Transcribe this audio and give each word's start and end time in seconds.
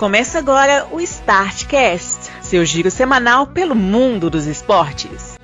Começa 0.00 0.38
agora 0.38 0.88
o 0.90 0.98
Startcast, 0.98 2.32
seu 2.40 2.64
giro 2.64 2.90
semanal 2.90 3.48
pelo 3.48 3.74
mundo 3.74 4.30
dos 4.30 4.46
esportes. 4.46 5.36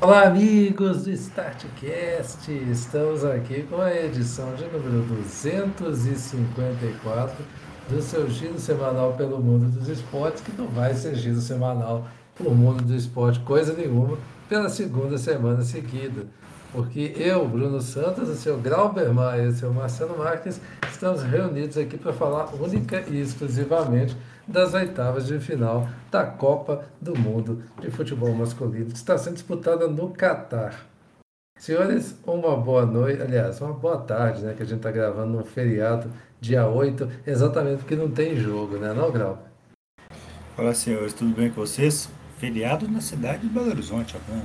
Olá, 0.00 0.28
amigos 0.28 1.02
do 1.02 1.10
Startcast! 1.10 2.52
Estamos 2.70 3.24
aqui 3.24 3.64
com 3.64 3.80
a 3.80 3.92
edição 3.92 4.54
de 4.54 4.64
número 4.66 5.02
254 5.02 7.44
do 7.88 8.00
seu 8.00 8.28
giro 8.28 8.58
semanal 8.58 9.12
pelo 9.12 9.38
mundo 9.38 9.70
dos 9.70 9.88
esportes, 9.88 10.42
que 10.42 10.52
não 10.52 10.66
vai 10.66 10.94
ser 10.94 11.14
giro 11.14 11.40
semanal 11.40 12.06
pelo 12.36 12.54
mundo 12.54 12.82
do 12.82 12.94
esporte, 12.94 13.40
coisa 13.40 13.72
nenhuma, 13.72 14.18
pela 14.48 14.68
segunda 14.68 15.18
semana 15.18 15.62
seguida. 15.62 16.26
Porque 16.72 17.14
eu, 17.16 17.46
Bruno 17.46 17.80
Santos, 17.80 18.28
o 18.28 18.34
seu 18.34 18.58
Grauber 18.58 19.12
Maia 19.12 19.42
e 19.42 19.48
o 19.48 19.52
seu 19.52 19.72
Marcelo 19.72 20.18
Marques 20.18 20.60
estamos 20.90 21.22
reunidos 21.22 21.78
aqui 21.78 21.96
para 21.96 22.12
falar 22.12 22.52
única 22.54 23.04
e 23.08 23.20
exclusivamente 23.20 24.16
das 24.46 24.74
oitavas 24.74 25.26
de 25.26 25.38
final 25.38 25.88
da 26.10 26.24
Copa 26.24 26.84
do 27.00 27.16
Mundo 27.16 27.62
de 27.80 27.90
Futebol 27.90 28.34
Masculino, 28.34 28.86
que 28.86 28.96
está 28.96 29.16
sendo 29.16 29.34
disputada 29.34 29.86
no 29.86 30.10
Catar. 30.10 30.74
Senhores, 31.56 32.18
uma 32.26 32.56
boa 32.56 32.84
noite, 32.84 33.22
aliás, 33.22 33.60
uma 33.60 33.72
boa 33.72 33.98
tarde, 33.98 34.42
né? 34.42 34.54
Que 34.54 34.64
a 34.64 34.66
gente 34.66 34.78
está 34.78 34.90
gravando 34.90 35.38
no 35.38 35.44
feriado, 35.44 36.10
dia 36.44 36.68
8, 36.68 37.08
exatamente 37.26 37.78
porque 37.78 37.96
não 37.96 38.10
tem 38.10 38.36
jogo, 38.36 38.76
né, 38.76 38.92
não, 38.92 39.10
Grau? 39.10 39.42
Olá, 40.56 40.74
senhores, 40.74 41.14
tudo 41.14 41.34
bem 41.34 41.50
com 41.50 41.62
vocês? 41.62 42.08
Feriado 42.36 42.86
na 42.86 43.00
cidade 43.00 43.42
de 43.42 43.48
Belo 43.48 43.70
Horizonte, 43.70 44.14
algum... 44.14 44.40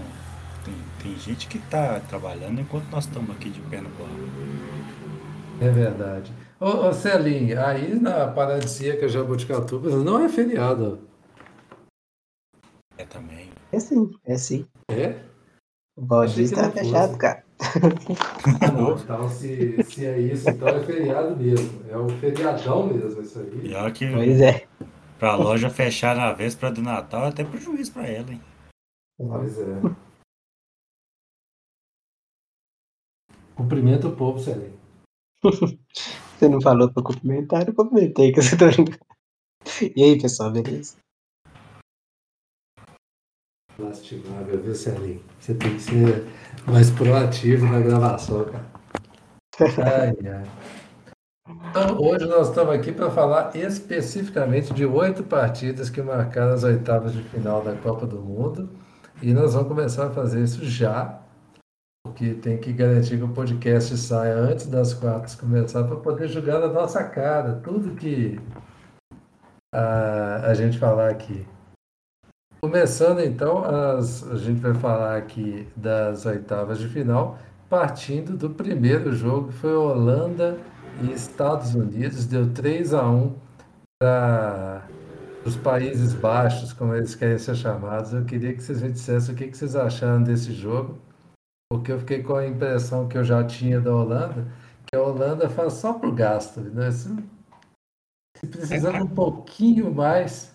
tem, 0.63 0.73
tem 1.03 1.19
gente 1.19 1.47
que 1.47 1.57
está 1.57 1.99
trabalhando 1.99 2.61
enquanto 2.61 2.89
nós 2.89 3.03
estamos 3.05 3.29
aqui 3.31 3.49
de 3.49 3.59
pé 3.61 3.81
no 3.81 3.89
plano. 3.89 4.29
É 5.61 5.69
verdade. 5.69 6.31
Ô, 6.59 6.87
ô 6.87 6.93
Celinho, 6.93 7.61
aí 7.61 7.93
na 7.93 8.27
Paradisíaca 8.27 9.09
Jabuticatuba 9.09 9.89
não 9.89 10.23
é 10.23 10.29
feriado. 10.29 11.01
É 12.97 13.05
também. 13.05 13.49
É 13.71 13.79
sim, 13.79 14.09
é 14.25 14.37
sim. 14.37 14.65
É? 14.89 15.19
O 15.97 16.01
Baldinho 16.01 16.49
tá 16.49 16.71
fechado, 16.71 17.17
cara. 17.17 17.43
Ah, 18.61 18.71
não, 18.71 18.97
então 18.97 19.29
se, 19.29 19.83
se 19.83 20.05
é 20.05 20.19
isso, 20.19 20.49
então 20.49 20.67
é 20.69 20.85
feriado 20.85 21.35
mesmo. 21.35 21.83
É 21.89 21.97
um 21.97 22.09
feriadão 22.09 22.87
mesmo 22.87 23.21
isso 23.21 23.39
aí. 23.39 23.61
Pior 23.61 23.91
que 23.91 24.09
Pois 24.09 24.41
é. 24.41 24.67
pra 25.17 25.35
loja 25.35 25.69
fechar 25.69 26.15
na 26.15 26.31
véspera 26.31 26.71
do 26.71 26.81
Natal 26.81 27.25
é 27.25 27.29
até 27.29 27.43
prejuízo 27.43 27.93
pra 27.93 28.07
ela, 28.07 28.31
hein? 28.31 28.41
Pois 29.17 29.59
é. 29.59 29.81
Cumprimenta 33.55 34.07
o 34.07 34.15
povo, 34.15 34.39
Celinho. 34.39 34.73
Você 36.39 36.47
não 36.47 36.61
falou 36.61 36.91
pra 36.91 37.03
cumprimentar, 37.03 37.67
eu 37.67 37.75
cumprimentei, 37.75 38.31
que 38.31 38.41
você 38.41 38.57
tá 38.57 38.67
brincando. 38.67 38.97
E 39.95 40.03
aí, 40.03 40.21
pessoal, 40.21 40.51
beleza? 40.51 40.95
Lastimável, 43.79 44.59
viu, 44.59 44.75
Celinho? 44.75 45.21
Você 45.39 45.53
tem 45.53 45.75
que 45.75 45.81
ser 45.81 46.25
mais 46.67 46.89
proativo 46.91 47.65
na 47.65 47.79
gravação, 47.79 48.45
cara. 48.45 48.65
Ai, 49.59 50.15
ai. 50.27 50.43
Então, 51.69 51.97
hoje 51.99 52.25
nós 52.25 52.49
estamos 52.49 52.73
aqui 52.73 52.91
para 52.91 53.09
falar 53.09 53.55
especificamente 53.55 54.73
de 54.73 54.85
oito 54.85 55.23
partidas 55.23 55.89
que 55.89 56.01
marcaram 56.01 56.53
as 56.53 56.63
oitavas 56.63 57.13
de 57.13 57.21
final 57.23 57.63
da 57.63 57.75
Copa 57.75 58.05
do 58.05 58.19
Mundo. 58.19 58.69
E 59.21 59.33
nós 59.33 59.53
vamos 59.53 59.67
começar 59.67 60.07
a 60.07 60.11
fazer 60.11 60.43
isso 60.43 60.63
já, 60.65 61.21
porque 62.03 62.33
tem 62.35 62.57
que 62.57 62.71
garantir 62.71 63.17
que 63.17 63.23
o 63.23 63.29
podcast 63.29 63.97
saia 63.97 64.35
antes 64.35 64.67
das 64.67 64.93
quartas 64.93 65.35
começar 65.35 65.83
para 65.83 65.97
poder 65.97 66.27
jogar 66.27 66.59
na 66.59 66.67
nossa 66.67 67.03
cara 67.03 67.55
tudo 67.55 67.95
que 67.95 68.39
a, 69.73 70.47
a 70.47 70.53
gente 70.53 70.77
falar 70.77 71.09
aqui. 71.09 71.45
Começando 72.61 73.21
então, 73.21 73.63
as, 73.63 74.27
a 74.29 74.35
gente 74.35 74.59
vai 74.59 74.73
falar 74.73 75.15
aqui 75.15 75.65
das 75.77 76.25
oitavas 76.25 76.77
de 76.77 76.89
final, 76.89 77.39
partindo 77.69 78.35
do 78.35 78.49
primeiro 78.49 79.13
jogo, 79.13 79.47
que 79.47 79.53
foi 79.53 79.73
Holanda 79.73 80.57
e 81.01 81.13
Estados 81.13 81.73
Unidos, 81.73 82.25
deu 82.25 82.51
3 82.51 82.93
a 82.93 83.09
1 83.09 83.35
para 84.01 84.83
os 85.45 85.55
Países 85.55 86.13
Baixos, 86.13 86.73
como 86.73 86.93
eles 86.93 87.15
querem 87.15 87.37
ser 87.37 87.55
chamados. 87.55 88.13
Eu 88.13 88.25
queria 88.25 88.53
que 88.53 88.61
vocês 88.61 88.81
me 88.81 88.91
dissessem 88.91 89.33
o 89.33 89.37
que, 89.37 89.47
que 89.47 89.57
vocês 89.57 89.77
acharam 89.77 90.21
desse 90.21 90.51
jogo, 90.51 90.97
porque 91.71 91.93
eu 91.93 91.99
fiquei 91.99 92.21
com 92.21 92.35
a 92.35 92.45
impressão 92.45 93.07
que 93.07 93.17
eu 93.17 93.23
já 93.23 93.41
tinha 93.41 93.79
da 93.79 93.95
Holanda, 93.95 94.45
que 94.85 94.97
a 94.97 95.01
Holanda 95.01 95.49
faz 95.49 95.73
só 95.73 95.93
pro 95.93 96.11
gasto, 96.11 96.59
né? 96.59 96.91
Se, 96.91 97.15
se 98.37 98.47
precisando 98.47 99.01
um 99.03 99.07
pouquinho 99.07 99.93
mais, 99.93 100.53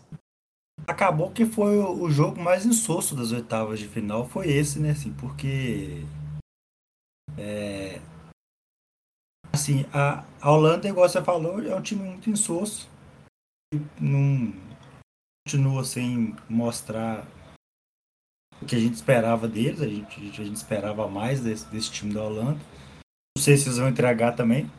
Acabou 0.86 1.30
que 1.30 1.46
foi 1.46 1.78
o 1.78 2.10
jogo 2.10 2.40
mais 2.40 2.66
insosso 2.66 3.14
das 3.14 3.32
oitavas 3.32 3.78
de 3.78 3.88
final, 3.88 4.28
foi 4.28 4.48
esse, 4.48 4.78
né? 4.78 4.90
Assim, 4.90 5.12
porque. 5.14 6.04
É, 7.38 8.00
assim, 9.52 9.86
a, 9.92 10.24
a 10.40 10.50
Holanda, 10.50 10.88
igual 10.88 11.08
você 11.08 11.22
falou, 11.22 11.62
é 11.62 11.74
um 11.74 11.82
time 11.82 12.02
muito 12.02 12.28
insosso. 12.28 12.88
que 13.72 13.80
Não 14.00 14.52
continua 15.46 15.84
sem 15.84 16.36
mostrar 16.48 17.26
o 18.60 18.66
que 18.66 18.76
a 18.76 18.80
gente 18.80 18.94
esperava 18.94 19.48
deles. 19.48 19.80
A 19.80 19.88
gente, 19.88 20.20
a 20.20 20.44
gente 20.44 20.56
esperava 20.56 21.08
mais 21.08 21.40
desse, 21.40 21.66
desse 21.66 21.90
time 21.90 22.12
da 22.12 22.22
Holanda. 22.22 22.60
Não 23.36 23.42
sei 23.42 23.56
se 23.56 23.68
eles 23.68 23.78
vão 23.78 23.88
entregar 23.88 24.32
também. 24.32 24.70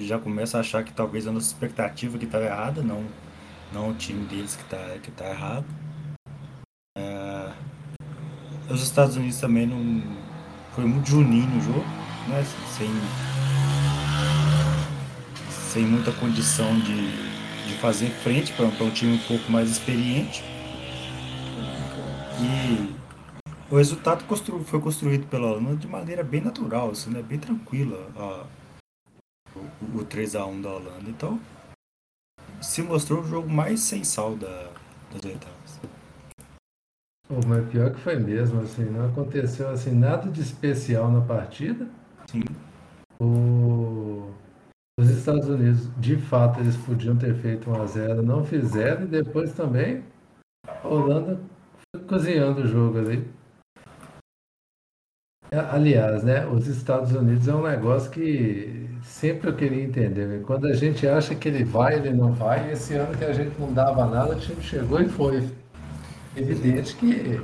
Já 0.00 0.20
começa 0.20 0.56
a 0.56 0.60
achar 0.60 0.84
que 0.84 0.92
talvez 0.92 1.26
a 1.26 1.32
nossa 1.32 1.48
expectativa 1.48 2.16
que 2.16 2.24
estava 2.24 2.44
errada, 2.44 2.80
não 2.80 3.04
não 3.72 3.90
o 3.90 3.94
time 3.94 4.24
deles 4.26 4.56
que 4.56 4.64
tá, 4.64 4.98
que 5.02 5.10
tá 5.10 5.28
errado. 5.28 5.64
É, 6.96 7.52
os 8.70 8.82
Estados 8.82 9.16
Unidos 9.16 9.38
também 9.38 9.66
não. 9.66 10.02
Foi 10.74 10.84
muito 10.84 11.08
juninho 11.08 11.48
no 11.48 11.60
jogo, 11.60 11.86
né? 12.28 12.44
Sem, 12.76 12.88
sem 15.50 15.84
muita 15.84 16.12
condição 16.12 16.78
de, 16.80 17.10
de 17.66 17.74
fazer 17.80 18.10
frente 18.10 18.52
para 18.52 18.66
um 18.66 18.90
time 18.90 19.14
um 19.14 19.26
pouco 19.26 19.50
mais 19.50 19.70
experiente. 19.70 20.44
E 22.40 22.94
o 23.70 23.76
resultado 23.76 24.24
constru, 24.24 24.64
foi 24.64 24.80
construído 24.80 25.26
pela 25.26 25.48
Holanda 25.48 25.76
de 25.76 25.86
maneira 25.88 26.22
bem 26.22 26.40
natural, 26.40 26.90
assim, 26.90 27.10
né? 27.10 27.20
bem 27.20 27.38
tranquila 27.38 28.46
o, 29.54 29.98
o 29.98 30.04
3x1 30.04 30.62
da 30.62 30.70
Holanda. 30.70 31.08
Então, 31.08 31.40
se 32.60 32.82
mostrou 32.82 33.20
o 33.20 33.24
jogo 33.26 33.48
mais 33.48 33.80
sem 33.80 34.04
sal 34.04 34.36
da, 34.36 34.70
das 35.12 35.24
oitavas. 35.24 35.80
Pô, 37.28 37.34
mas 37.46 37.68
pior 37.70 37.92
que 37.92 38.00
foi 38.00 38.16
mesmo, 38.18 38.60
assim, 38.60 38.84
não 38.84 39.06
aconteceu 39.08 39.68
assim 39.68 39.92
nada 39.92 40.30
de 40.30 40.40
especial 40.40 41.10
na 41.10 41.20
partida. 41.20 41.86
Sim. 42.30 42.42
O- 43.20 44.30
Os 45.00 45.08
Estados 45.10 45.48
Unidos, 45.48 45.88
de 46.00 46.16
fato, 46.16 46.58
eles 46.60 46.76
podiam 46.76 47.16
ter 47.16 47.34
feito 47.36 47.70
1 47.70 47.80
a 47.82 47.86
0 47.86 48.22
não 48.22 48.44
fizeram, 48.44 49.04
e 49.04 49.06
depois 49.06 49.52
também 49.52 50.02
a 50.66 50.86
Holanda 50.88 51.40
foi 51.94 52.04
cozinhando 52.04 52.62
o 52.62 52.66
jogo 52.66 52.98
ali. 52.98 53.28
É, 55.50 55.58
Aliás, 55.58 56.22
né, 56.24 56.46
os 56.46 56.66
Estados 56.66 57.12
Unidos 57.12 57.46
é 57.48 57.54
um 57.54 57.62
negócio 57.62 58.10
que 58.10 58.87
sempre 59.02 59.48
eu 59.50 59.54
queria 59.56 59.82
entender. 59.84 60.26
né? 60.26 60.40
Quando 60.46 60.66
a 60.66 60.72
gente 60.72 61.06
acha 61.06 61.34
que 61.34 61.48
ele 61.48 61.64
vai, 61.64 61.96
ele 61.96 62.10
não 62.12 62.32
vai. 62.32 62.70
Esse 62.72 62.94
ano 62.94 63.16
que 63.16 63.24
a 63.24 63.32
gente 63.32 63.52
não 63.58 63.72
dava 63.72 64.06
nada, 64.06 64.32
o 64.34 64.38
time 64.38 64.62
chegou 64.62 65.00
e 65.00 65.08
foi. 65.08 65.48
Evidente 66.36 66.94
que 66.96 67.40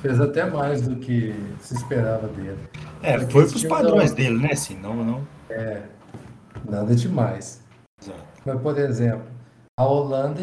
fez 0.00 0.20
até 0.20 0.44
mais 0.48 0.82
do 0.86 0.96
que 0.96 1.34
se 1.60 1.74
esperava 1.74 2.26
dele. 2.28 2.56
É, 3.02 3.18
Porque 3.18 3.32
foi 3.32 3.42
pros 3.42 3.60
time 3.60 3.68
padrões 3.68 4.10
não- 4.10 4.16
dele, 4.16 4.38
né? 4.38 4.48
Assim, 4.52 4.76
não, 4.78 4.94
não. 5.04 5.20
Nada 6.68 6.94
demais. 6.94 7.62
Exato. 8.02 8.18
Mas, 8.46 8.60
por 8.60 8.78
exemplo, 8.78 9.24
a 9.78 9.84
Holanda, 9.84 10.40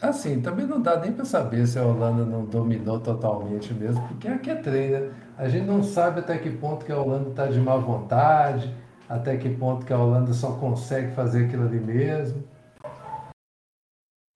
assim, 0.00 0.40
também 0.40 0.66
não 0.66 0.80
dá 0.80 0.98
nem 0.98 1.12
para 1.12 1.24
saber 1.24 1.66
se 1.66 1.78
a 1.78 1.82
Holanda 1.84 2.24
não 2.24 2.44
dominou 2.44 2.98
totalmente 3.00 3.72
mesmo, 3.74 4.06
porque 4.08 4.28
aqui 4.28 4.50
é 4.50 4.54
treino, 4.56 4.98
né? 5.00 5.10
A 5.36 5.48
gente 5.48 5.66
não 5.66 5.82
sabe 5.82 6.20
até 6.20 6.38
que 6.38 6.48
ponto 6.50 6.84
que 6.86 6.92
a 6.92 6.98
Holanda 6.98 7.30
está 7.30 7.46
de 7.46 7.58
má 7.60 7.76
vontade, 7.76 8.72
até 9.08 9.36
que 9.36 9.48
ponto 9.48 9.84
que 9.84 9.92
a 9.92 9.98
Holanda 9.98 10.32
só 10.32 10.58
consegue 10.58 11.14
fazer 11.14 11.46
aquilo 11.46 11.66
ali 11.66 11.80
mesmo. 11.80 12.42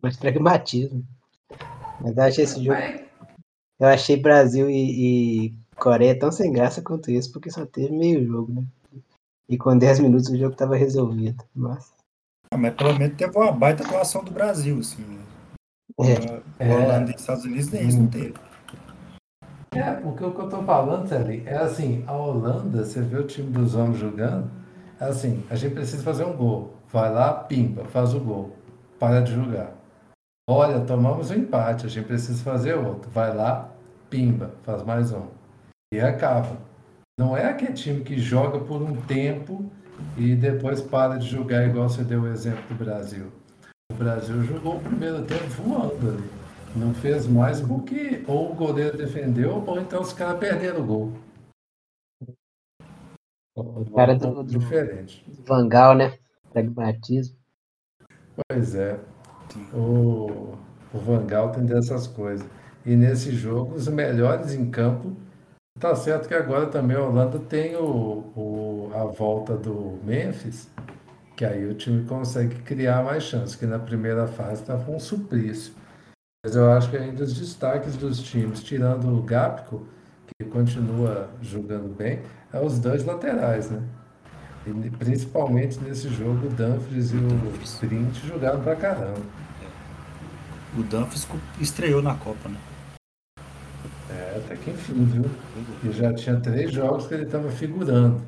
Mas 0.03 0.17
pragmatismo. 0.17 1.05
Mas 2.01 2.17
eu 2.17 2.23
achei 2.23 2.45
esse 2.45 2.65
jogo. 2.65 2.79
Eu 3.81 3.89
achei 3.89 4.17
Brasil 4.17 4.69
e, 4.69 5.47
e 5.47 5.59
Coreia 5.77 6.19
tão 6.19 6.31
sem 6.33 6.53
graça 6.53 6.83
quanto 6.83 7.11
isso, 7.11 7.33
porque 7.33 7.51
só 7.51 7.65
teve 7.65 7.97
meio 7.97 8.27
jogo, 8.27 8.53
né? 8.53 8.67
E 9.49 9.57
com 9.57 9.77
10 9.77 10.01
minutos 10.01 10.29
o 10.29 10.37
jogo 10.37 10.55
tava 10.55 10.77
resolvido. 10.77 11.43
Mas 11.55 11.93
Ah, 12.53 12.57
mas 12.57 12.75
pelo 12.75 12.99
menos 12.99 13.17
teve 13.17 13.37
uma 13.37 13.53
baita 13.53 13.85
atuação 13.85 14.25
do 14.25 14.31
Brasil, 14.31 14.79
assim. 14.79 15.03
né? 15.03 15.23
É. 16.59 16.73
Holanda 16.73 17.11
e 17.11 17.15
Estados 17.15 17.45
Unidos 17.45 17.71
nem 17.71 17.89
isso 17.89 17.99
não 17.99 18.09
teve. 18.09 18.35
É, 19.73 19.93
porque 19.93 20.25
o 20.25 20.33
que 20.33 20.41
eu 20.41 20.45
estou 20.45 20.63
falando, 20.65 21.09
Sally, 21.09 21.43
é 21.47 21.57
assim, 21.57 22.03
a 22.07 22.13
Holanda, 22.13 22.85
você 22.85 23.01
vê 23.01 23.19
o 23.19 23.27
time 23.27 23.51
dos 23.51 23.75
homens 23.75 23.99
jogando, 23.99 24.51
é 25.01 25.05
assim, 25.05 25.45
a 25.51 25.55
gente 25.55 25.75
precisa 25.75 26.03
fazer 26.03 26.25
um 26.25 26.37
gol. 26.37 26.75
Vai 26.91 27.13
lá, 27.13 27.33
pimba, 27.33 27.85
faz 27.85 28.15
o 28.15 28.21
gol. 28.21 28.57
Para 28.99 29.21
de 29.21 29.35
jogar. 29.35 29.75
Olha, 30.49 30.81
tomamos 30.81 31.31
um 31.31 31.35
empate, 31.35 31.87
a 31.87 31.89
gente 31.89 32.07
precisa 32.07 32.43
fazer 32.43 32.75
outro. 32.75 33.11
Vai 33.11 33.35
lá, 33.35 33.69
pimba, 34.09 34.55
faz 34.63 34.83
mais 34.83 35.13
um. 35.13 35.27
E 35.93 36.01
acaba. 36.01 36.57
Não 37.19 37.37
é 37.37 37.47
aquele 37.47 37.75
time 37.75 38.03
que 38.03 38.19
joga 38.19 38.59
por 38.59 38.81
um 38.81 38.97
tempo 39.03 39.71
e 40.17 40.35
depois 40.35 40.81
para 40.81 41.19
de 41.19 41.29
jogar, 41.29 41.67
igual 41.67 41.89
você 41.89 42.03
deu 42.03 42.23
o 42.23 42.29
exemplo 42.29 42.63
do 42.69 42.75
Brasil. 42.75 43.27
O 43.93 43.95
Brasil 43.95 44.43
jogou 44.45 44.77
o 44.77 44.81
primeiro 44.81 45.23
tempo 45.25 45.49
voando 45.63 46.09
ali. 46.09 46.38
Não 46.77 46.95
fez 46.95 47.27
mais 47.27 47.61
porque 47.61 48.23
ou 48.27 48.53
o 48.53 48.55
goleiro 48.55 48.97
defendeu 48.97 49.65
ou 49.67 49.81
então 49.81 50.01
os 50.03 50.13
caras 50.13 50.39
perderam 50.39 50.81
o 50.81 50.87
gol. 50.87 51.13
O 53.57 53.91
cara 53.91 54.15
do, 54.15 54.43
do 54.43 54.59
Diferente. 54.59 55.25
Vangal, 55.45 55.95
né? 55.97 56.17
Pragmatismo. 56.53 57.37
Pois 58.49 58.75
é. 58.75 58.99
O, 59.75 60.55
o 60.95 60.99
Vangal 60.99 61.51
tem 61.51 61.65
dessas 61.67 62.07
coisas. 62.07 62.47
E 62.87 62.95
nesse 62.95 63.33
jogo, 63.33 63.75
os 63.75 63.89
melhores 63.89 64.55
em 64.55 64.71
campo. 64.71 65.17
Tá 65.79 65.95
certo 65.95 66.29
que 66.29 66.35
agora 66.35 66.67
também 66.67 66.97
a 66.97 67.03
Holanda 67.05 67.39
tem 67.39 67.77
o, 67.77 68.33
o, 68.37 68.91
a 68.95 69.05
volta 69.05 69.57
do 69.57 69.99
Memphis, 70.03 70.69
que 71.37 71.45
aí 71.45 71.65
o 71.67 71.75
time 71.75 72.05
consegue 72.05 72.57
criar 72.63 73.05
mais 73.05 73.23
chances, 73.23 73.55
que 73.55 73.65
na 73.65 73.79
primeira 73.79 74.27
fase 74.27 74.63
estava 74.63 74.91
um 74.91 74.99
suplício. 74.99 75.73
Mas 76.45 76.55
eu 76.55 76.71
acho 76.71 76.89
que 76.89 76.97
ainda 76.97 77.25
os 77.25 77.35
destaques 77.35 77.97
dos 77.97 78.23
times, 78.23 78.63
tirando 78.63 79.09
o 79.09 79.23
Gapco, 79.23 79.85
que 80.29 80.49
continua 80.49 81.29
jogando 81.43 81.93
bem, 81.97 82.21
é 82.53 82.61
os 82.61 82.79
dois 82.79 83.05
laterais, 83.05 83.71
né? 83.71 83.83
E 84.65 84.91
principalmente 84.91 85.81
nesse 85.81 86.09
jogo, 86.09 86.47
o 86.47 86.51
Dumfries 86.51 87.11
e 87.11 87.17
o 87.17 87.63
Sprint 87.65 88.25
jogaram 88.25 88.63
pra 88.63 88.77
caramba. 88.77 89.21
O 90.77 90.83
Dumfries 90.85 91.27
estreou 91.61 92.01
na 92.01 92.15
Copa, 92.15 92.49
né? 92.49 92.59
É, 94.09 94.37
até 94.37 94.55
que 94.55 94.71
enfim, 94.71 95.05
viu? 95.07 95.25
E 95.83 95.93
já 95.93 96.15
tinha 96.15 96.39
três 96.39 96.71
jogos 96.71 97.09
que 97.09 97.15
ele 97.15 97.25
estava 97.25 97.51
figurando. 97.51 98.23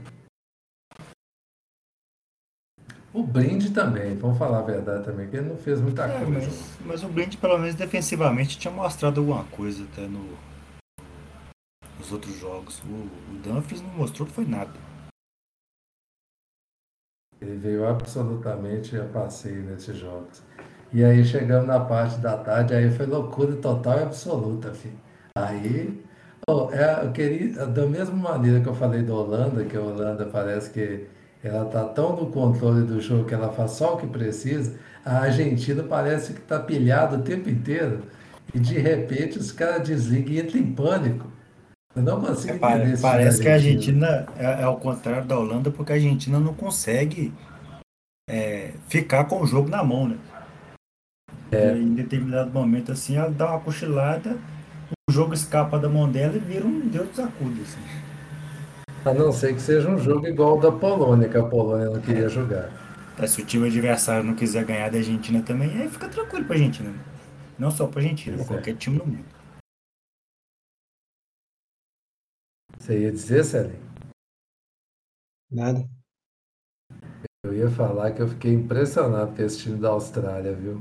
O 3.13 3.25
Blind 3.25 3.73
também, 3.75 4.17
vamos 4.17 4.39
falar 4.39 4.61
a 4.61 4.63
verdade 4.63 5.05
também, 5.05 5.29
que 5.29 5.37
ele 5.37 5.49
não 5.49 5.57
fez 5.57 5.81
muita 5.81 6.05
É, 6.05 6.25
coisa. 6.25 6.31
mas, 6.31 6.79
mas 6.85 7.03
o 7.05 7.09
Blind, 7.09 7.37
pelo 7.37 7.59
menos 7.59 7.75
defensivamente, 7.75 8.57
tinha 8.59 8.73
mostrado 8.73 9.21
alguma 9.21 9.45
coisa 9.45 9.83
até 9.93 10.03
no, 10.03 10.25
nos 11.99 12.13
outros 12.13 12.39
jogos. 12.39 12.81
O, 12.85 12.87
o 13.35 13.39
Dumfries 13.43 13.83
não 13.83 13.91
mostrou 13.91 14.29
que 14.29 14.35
foi 14.35 14.45
nada. 14.45 14.71
Ele 17.41 17.57
veio 17.57 17.87
absolutamente 17.89 18.97
a 18.97 19.05
passeio 19.07 19.63
nesses 19.65 19.97
jogos. 19.97 20.43
E 20.93 21.03
aí 21.03 21.25
chegamos 21.25 21.67
na 21.67 21.81
parte 21.81 22.19
da 22.19 22.37
tarde, 22.37 22.75
aí 22.75 22.91
foi 22.91 23.07
loucura 23.07 23.57
total 23.57 23.99
e 23.99 24.03
absoluta, 24.03 24.73
filho. 24.75 24.99
Aí, 25.37 26.05
oh, 26.49 26.69
é, 26.71 27.05
eu 27.07 27.13
queria, 27.13 27.67
da 27.67 27.87
mesma 27.87 28.17
maneira 28.17 28.61
que 28.61 28.69
eu 28.69 28.75
falei 28.75 29.03
da 29.03 29.15
Holanda, 29.15 29.65
que 29.65 29.77
a 29.77 29.81
Holanda 29.81 30.27
parece 30.27 30.71
que 30.71 31.07
ela 31.43 31.65
tá 31.65 31.85
tão 31.85 32.17
no 32.17 32.27
controle 32.27 32.87
do 32.87 33.01
jogo 33.01 33.25
que 33.25 33.35
ela 33.35 33.51
faz 33.51 33.73
só 33.73 33.95
o 33.95 33.97
que 33.97 34.07
precisa, 34.07 34.79
a 35.05 35.21
Argentina 35.21 35.83
parece 35.83 36.35
que 36.35 36.41
tá 36.41 36.59
pilhada 36.61 37.17
o 37.17 37.23
tempo 37.23 37.49
inteiro. 37.49 38.03
E 38.55 38.59
de 38.59 38.79
repente 38.79 39.39
os 39.39 39.53
caras 39.53 39.87
desligam 39.89 40.33
e 40.33 40.41
entram 40.41 40.61
em 40.61 40.73
pânico. 40.73 41.31
Eu 41.95 42.03
não 42.03 42.21
consigo 42.21 42.53
É, 42.53 42.57
entender 42.57 42.93
esse 42.93 43.03
parece 43.03 43.41
que 43.41 43.49
a. 43.49 43.55
Argentina 43.55 44.27
é, 44.37 44.45
é 44.45 44.63
ao 44.63 44.79
contrário 44.79 45.27
da 45.27 45.39
Holanda, 45.39 45.71
porque 45.71 45.93
a 45.93 45.95
Argentina 45.97 46.39
não 46.39 46.55
consegue 46.55 47.33
é, 48.29 48.73
ficar 48.89 49.25
com 49.25 49.41
o 49.41 49.47
jogo 49.47 49.69
na 49.69 49.83
mão, 49.83 50.09
né? 50.09 50.19
É. 51.51 51.77
Em 51.77 51.95
determinado 51.95 52.51
momento, 52.51 52.93
assim, 52.93 53.17
ela 53.17 53.31
dá 53.31 53.51
uma 53.51 53.61
cochilada, 53.61 54.39
o 55.09 55.13
jogo 55.13 55.35
escapa 55.35 55.79
da 55.79 55.89
mão 55.89 56.11
dela 56.11 56.37
e 56.37 56.39
vira 56.39 56.65
um 56.65 56.89
Deus 56.89 57.09
dos 57.09 57.19
acudos, 57.19 57.61
assim. 57.63 58.00
A 59.05 59.15
não 59.15 59.33
ser 59.33 59.55
que 59.55 59.63
seja 59.63 59.89
um 59.89 59.99
jogo 59.99 60.27
igual 60.27 60.61
da 60.61 60.71
Polônia, 60.71 61.27
que 61.27 61.39
a 61.39 61.43
Polônia 61.43 61.89
não 61.89 62.01
queria 62.03 62.29
jogar. 62.29 62.71
Tá, 63.17 63.27
se 63.27 63.41
o 63.41 63.47
time 63.47 63.67
adversário 63.69 64.23
não 64.23 64.35
quiser 64.35 64.65
ganhar 64.65 64.91
da 64.91 64.99
Argentina 64.99 65.43
também, 65.43 65.71
aí 65.81 65.89
fica 65.89 66.07
tranquilo 66.09 66.45
pra 66.45 66.55
Argentina. 66.55 66.93
Não 67.59 67.71
só 67.71 67.87
pra 67.87 68.01
Argentina, 68.01 68.37
pra 68.37 68.45
é. 68.45 68.49
qualquer 68.49 68.77
time 68.77 68.99
no 68.99 69.07
mundo. 69.07 69.25
Você 72.79 73.01
ia 73.01 73.11
dizer, 73.11 73.45
Celi? 73.45 73.79
Nada. 75.51 75.89
Eu 77.45 77.55
ia 77.55 77.71
falar 77.71 78.13
que 78.13 78.21
eu 78.21 78.29
fiquei 78.29 78.53
impressionado 78.53 79.35
com 79.35 79.43
esse 79.43 79.61
time 79.61 79.79
da 79.79 79.89
Austrália, 79.89 80.55
viu? 80.55 80.81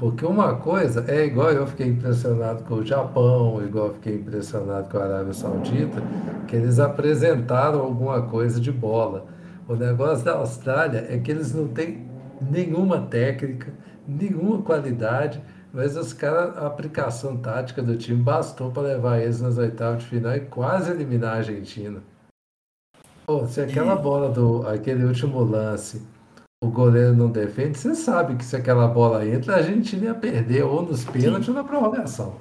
Porque 0.00 0.24
uma 0.24 0.56
coisa 0.56 1.04
é 1.08 1.26
igual 1.26 1.50
eu 1.50 1.66
fiquei 1.66 1.88
impressionado 1.88 2.64
com 2.64 2.76
o 2.76 2.86
Japão, 2.86 3.62
igual 3.62 3.88
eu 3.88 3.94
fiquei 3.94 4.14
impressionado 4.14 4.88
com 4.88 4.96
a 4.96 5.04
Arábia 5.04 5.34
Saudita, 5.34 6.02
que 6.48 6.56
eles 6.56 6.80
apresentaram 6.80 7.80
alguma 7.80 8.22
coisa 8.22 8.58
de 8.58 8.72
bola. 8.72 9.26
O 9.68 9.76
negócio 9.76 10.24
da 10.24 10.36
Austrália 10.36 11.06
é 11.10 11.18
que 11.18 11.30
eles 11.30 11.52
não 11.52 11.68
têm 11.68 12.08
nenhuma 12.40 13.02
técnica, 13.02 13.74
nenhuma 14.08 14.62
qualidade, 14.62 15.38
mas 15.70 15.98
os 15.98 16.14
caras, 16.14 16.56
a 16.56 16.66
aplicação 16.66 17.36
tática 17.36 17.82
do 17.82 17.94
time 17.94 18.22
bastou 18.22 18.70
para 18.70 18.84
levar 18.84 19.20
eles 19.20 19.42
nas 19.42 19.58
oitavas 19.58 20.02
de 20.02 20.08
final 20.08 20.34
e 20.34 20.40
quase 20.40 20.90
eliminar 20.90 21.34
a 21.34 21.36
Argentina. 21.36 22.00
Pô, 23.26 23.46
se 23.46 23.60
aquela 23.60 23.96
bola 23.96 24.30
do, 24.30 24.66
aquele 24.66 25.04
último 25.04 25.44
lance, 25.44 26.00
o 26.62 26.68
goleiro 26.68 27.14
não 27.14 27.30
defende, 27.30 27.78
você 27.78 27.94
sabe 27.94 28.36
que 28.36 28.44
se 28.44 28.54
aquela 28.54 28.86
bola 28.86 29.26
entra, 29.26 29.54
a 29.54 29.56
Argentina 29.58 30.06
ia 30.06 30.14
perder 30.14 30.62
ou 30.62 30.82
nos 30.82 31.04
pênaltis 31.04 31.48
ou 31.48 31.54
na 31.54 31.64
prorrogação. 31.64 32.36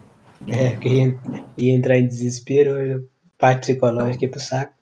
É, 0.47 0.71
porque 0.71 0.89
ia, 0.89 1.19
ia 1.57 1.73
entrar 1.73 1.97
em 1.97 2.07
desespero, 2.07 3.07
parte 3.37 3.61
psicológica 3.61 4.25
ia 4.25 4.31
pro 4.31 4.39
saco. 4.39 4.73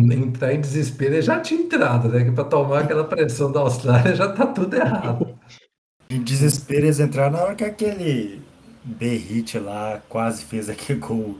Entrar 0.00 0.54
em 0.54 0.60
desespero, 0.60 1.20
já 1.20 1.40
tinha 1.40 1.60
entrado, 1.60 2.08
né? 2.08 2.24
Que 2.24 2.30
para 2.30 2.44
tomar 2.44 2.80
aquela 2.80 3.04
pressão 3.04 3.50
da 3.50 3.60
Austrália 3.60 4.14
já 4.14 4.32
tá 4.32 4.46
tudo 4.46 4.76
errado. 4.76 5.36
Em 6.08 6.22
desespero, 6.22 6.86
eles 6.86 7.00
entraram 7.00 7.32
na 7.32 7.42
hora 7.42 7.54
que 7.56 7.64
aquele 7.64 8.40
Berrit 8.84 9.58
lá 9.58 10.00
quase 10.08 10.44
fez 10.44 10.68
aquele 10.68 11.00
gol. 11.00 11.36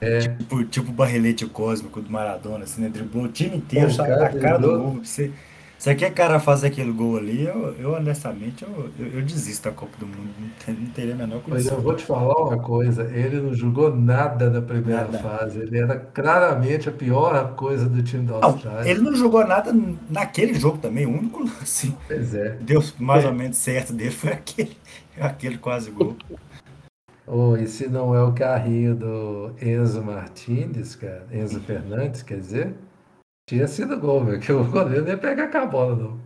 É. 0.00 0.18
Tipo, 0.20 0.64
tipo 0.64 0.90
o 0.90 0.92
barrilete 0.94 1.46
cósmico 1.46 2.00
do 2.00 2.10
Maradona, 2.10 2.64
assim, 2.64 2.82
né? 2.82 2.88
Driblou 2.88 3.24
o 3.24 3.28
time 3.28 3.56
inteiro, 3.56 3.86
Pô, 3.86 3.92
o 3.92 3.96
sabe, 3.96 4.08
cara 4.10 4.38
cara 4.38 4.58
do 4.58 4.78
gol. 4.78 5.04
Se, 5.04 5.32
se 5.78 5.88
aquele 5.90 6.10
cara 6.10 6.40
faz 6.40 6.64
aquele 6.64 6.90
gol 6.92 7.16
ali, 7.18 7.44
eu, 7.44 7.72
eu 7.78 7.92
honestamente, 7.94 8.64
eu, 8.64 8.90
eu, 8.98 9.06
eu 9.18 9.22
desisto 9.22 9.68
da 9.68 9.74
Copa 9.74 9.96
do 9.98 10.06
Mundo. 10.06 10.28
Não, 10.66 10.74
não 10.74 10.86
teria 10.90 11.14
a 11.14 11.16
menor 11.16 11.40
Mas 11.46 11.66
eu 11.68 11.76
condição. 11.76 11.80
vou 11.80 11.94
te 11.94 12.04
falar 12.04 12.34
uma 12.36 12.58
coisa, 12.58 13.04
ele 13.14 13.40
não 13.40 13.54
jogou 13.54 13.94
nada 13.94 14.50
na 14.50 14.60
primeira 14.60 15.04
Nada. 15.04 15.18
fase. 15.20 15.60
Ele 15.60 15.78
era 15.78 15.96
claramente 15.96 16.88
a 16.88 16.92
pior 16.92 17.54
coisa 17.54 17.88
do 17.88 18.02
time 18.02 18.26
da 18.26 18.40
Não, 18.40 18.44
Austrália. 18.44 18.90
ele 18.90 19.00
não 19.00 19.14
jogou 19.14 19.46
nada 19.46 19.72
naquele 20.10 20.54
jogo 20.54 20.78
também. 20.78 21.06
O 21.06 21.10
único 21.16 21.42
lance 21.44 21.96
Pois 22.08 22.34
é. 22.34 22.56
deu 22.60 22.82
mais 22.98 23.24
É. 23.24 23.28
ou 23.28 23.34
menos 23.34 23.56
certo 23.56 23.92
dele 23.92 24.10
foi 24.10 24.32
aquele, 24.32 24.76
aquele 25.20 25.58
quase 25.58 25.90
gol. 25.92 26.16
Oh, 27.26 27.56
e 27.56 27.66
se 27.68 27.86
não 27.88 28.14
é 28.14 28.22
o 28.22 28.32
carrinho 28.32 28.94
do 28.96 29.52
Enzo 29.60 30.02
Martinez, 30.02 30.96
cara, 30.96 31.26
Enzo 31.30 31.60
Fernandes, 31.60 32.22
quer 32.22 32.38
dizer, 32.40 32.74
tinha 33.48 33.66
sido 33.66 33.98
gol, 33.98 34.26
velho, 34.26 34.40
que 34.40 34.52
o 34.52 34.70
goleiro 34.70 35.04
nem 35.04 35.14
ia 35.14 35.18
pegar 35.18 35.50
com 35.50 35.56
a 35.56 35.64
bola, 35.64 35.96
não. 35.96 36.20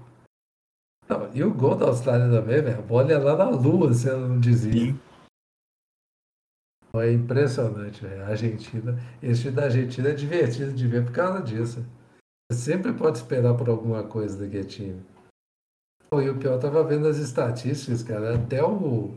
Não, 1.08 1.32
e 1.32 1.44
o 1.44 1.54
gol 1.54 1.76
da 1.76 1.86
Austrália 1.86 2.28
também, 2.28 2.60
velho, 2.60 2.80
a 2.80 2.82
bola 2.82 3.10
ia 3.10 3.18
lá 3.20 3.36
na 3.36 3.48
lua, 3.48 3.94
se 3.94 4.08
ela 4.08 4.26
não 4.26 4.40
dizia. 4.40 4.92
Foi 6.90 7.12
impressionante, 7.12 8.02
velho. 8.02 8.24
A 8.24 8.26
Argentina, 8.26 8.98
esse 9.22 9.42
time 9.42 9.54
da 9.54 9.64
Argentina 9.64 10.08
é 10.08 10.14
divertido 10.14 10.72
de 10.72 10.88
ver 10.88 11.04
por 11.04 11.12
causa 11.12 11.40
disso. 11.42 11.86
Você 12.50 12.72
sempre 12.72 12.92
pode 12.92 13.18
esperar 13.18 13.54
por 13.56 13.68
alguma 13.68 14.02
coisa 14.02 14.36
daquele 14.36 14.66
time. 14.66 15.02
E 16.12 16.28
o 16.28 16.38
pior, 16.38 16.58
tava 16.58 16.82
vendo 16.82 17.06
as 17.06 17.18
estatísticas, 17.18 18.02
cara, 18.02 18.34
até 18.34 18.62
o, 18.64 19.16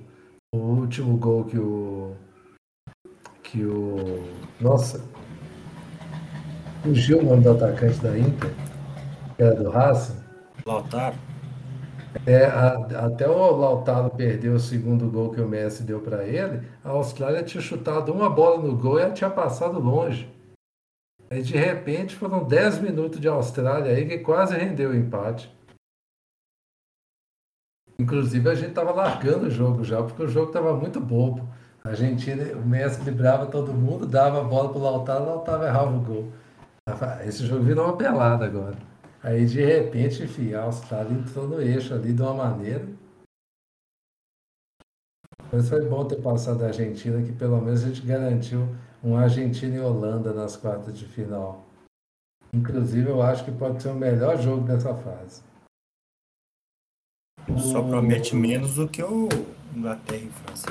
o 0.53 0.57
último 0.57 1.17
gol 1.17 1.43
que 1.43 1.57
o. 1.57 2.15
Que 3.41 3.65
o. 3.65 3.95
Nossa! 4.61 5.14
Fugiu 6.85 7.17
o 7.17 7.23
nome 7.23 7.41
do 7.43 7.49
atacante 7.51 7.97
da 7.99 8.15
Inter, 8.15 8.53
que 9.35 9.41
era 9.41 9.55
do 9.55 9.71
Racing. 9.71 10.19
Lautaro. 10.65 11.15
É, 12.27 12.45
a- 12.45 13.05
até 13.07 13.27
o 13.27 13.55
Lautaro 13.57 14.11
perdeu 14.11 14.53
o 14.53 14.59
segundo 14.59 15.09
gol 15.09 15.31
que 15.31 15.41
o 15.41 15.47
Messi 15.47 15.81
deu 15.81 15.99
para 15.99 16.23
ele, 16.25 16.61
a 16.83 16.89
Austrália 16.89 17.41
tinha 17.41 17.59
chutado 17.59 18.13
uma 18.13 18.29
bola 18.29 18.61
no 18.61 18.77
gol 18.77 18.99
e 18.99 19.01
ela 19.01 19.11
tinha 19.13 19.31
passado 19.31 19.79
longe. 19.79 20.31
Aí 21.29 21.41
de 21.41 21.57
repente 21.57 22.15
foram 22.15 22.43
10 22.43 22.77
minutos 22.79 23.19
de 23.19 23.27
Austrália 23.27 23.91
aí 23.91 24.07
que 24.07 24.19
quase 24.19 24.55
rendeu 24.55 24.91
o 24.91 24.95
empate. 24.95 25.51
Inclusive 27.97 28.47
a 28.47 28.53
gente 28.55 28.69
estava 28.69 28.91
largando 28.91 29.47
o 29.47 29.51
jogo 29.51 29.83
já, 29.83 30.03
porque 30.03 30.21
o 30.21 30.27
jogo 30.27 30.47
estava 30.49 30.75
muito 30.75 30.99
bobo. 30.99 31.49
A 31.83 31.89
Argentina, 31.89 32.43
o 32.55 32.63
Messi 32.63 33.01
librava 33.03 33.47
todo 33.47 33.73
mundo, 33.73 34.05
dava 34.05 34.41
a 34.41 34.43
bola 34.43 34.69
pro 34.69 34.79
Lautaro, 34.79 35.23
o 35.23 35.27
Lautaro 35.27 35.63
errava 35.63 35.95
o 35.95 35.99
gol. 35.99 36.31
Esse 37.25 37.47
jogo 37.47 37.63
virou 37.63 37.85
uma 37.85 37.97
pelada 37.97 38.45
agora. 38.45 38.77
Aí 39.23 39.45
de 39.45 39.63
repente, 39.63 40.21
enfim, 40.21 40.51
tá 40.87 40.99
ali 40.99 41.15
entrou 41.15 41.47
no 41.47 41.59
eixo 41.59 41.93
ali 41.95 42.13
de 42.13 42.21
uma 42.21 42.33
maneira. 42.35 42.87
Mas 45.51 45.67
foi 45.67 45.83
bom 45.89 46.05
ter 46.05 46.21
passado 46.21 46.63
a 46.63 46.67
Argentina, 46.67 47.21
que 47.23 47.31
pelo 47.31 47.59
menos 47.59 47.83
a 47.83 47.87
gente 47.87 48.05
garantiu 48.05 48.67
um 49.03 49.17
Argentina 49.17 49.75
e 49.75 49.79
Holanda 49.79 50.31
nas 50.31 50.55
quartas 50.55 50.97
de 50.97 51.05
final. 51.05 51.65
Inclusive, 52.53 53.09
eu 53.09 53.21
acho 53.21 53.43
que 53.43 53.51
pode 53.51 53.81
ser 53.81 53.89
o 53.89 53.95
melhor 53.95 54.39
jogo 54.39 54.67
dessa 54.67 54.93
fase. 54.93 55.41
Só 57.57 57.81
promete 57.81 58.35
menos 58.35 58.75
do 58.75 58.87
que 58.87 59.03
o 59.03 59.27
Inglaterra 59.75 60.23
e 60.23 60.29
França. 60.29 60.67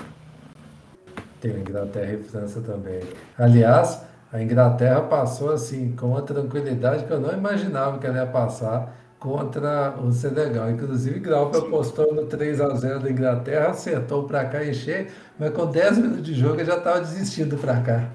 Tem 1.40 1.59
Inglaterra 1.59 2.12
e 2.12 2.23
França 2.23 2.61
também. 2.62 3.00
Aliás, 3.37 4.04
a 4.35 4.43
Inglaterra 4.43 5.00
passou 5.03 5.53
assim 5.53 5.95
com 5.95 6.09
uma 6.09 6.21
tranquilidade 6.21 7.05
que 7.05 7.11
eu 7.12 7.21
não 7.21 7.33
imaginava 7.33 8.00
que 8.00 8.07
ela 8.09 8.17
ia 8.17 8.26
passar 8.26 8.93
contra 9.17 9.97
o 10.03 10.11
Senegal. 10.11 10.73
Inclusive, 10.73 11.21
Grau 11.21 11.57
apostou 11.57 12.12
no 12.12 12.26
3 12.26 12.61
a 12.61 12.75
0 12.75 12.99
da 12.99 13.11
Inglaterra, 13.12 13.69
acertou 13.69 14.25
para 14.25 14.45
cá 14.47 14.67
encher, 14.67 15.12
mas 15.38 15.53
com 15.53 15.71
10 15.71 15.99
minutos 15.99 16.25
de 16.25 16.35
jogo 16.35 16.57
ele 16.57 16.64
já 16.64 16.79
estava 16.79 17.00
desistindo 17.00 17.57
para 17.57 17.79
cá. 17.87 18.11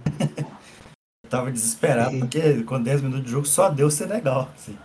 Tava 1.30 1.50
desesperado, 1.54 2.20
porque 2.20 2.64
com 2.64 2.84
10 2.84 3.02
minutos 3.02 3.24
de 3.24 3.32
jogo 3.32 3.48
só 3.48 3.70
deu 3.70 3.90
Senegal. 3.90 4.50
Assim. 4.54 4.78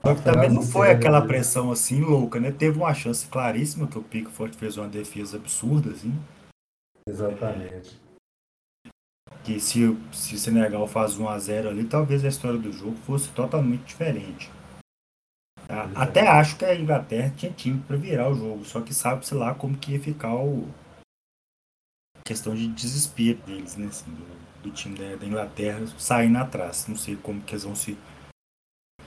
Só 0.00 0.14
que 0.14 0.22
também 0.22 0.48
não 0.48 0.62
foi 0.62 0.92
aquela 0.92 1.20
pressão 1.20 1.70
assim 1.70 2.00
louca, 2.00 2.40
né? 2.40 2.50
Teve 2.50 2.78
uma 2.78 2.94
chance 2.94 3.26
claríssima 3.26 3.86
que 3.86 3.98
o 3.98 4.02
Pickford 4.02 4.56
fez 4.56 4.78
uma 4.78 4.88
defesa 4.88 5.36
absurda, 5.36 5.90
assim. 5.90 6.18
Exatamente. 7.06 8.00
Que 9.44 9.58
se, 9.58 9.96
se 10.12 10.34
o 10.34 10.38
Senegal 10.38 10.86
faz 10.86 11.18
1 11.18 11.28
a 11.28 11.38
0 11.38 11.70
ali, 11.70 11.84
talvez 11.84 12.24
a 12.24 12.28
história 12.28 12.58
do 12.58 12.72
jogo 12.72 12.96
fosse 13.06 13.28
totalmente 13.30 13.84
diferente. 13.84 14.50
Tá? 15.66 15.90
Até 15.94 16.28
acho 16.28 16.56
que 16.56 16.64
a 16.64 16.74
Inglaterra 16.74 17.32
tinha 17.36 17.52
time 17.52 17.80
para 17.86 17.96
virar 17.96 18.28
o 18.28 18.34
jogo, 18.34 18.64
só 18.64 18.80
que 18.80 18.92
sabe-se 18.92 19.34
lá 19.34 19.54
como 19.54 19.76
que 19.76 19.92
ia 19.92 20.00
ficar 20.00 20.34
o 20.34 20.68
questão 22.24 22.54
de 22.54 22.68
desespero 22.68 23.38
deles, 23.46 23.76
né? 23.76 23.86
Assim, 23.86 24.10
do, 24.10 24.62
do, 24.62 24.70
time 24.70 24.96
da, 24.96 25.16
da 25.16 25.26
Inglaterra 25.26 25.84
saindo 25.98 26.38
atrás. 26.38 26.86
Não 26.86 26.96
sei 26.96 27.16
como 27.16 27.40
que 27.40 27.54
eles 27.54 27.64
vão 27.64 27.74
se 27.74 27.96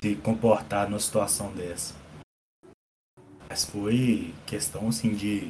se 0.03 0.15
comportar 0.17 0.89
numa 0.89 0.99
situação 0.99 1.53
dessa. 1.53 1.95
Mas 3.47 3.63
foi 3.63 4.33
questão 4.45 4.89
assim 4.89 5.15
de 5.15 5.49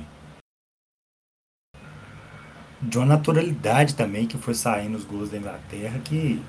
de 2.84 2.98
uma 2.98 3.06
naturalidade 3.06 3.96
também 3.96 4.28
que 4.28 4.38
foi 4.38 4.54
saindo 4.54 4.98
os 4.98 5.04
gols 5.04 5.30
da 5.30 5.38
Inglaterra 5.38 6.00
que 6.00 6.42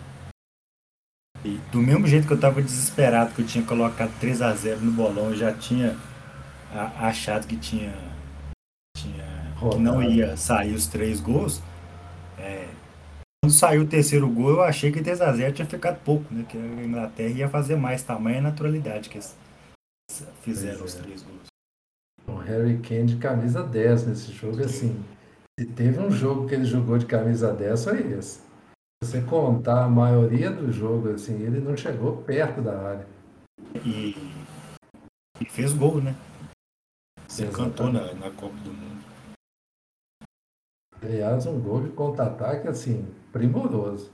e 1.45 1.61
do 1.71 1.81
mesmo 1.81 2.07
jeito 2.07 2.27
que 2.27 2.33
eu 2.33 2.37
estava 2.37 2.63
desesperado 2.63 3.35
que 3.35 3.43
eu 3.43 3.47
tinha 3.47 3.65
colocado 3.65 4.13
3 4.19 4.43
a 4.43 4.55
0 4.55 4.81
no 4.81 4.93
bolão 4.93 5.31
eu 5.31 5.37
já 5.37 5.53
tinha 5.53 5.97
achado 6.99 7.47
que 7.47 7.57
tinha, 7.57 7.95
tinha 8.97 9.53
que 9.71 9.79
não 9.79 10.03
ia 10.03 10.37
sair 10.37 10.75
os 10.75 10.87
três 10.87 11.21
gols 11.21 11.63
é, 12.39 12.67
quando 13.45 13.53
saiu 13.53 13.83
o 13.83 13.87
terceiro 13.87 14.27
gol, 14.27 14.53
eu 14.53 14.63
achei 14.63 14.91
que 14.91 15.03
3x0 15.03 15.53
tinha 15.53 15.67
ficado 15.67 16.03
pouco, 16.03 16.33
né? 16.33 16.47
Que 16.49 16.57
a 16.57 16.61
Inglaterra 16.61 17.29
ia 17.29 17.47
fazer 17.47 17.77
mais 17.77 18.03
tamanho 18.03 18.39
e 18.39 18.41
naturalidade 18.41 19.11
que 19.11 19.19
eles 19.19 19.37
fizeram 20.41 20.79
pois 20.79 20.95
os 20.95 20.99
é. 20.99 21.03
três 21.03 21.23
gols. 21.23 21.47
O 22.27 22.37
Harry 22.37 22.79
Kane 22.79 23.05
de 23.05 23.17
camisa 23.17 23.63
10 23.63 24.07
nesse 24.07 24.33
jogo, 24.33 24.65
assim. 24.65 24.99
Se 25.59 25.67
teve 25.67 26.01
um 26.01 26.11
jogo 26.11 26.49
que 26.49 26.55
ele 26.55 26.65
jogou 26.65 26.99
de 26.99 27.07
camisa 27.07 27.53
10, 27.53 27.85
foi 27.85 28.13
esse. 28.13 28.41
Se 28.41 29.11
você 29.11 29.23
contar 29.23 29.85
a 29.85 29.89
maioria 29.89 30.51
do 30.51 30.73
jogo, 30.73 31.11
assim, 31.11 31.41
ele 31.43 31.61
não 31.61 31.77
chegou 31.77 32.17
perto 32.23 32.61
da 32.61 32.77
área. 32.77 33.07
E, 33.85 34.17
e 35.41 35.45
fez 35.45 35.73
gol, 35.73 36.01
né? 36.01 36.17
Você 37.29 37.47
cantou 37.47 37.93
na, 37.93 38.13
na 38.15 38.33
Copa 38.33 38.57
do 38.65 38.73
Mundo. 38.73 39.05
Aliás, 41.01 41.47
um 41.47 41.61
gol 41.61 41.83
de 41.83 41.91
contra-ataque, 41.91 42.67
assim, 42.67 43.07
primoroso. 43.33 44.11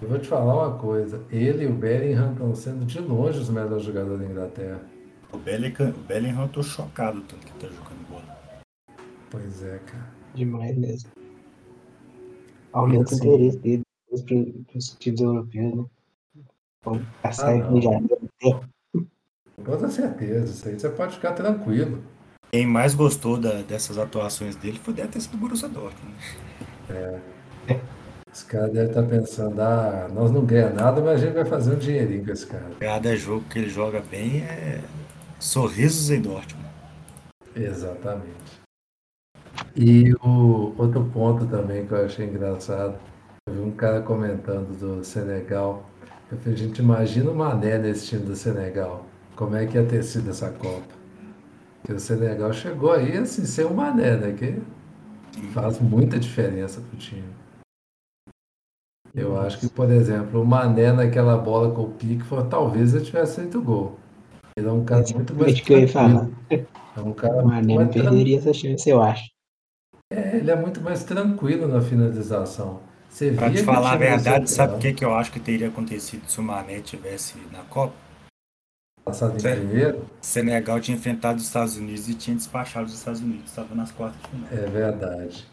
Eu 0.00 0.08
vou 0.08 0.18
te 0.18 0.28
falar 0.28 0.68
uma 0.68 0.78
coisa. 0.78 1.24
Ele 1.28 1.64
e 1.64 1.66
o 1.66 1.74
Bellingham 1.74 2.32
estão 2.32 2.54
sendo 2.54 2.84
de 2.84 3.00
longe 3.00 3.40
os 3.40 3.48
melhores 3.48 3.82
jogadores 3.82 4.20
da 4.20 4.26
Inglaterra. 4.26 4.91
O 5.32 5.38
Bellingham, 5.38 5.90
o 5.90 6.00
Bellingham 6.00 6.42
eu 6.42 6.48
tô 6.48 6.62
chocado 6.62 7.20
tanto 7.22 7.46
que 7.46 7.52
tá 7.54 7.66
jogando 7.68 8.08
bola. 8.08 8.38
Pois 9.30 9.62
é, 9.62 9.78
cara. 9.78 10.12
Demais 10.34 10.76
mesmo. 10.76 11.10
Aumenta 12.72 13.14
o 13.14 13.16
interesse 13.16 13.58
dele 13.58 13.82
para 14.08 14.78
os 14.78 14.88
times 14.98 15.20
europeus, 15.20 15.74
né? 15.74 15.84
Vamos 16.84 17.02
passar 17.22 17.54
ah, 17.54 17.80
já. 17.80 17.90
Com 18.40 19.62
toda 19.64 19.88
certeza, 19.88 20.52
isso 20.52 20.68
aí 20.68 20.78
você 20.78 20.88
pode 20.90 21.14
ficar 21.14 21.32
tranquilo. 21.32 22.02
Quem 22.50 22.66
mais 22.66 22.94
gostou 22.94 23.38
da, 23.38 23.62
dessas 23.62 23.96
atuações 23.96 24.56
dele 24.56 24.78
foi 24.78 24.92
deve 24.92 25.08
ter 25.08 25.20
sido 25.20 25.34
o 25.34 25.38
Borussia 25.38 25.68
Dortmund. 25.68 26.16
É. 26.90 27.20
Esse 28.32 28.46
cara 28.46 28.68
deve 28.68 28.88
estar 28.88 29.02
tá 29.02 29.08
pensando, 29.08 29.60
ah, 29.60 30.08
nós 30.12 30.30
não 30.30 30.44
ganhamos 30.44 30.74
nada, 30.74 31.00
mas 31.00 31.22
a 31.22 31.26
gente 31.26 31.34
vai 31.34 31.44
fazer 31.44 31.74
um 31.74 31.78
dinheirinho 31.78 32.24
com 32.24 32.32
esse 32.32 32.46
cara. 32.46 32.70
Cada 32.80 33.14
jogo 33.16 33.44
que 33.48 33.58
ele 33.58 33.68
joga 33.68 34.00
bem 34.00 34.42
é 34.42 34.80
sorrisos 35.42 36.10
em 36.10 36.20
Dortmund. 36.20 36.66
Exatamente. 37.54 38.62
E 39.76 40.14
o 40.22 40.74
outro 40.78 41.04
ponto 41.12 41.46
também 41.46 41.86
que 41.86 41.92
eu 41.92 42.04
achei 42.04 42.26
engraçado, 42.26 42.98
eu 43.46 43.54
vi 43.54 43.60
um 43.60 43.72
cara 43.72 44.00
comentando 44.02 44.78
do 44.78 45.04
Senegal. 45.04 45.88
Eu 46.30 46.38
falei, 46.38 46.56
gente, 46.56 46.78
imagina 46.80 47.30
o 47.30 47.34
Mané 47.34 47.78
nesse 47.78 48.06
time 48.06 48.24
do 48.24 48.36
Senegal. 48.36 49.04
Como 49.36 49.56
é 49.56 49.66
que 49.66 49.76
ia 49.76 49.84
ter 49.84 50.02
sido 50.02 50.30
essa 50.30 50.50
Copa? 50.50 51.02
que 51.84 51.92
o 51.92 51.98
Senegal 51.98 52.52
chegou 52.52 52.92
aí 52.92 53.16
assim, 53.16 53.44
sem 53.44 53.64
o 53.64 53.74
Mané, 53.74 54.16
né? 54.16 54.32
Que 54.32 54.62
faz 55.52 55.80
muita 55.80 56.18
diferença 56.18 56.80
pro 56.80 56.96
time. 56.96 57.28
Eu 59.14 59.38
acho 59.38 59.58
que, 59.58 59.68
por 59.68 59.90
exemplo, 59.90 60.40
o 60.40 60.46
Mané 60.46 60.92
naquela 60.92 61.36
bola 61.36 61.74
com 61.74 61.82
o 61.82 61.90
Pickford, 61.90 62.48
talvez 62.48 62.94
ele 62.94 63.04
tivesse 63.04 63.40
feito 63.40 63.60
gol. 63.60 63.98
Ele 64.56 64.68
é 64.68 64.72
um 64.72 64.84
cara 64.84 65.02
Esse 65.02 65.14
muito 65.14 65.34
mais. 65.34 65.60
que 65.60 65.72
eu 65.72 65.80
ia 65.80 65.88
falar. 65.88 66.28
É 66.50 67.00
um 67.00 67.12
cara 67.12 67.42
o 67.42 67.46
Mané 67.46 67.74
não 67.74 67.88
perderia 67.88 68.38
essa 68.38 68.52
chance, 68.52 68.88
eu 68.88 69.02
acho. 69.02 69.24
É, 70.12 70.36
ele 70.36 70.50
é 70.50 70.56
muito 70.56 70.80
mais 70.80 71.04
tranquilo 71.04 71.66
na 71.66 71.80
finalização. 71.80 72.80
Você 73.08 73.32
pra 73.32 73.50
te 73.50 73.62
falar 73.62 73.92
a 73.92 73.96
verdade, 73.96 74.50
sabe 74.50 74.76
o 74.76 74.78
que, 74.78 74.92
que 74.92 75.04
eu 75.04 75.14
acho 75.14 75.32
que 75.32 75.40
teria 75.40 75.68
acontecido 75.68 76.28
se 76.28 76.38
o 76.38 76.42
Mané 76.42 76.80
tivesse 76.80 77.34
na 77.50 77.62
Copa? 77.64 77.94
Passado 79.04 79.36
em 79.36 79.42
primeiro. 79.42 80.06
Senegal 80.20 80.80
tinha 80.80 80.96
enfrentado 80.96 81.38
os 81.38 81.44
Estados 81.44 81.76
Unidos 81.76 82.08
e 82.08 82.14
tinha 82.14 82.36
despachado 82.36 82.86
os 82.86 82.94
Estados 82.94 83.20
Unidos. 83.20 83.50
Estava 83.50 83.74
nas 83.74 83.90
quartas 83.90 84.20
de 84.22 84.28
final. 84.28 84.48
É 84.52 84.70
verdade. 84.70 85.46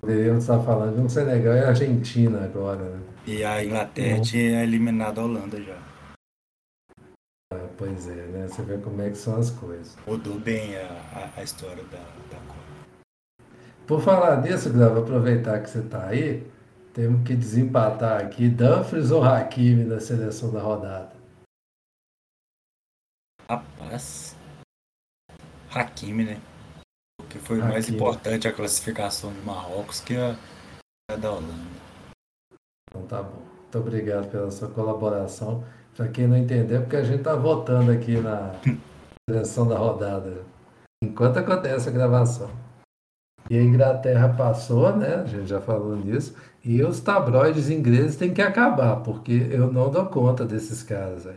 Poderíamos 0.00 0.44
estar 0.44 0.60
falando 0.60 0.96
de 0.96 1.02
um 1.02 1.08
Senegal 1.08 1.54
e 1.54 1.60
Argentina 1.60 2.44
agora. 2.44 2.82
Né? 2.82 3.00
E 3.26 3.44
a 3.44 3.64
Inglaterra 3.64 4.20
tinha 4.20 4.62
eliminado 4.62 5.20
a 5.20 5.24
Holanda 5.24 5.60
já. 5.60 5.76
Pois 7.76 8.08
é, 8.08 8.26
né? 8.26 8.46
Você 8.46 8.62
vê 8.62 8.78
como 8.78 9.02
é 9.02 9.10
que 9.10 9.16
são 9.16 9.36
as 9.36 9.50
coisas. 9.50 9.96
Mudou 10.06 10.38
bem 10.38 10.76
a, 10.76 10.86
a, 10.86 11.40
a 11.40 11.42
história 11.42 11.82
da, 11.84 11.98
da 11.98 12.38
Copa. 12.46 12.64
Por 13.86 14.00
falar 14.00 14.40
nisso, 14.42 14.72
Grava, 14.72 15.00
aproveitar 15.00 15.60
que 15.60 15.68
você 15.68 15.80
está 15.80 16.06
aí, 16.06 16.46
temos 16.92 17.26
que 17.26 17.34
desempatar 17.34 18.24
aqui 18.24 18.48
Dumfries 18.48 19.10
ou 19.10 19.24
Hakimi 19.24 19.84
na 19.84 19.98
seleção 20.00 20.52
da 20.52 20.60
rodada. 20.60 21.12
Rapaz. 23.50 24.36
Hakimi, 25.74 26.24
né? 26.24 26.40
Porque 27.18 27.38
foi 27.38 27.58
Hakimi. 27.58 27.72
mais 27.72 27.88
importante 27.88 28.46
a 28.46 28.52
classificação 28.52 29.32
de 29.32 29.40
Marrocos 29.40 30.00
que 30.00 30.16
a, 30.16 30.36
a 31.10 31.16
da 31.16 31.32
Holanda. 31.32 31.84
Então 32.88 33.06
tá 33.06 33.22
bom. 33.22 33.42
Muito 33.74 33.78
obrigado 33.78 34.30
pela 34.30 34.50
sua 34.52 34.68
colaboração. 34.68 35.64
Para 35.96 36.08
quem 36.08 36.26
não 36.26 36.36
entendeu, 36.36 36.80
porque 36.80 36.96
a 36.96 37.04
gente 37.04 37.22
tá 37.22 37.36
votando 37.36 37.92
aqui 37.92 38.20
na 38.20 38.52
seleção 39.28 39.66
da 39.66 39.78
rodada. 39.78 40.42
Enquanto 41.02 41.38
acontece 41.38 41.88
a 41.88 41.92
gravação. 41.92 42.50
E 43.48 43.58
a 43.58 43.62
Inglaterra 43.62 44.28
passou, 44.30 44.96
né? 44.96 45.16
A 45.16 45.26
gente 45.26 45.46
já 45.46 45.60
falou 45.60 45.96
nisso. 45.96 46.34
E 46.64 46.82
os 46.82 46.98
tabloides 47.00 47.68
ingleses 47.68 48.16
têm 48.16 48.32
que 48.32 48.40
acabar, 48.40 48.96
porque 48.96 49.48
eu 49.50 49.70
não 49.70 49.90
dou 49.90 50.06
conta 50.06 50.44
desses 50.44 50.82
caras. 50.82 51.28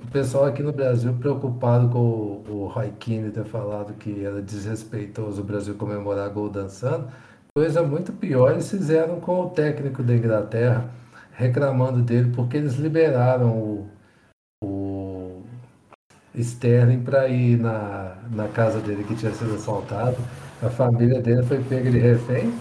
O 0.00 0.06
pessoal 0.08 0.44
aqui 0.44 0.62
no 0.62 0.72
Brasil 0.72 1.14
preocupado 1.14 1.88
com 1.88 1.98
o, 1.98 2.44
o 2.48 2.66
Roy 2.66 2.92
Keane 3.00 3.30
ter 3.30 3.44
falado 3.44 3.94
que 3.94 4.24
era 4.24 4.42
desrespeitoso 4.42 5.40
o 5.40 5.44
Brasil 5.44 5.74
comemorar 5.74 6.28
gol 6.28 6.50
dançando. 6.50 7.08
Coisa 7.54 7.82
muito 7.82 8.12
pior 8.12 8.52
eles 8.52 8.70
fizeram 8.70 9.18
com 9.18 9.40
o 9.40 9.50
técnico 9.50 10.02
da 10.02 10.14
Inglaterra, 10.14 10.90
reclamando 11.32 12.02
dele 12.02 12.30
porque 12.36 12.58
eles 12.58 12.74
liberaram 12.74 13.48
o 13.58 13.88
Sterling 16.36 17.02
para 17.02 17.28
ir 17.28 17.58
na, 17.58 18.16
na 18.30 18.48
casa 18.48 18.80
dele 18.80 19.04
que 19.04 19.14
tinha 19.14 19.32
sido 19.32 19.54
assaltado. 19.54 20.16
A 20.62 20.68
família 20.68 21.20
dele 21.20 21.42
foi 21.42 21.62
pega 21.62 21.90
de 21.90 21.98
refém. 21.98 22.52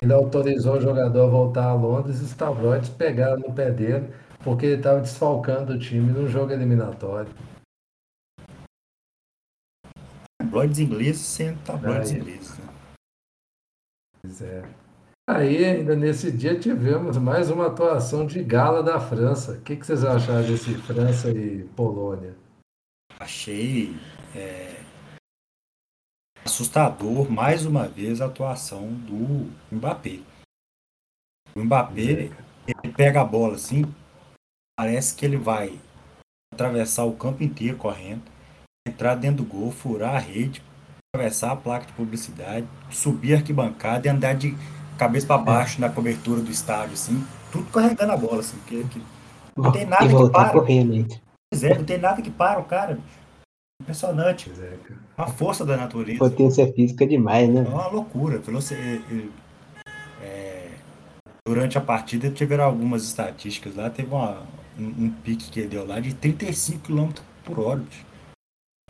Ele 0.00 0.12
autorizou 0.12 0.76
o 0.76 0.80
jogador 0.80 1.24
a 1.24 1.30
voltar 1.30 1.64
a 1.64 1.74
Londres 1.74 2.20
e 2.20 2.24
os 2.24 2.32
tabloides 2.32 2.88
pegaram 2.88 3.38
no 3.38 3.52
pé 3.52 3.70
dele 3.70 4.08
porque 4.44 4.66
ele 4.66 4.76
estava 4.76 5.00
desfalcando 5.00 5.72
o 5.72 5.78
time 5.78 6.12
num 6.12 6.28
jogo 6.28 6.52
eliminatório. 6.52 7.30
Tabloides 10.40 10.78
ingleses 10.78 11.20
sendo 11.22 11.58
tabloides 11.64 12.12
ingleses. 12.12 12.56
Né? 12.58 12.64
Pois 14.22 14.42
é. 14.42 14.62
Aí, 15.28 15.62
ainda 15.62 15.94
nesse 15.94 16.32
dia, 16.32 16.58
tivemos 16.58 17.18
mais 17.18 17.50
uma 17.50 17.66
atuação 17.66 18.24
de 18.24 18.42
gala 18.42 18.82
da 18.82 18.98
França. 18.98 19.52
O 19.52 19.60
que, 19.60 19.76
que 19.76 19.84
vocês 19.84 20.02
acharam 20.02 20.46
desse 20.46 20.72
França 20.74 21.30
e 21.30 21.64
Polônia? 21.76 22.34
Achei 23.20 23.96
é, 24.34 24.80
assustador, 26.44 27.30
mais 27.30 27.66
uma 27.66 27.88
vez, 27.88 28.20
a 28.20 28.26
atuação 28.26 28.92
do 28.92 29.50
Mbappé. 29.72 30.20
O 31.54 31.64
Mbappé, 31.64 32.30
ele 32.66 32.92
pega 32.96 33.20
a 33.20 33.24
bola 33.24 33.56
assim, 33.56 33.84
parece 34.78 35.16
que 35.16 35.24
ele 35.24 35.36
vai 35.36 35.78
atravessar 36.54 37.04
o 37.04 37.16
campo 37.16 37.42
inteiro 37.42 37.76
correndo, 37.76 38.22
entrar 38.86 39.16
dentro 39.16 39.44
do 39.44 39.50
gol, 39.50 39.72
furar 39.72 40.14
a 40.14 40.18
rede, 40.18 40.62
atravessar 41.12 41.52
a 41.52 41.56
placa 41.56 41.86
de 41.86 41.92
publicidade, 41.94 42.66
subir 42.90 43.34
a 43.34 43.38
arquibancada 43.38 44.06
e 44.06 44.10
andar 44.10 44.34
de 44.34 44.56
cabeça 44.96 45.26
para 45.26 45.38
baixo 45.38 45.80
na 45.80 45.90
cobertura 45.90 46.40
do 46.40 46.50
estádio, 46.50 46.94
assim, 46.94 47.24
tudo 47.50 47.70
carregando 47.70 48.12
a 48.12 48.16
bola, 48.16 48.40
assim, 48.40 48.56
porque, 48.58 48.84
que 48.84 49.02
não 49.56 49.72
tem 49.72 49.86
nada 49.86 50.06
que 50.06 50.30
para. 50.30 50.50
Correndo. 50.52 51.27
Pois 51.50 51.64
é, 51.64 51.74
não 51.74 51.84
tem 51.84 51.98
nada 51.98 52.22
que 52.22 52.30
para 52.30 52.60
o 52.60 52.64
cara. 52.64 52.98
Impressionante. 53.80 54.50
É, 54.60 54.76
a 55.16 55.26
força 55.26 55.64
da 55.64 55.76
natureza. 55.76 56.18
Potência 56.18 56.72
física 56.72 57.06
demais, 57.06 57.48
né? 57.48 57.64
É 57.64 57.68
uma 57.68 57.86
loucura. 57.88 58.38
Você, 58.38 59.02
é, 60.22 60.70
durante 61.46 61.78
a 61.78 61.80
partida 61.80 62.30
tiveram 62.30 62.64
algumas 62.64 63.04
estatísticas 63.04 63.74
lá, 63.76 63.88
teve 63.88 64.12
uma, 64.12 64.42
um, 64.78 65.04
um, 65.04 65.10
pique 65.10 65.50
que 65.50 65.60
ele 65.60 65.68
deu 65.68 65.86
lá 65.86 66.00
de 66.00 66.14
35 66.14 66.86
km 66.86 67.10
por 67.44 67.60
hora. 67.60 67.82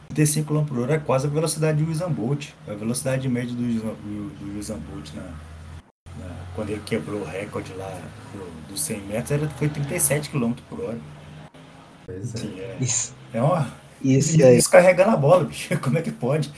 35 0.08 0.52
km 0.52 0.64
por 0.64 0.78
hora 0.80 0.94
é 0.94 0.98
quase 0.98 1.26
a 1.26 1.30
velocidade 1.30 1.84
do 1.84 1.90
Usain 1.90 2.10
Bolt. 2.10 2.50
A 2.66 2.74
velocidade 2.74 3.28
média 3.28 3.54
do, 3.54 3.62
do, 3.62 4.38
do 4.38 4.58
Usain 4.58 4.78
Bolt 4.78 5.12
na, 5.14 5.34
quando 6.54 6.70
ele 6.70 6.82
quebrou 6.84 7.20
o 7.20 7.24
recorde 7.24 7.72
lá 7.74 7.88
dos 8.68 8.70
do 8.70 8.76
100 8.76 9.00
metros, 9.02 9.30
era, 9.30 9.48
foi 9.50 9.68
37 9.68 10.30
km 10.30 10.54
por 10.68 10.80
hora. 10.80 10.98
Pois 12.08 12.34
é. 12.36 12.60
É, 12.62 12.76
isso. 12.80 13.14
é 13.34 13.42
uma. 13.42 13.70
Isso, 14.02 14.42
aí. 14.42 14.56
isso 14.56 14.70
carregando 14.70 15.10
a 15.10 15.16
bola, 15.16 15.44
bicho. 15.44 15.76
Como 15.82 15.98
é 15.98 16.02
que 16.02 16.10
pode? 16.10 16.50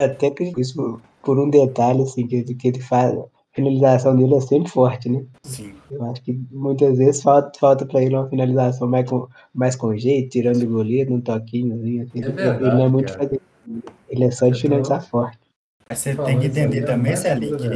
Até 0.00 0.30
que 0.30 0.54
isso 0.58 0.98
por 1.22 1.38
um 1.38 1.50
detalhe 1.50 2.02
assim, 2.02 2.26
que, 2.26 2.42
que 2.42 2.68
ele 2.68 2.80
faz. 2.80 3.14
A 3.14 3.26
finalização 3.52 4.16
dele 4.16 4.36
é 4.36 4.40
sempre 4.40 4.70
forte, 4.70 5.10
né? 5.10 5.22
Sim. 5.42 5.74
Eu 5.90 6.02
acho 6.04 6.22
que 6.22 6.40
muitas 6.50 6.96
vezes 6.96 7.20
falta, 7.20 7.50
falta 7.58 7.84
para 7.84 8.00
ele 8.00 8.16
uma 8.16 8.28
finalização 8.28 8.88
mais 8.88 9.10
com, 9.10 9.28
mais 9.52 9.76
com 9.76 9.94
jeito, 9.94 10.30
tirando 10.30 10.62
o 10.62 10.68
goleiro, 10.68 11.12
um 11.12 11.20
toquinho. 11.20 11.74
Assim, 11.74 12.00
é 12.00 12.04
verdade, 12.04 12.64
ele 12.64 12.74
não 12.74 12.84
é 12.84 12.88
muito 12.88 13.12
fazer. 13.12 13.40
Ele 14.08 14.24
é 14.24 14.30
só 14.30 14.48
de 14.48 14.58
finalizar 14.58 15.04
forte. 15.04 15.38
Mas 15.90 15.98
você 15.98 16.14
tem 16.14 16.38
que 16.38 16.46
entender 16.46 16.86
também, 16.86 17.14
Celinho, 17.16 17.58
que 17.58 17.68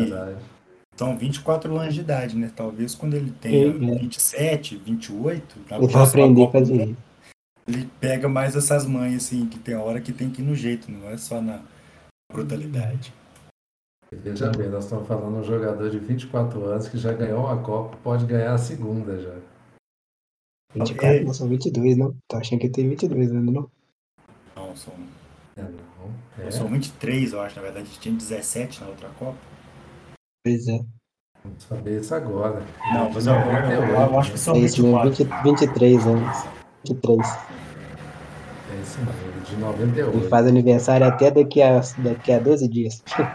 são 0.97 1.17
24 1.17 1.77
anos 1.77 1.95
de 1.95 2.01
idade, 2.01 2.37
né? 2.37 2.51
Talvez 2.55 2.95
quando 2.95 3.15
ele 3.15 3.33
tenha 3.41 3.69
é. 3.69 3.99
27, 3.99 4.77
28, 4.77 5.61
na 5.71 5.77
ele 5.79 5.87
vai 5.89 6.03
aprender 6.03 6.47
a 6.47 6.51
fazer 6.51 6.85
isso. 6.85 6.97
Ele 7.67 7.89
pega 7.99 8.29
mais 8.29 8.55
essas 8.55 8.87
mães, 8.87 9.17
assim, 9.17 9.47
que 9.47 9.59
tem 9.59 9.75
hora 9.75 10.01
que 10.01 10.13
tem 10.13 10.31
que 10.31 10.43
ir 10.43 10.45
no 10.45 10.55
jeito, 10.55 10.91
não 10.91 11.09
é 11.09 11.17
só 11.17 11.41
na 11.41 11.63
brutalidade. 12.31 13.13
Veja 14.13 14.51
bem, 14.51 14.69
nós 14.69 14.85
estamos 14.85 15.09
falando 15.09 15.35
de 15.35 15.41
um 15.41 15.45
jogador 15.45 15.91
de 15.91 15.99
24 15.99 16.65
anos 16.67 16.89
que 16.89 16.99
já 16.99 17.13
ganhou 17.13 17.41
uma 17.41 17.61
Copa, 17.63 17.97
pode 18.03 18.27
ganhar 18.27 18.53
a 18.53 18.59
segunda 18.59 19.19
já. 19.19 19.35
24, 20.75 21.17
é. 21.17 21.25
não 21.25 21.35
são 21.35 21.49
22, 21.49 21.97
não? 21.97 22.15
Tô 22.29 22.37
achando 22.37 22.61
que 22.61 22.69
tem 22.69 22.89
22 22.89 23.33
ainda, 23.33 23.51
não? 23.51 23.71
Não, 24.55 24.77
são. 24.77 24.93
É, 25.57 25.63
não. 25.63 26.47
É. 26.47 26.51
São 26.51 26.69
23, 26.69 27.33
eu 27.33 27.41
acho, 27.41 27.57
na 27.57 27.63
verdade. 27.63 27.89
Tinha 27.99 28.15
17 28.15 28.81
na 28.81 28.89
outra 28.89 29.09
Copa. 29.11 29.54
Pois 30.45 30.69
é. 30.69 30.79
Vamos 31.43 31.63
saber 31.65 32.01
isso 32.01 32.15
agora. 32.15 32.63
Não, 32.93 33.11
mas 33.11 33.27
eu, 33.27 33.33
eu, 33.33 33.83
eu, 33.83 33.95
eu 33.95 34.19
acho 34.19 34.33
que 34.33 34.39
são 34.39 34.55
é 34.55 34.59
isso, 34.59 34.83
24. 34.83 35.11
20, 35.43 35.61
23 35.61 36.07
anos. 36.07 36.45
23. 36.87 37.21
É 38.71 38.81
isso 38.83 38.99
mesmo, 38.99 39.41
de 39.43 39.57
98. 39.57 40.19
Ele 40.19 40.29
faz 40.29 40.47
aniversário 40.47 41.07
até 41.07 41.31
daqui 41.31 41.63
a, 41.63 41.81
daqui 41.97 42.31
a 42.31 42.39
12 42.39 42.69
dias. 42.69 43.03
É, 43.19 43.27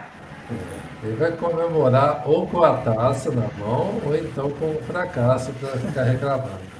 ele 1.02 1.16
vai 1.16 1.32
comemorar 1.32 2.22
ou 2.28 2.46
com 2.46 2.62
a 2.62 2.76
taça 2.76 3.32
na 3.32 3.48
mão, 3.58 4.00
ou 4.06 4.16
então 4.16 4.48
com 4.52 4.70
o 4.70 4.82
fracasso 4.82 5.50
para 5.54 5.70
ficar 5.78 6.04
reclamando. 6.04 6.70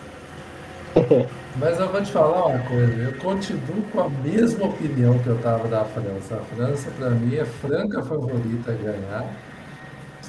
Mas 1.56 1.80
eu 1.80 1.90
vou 1.90 2.02
te 2.02 2.12
falar 2.12 2.46
uma 2.46 2.58
coisa, 2.60 2.92
eu 2.92 3.18
continuo 3.18 3.82
com 3.92 4.00
a 4.00 4.08
mesma 4.08 4.66
opinião 4.66 5.18
que 5.18 5.26
eu 5.26 5.34
estava 5.34 5.66
da 5.66 5.84
França. 5.84 6.36
A 6.36 6.54
França, 6.54 6.88
para 6.96 7.10
mim, 7.10 7.34
é 7.34 7.44
franca 7.44 8.00
favorita 8.04 8.70
a 8.70 8.74
ganhar. 8.74 9.49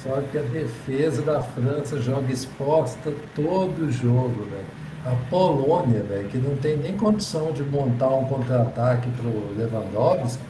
Só 0.02 0.20
que 0.20 0.36
a 0.36 0.42
defesa 0.42 1.22
da 1.22 1.40
França 1.40 2.00
joga 2.00 2.32
exposta 2.32 3.12
todo 3.34 3.86
o 3.86 3.92
jogo, 3.92 4.44
velho. 4.44 4.82
A 5.04 5.30
Polônia, 5.30 6.02
velho, 6.02 6.28
que 6.28 6.38
não 6.38 6.56
tem 6.56 6.76
nem 6.76 6.96
condição 6.96 7.52
de 7.52 7.62
montar 7.62 8.08
um 8.08 8.24
contra-ataque 8.24 9.08
para 9.10 9.26
o 9.26 9.54
Lewandowski, 9.56 10.42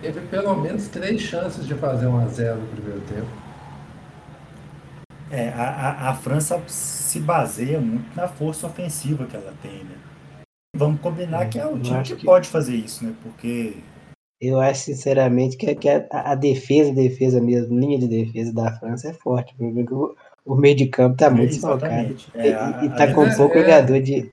teve 0.00 0.20
pelo 0.22 0.54
menos 0.56 0.88
três 0.88 1.20
chances 1.20 1.66
de 1.66 1.74
fazer 1.74 2.06
um 2.06 2.18
a 2.20 2.26
zero 2.26 2.60
no 2.60 2.66
primeiro 2.68 3.00
tempo. 3.02 3.44
É, 5.30 5.48
a, 5.48 5.62
a, 5.62 6.10
a, 6.10 6.14
França 6.14 6.62
se 6.68 7.18
baseia 7.18 7.80
muito 7.80 8.14
na 8.14 8.28
força 8.28 8.66
ofensiva 8.66 9.26
que 9.26 9.34
ela 9.34 9.52
tem, 9.62 9.82
né? 9.84 9.96
Vamos 10.76 11.00
combinar 11.00 11.42
é, 11.42 11.46
que 11.46 11.58
é 11.58 11.66
o 11.66 11.78
time 11.78 12.02
que, 12.02 12.16
que, 12.16 12.24
pode 12.24 12.48
fazer 12.48 12.76
isso, 12.76 13.04
né? 13.04 13.14
Porque 13.22 13.78
eu 14.40 14.60
acho 14.60 14.84
sinceramente 14.84 15.56
que, 15.56 15.74
que 15.74 15.88
a, 15.88 16.06
a, 16.10 16.34
defesa, 16.34 16.92
defesa 16.92 17.40
mesmo, 17.40 17.78
linha 17.78 17.98
de 17.98 18.08
defesa 18.08 18.52
da 18.52 18.72
França 18.78 19.08
é 19.08 19.12
forte. 19.12 19.54
O, 19.60 20.14
o 20.44 20.54
meio 20.54 20.76
de 20.76 20.86
campo 20.86 21.16
tá 21.16 21.30
muito 21.30 21.54
salgado. 21.54 22.16
É, 22.34 22.48
e, 22.48 22.86
e 22.86 22.88
tá 22.90 23.12
com 23.14 23.28
pouco 23.34 23.56
é... 23.56 23.62
jogador 23.62 24.00
de. 24.00 24.28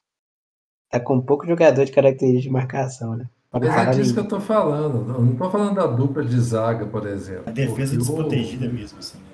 Tá 0.89 0.99
com 0.99 1.21
pouco 1.21 1.47
jogador 1.47 1.85
de 1.85 1.91
característica 1.91 2.43
de 2.43 2.49
marcação, 2.49 3.15
né? 3.15 3.29
É 3.53 3.91
disso 3.91 4.13
que 4.13 4.19
eu 4.19 4.27
tô 4.27 4.39
falando. 4.39 5.05
Não 5.05 5.35
tô 5.35 5.49
falando 5.49 5.75
da 5.75 5.85
dupla 5.85 6.23
de 6.23 6.39
zaga, 6.39 6.85
por 6.85 7.05
exemplo. 7.05 7.43
A 7.47 7.51
defesa 7.51 7.97
desprotegida 7.97 8.67
o... 8.67 8.73
mesmo, 8.73 8.99
assim. 8.99 9.17
Né? 9.17 9.25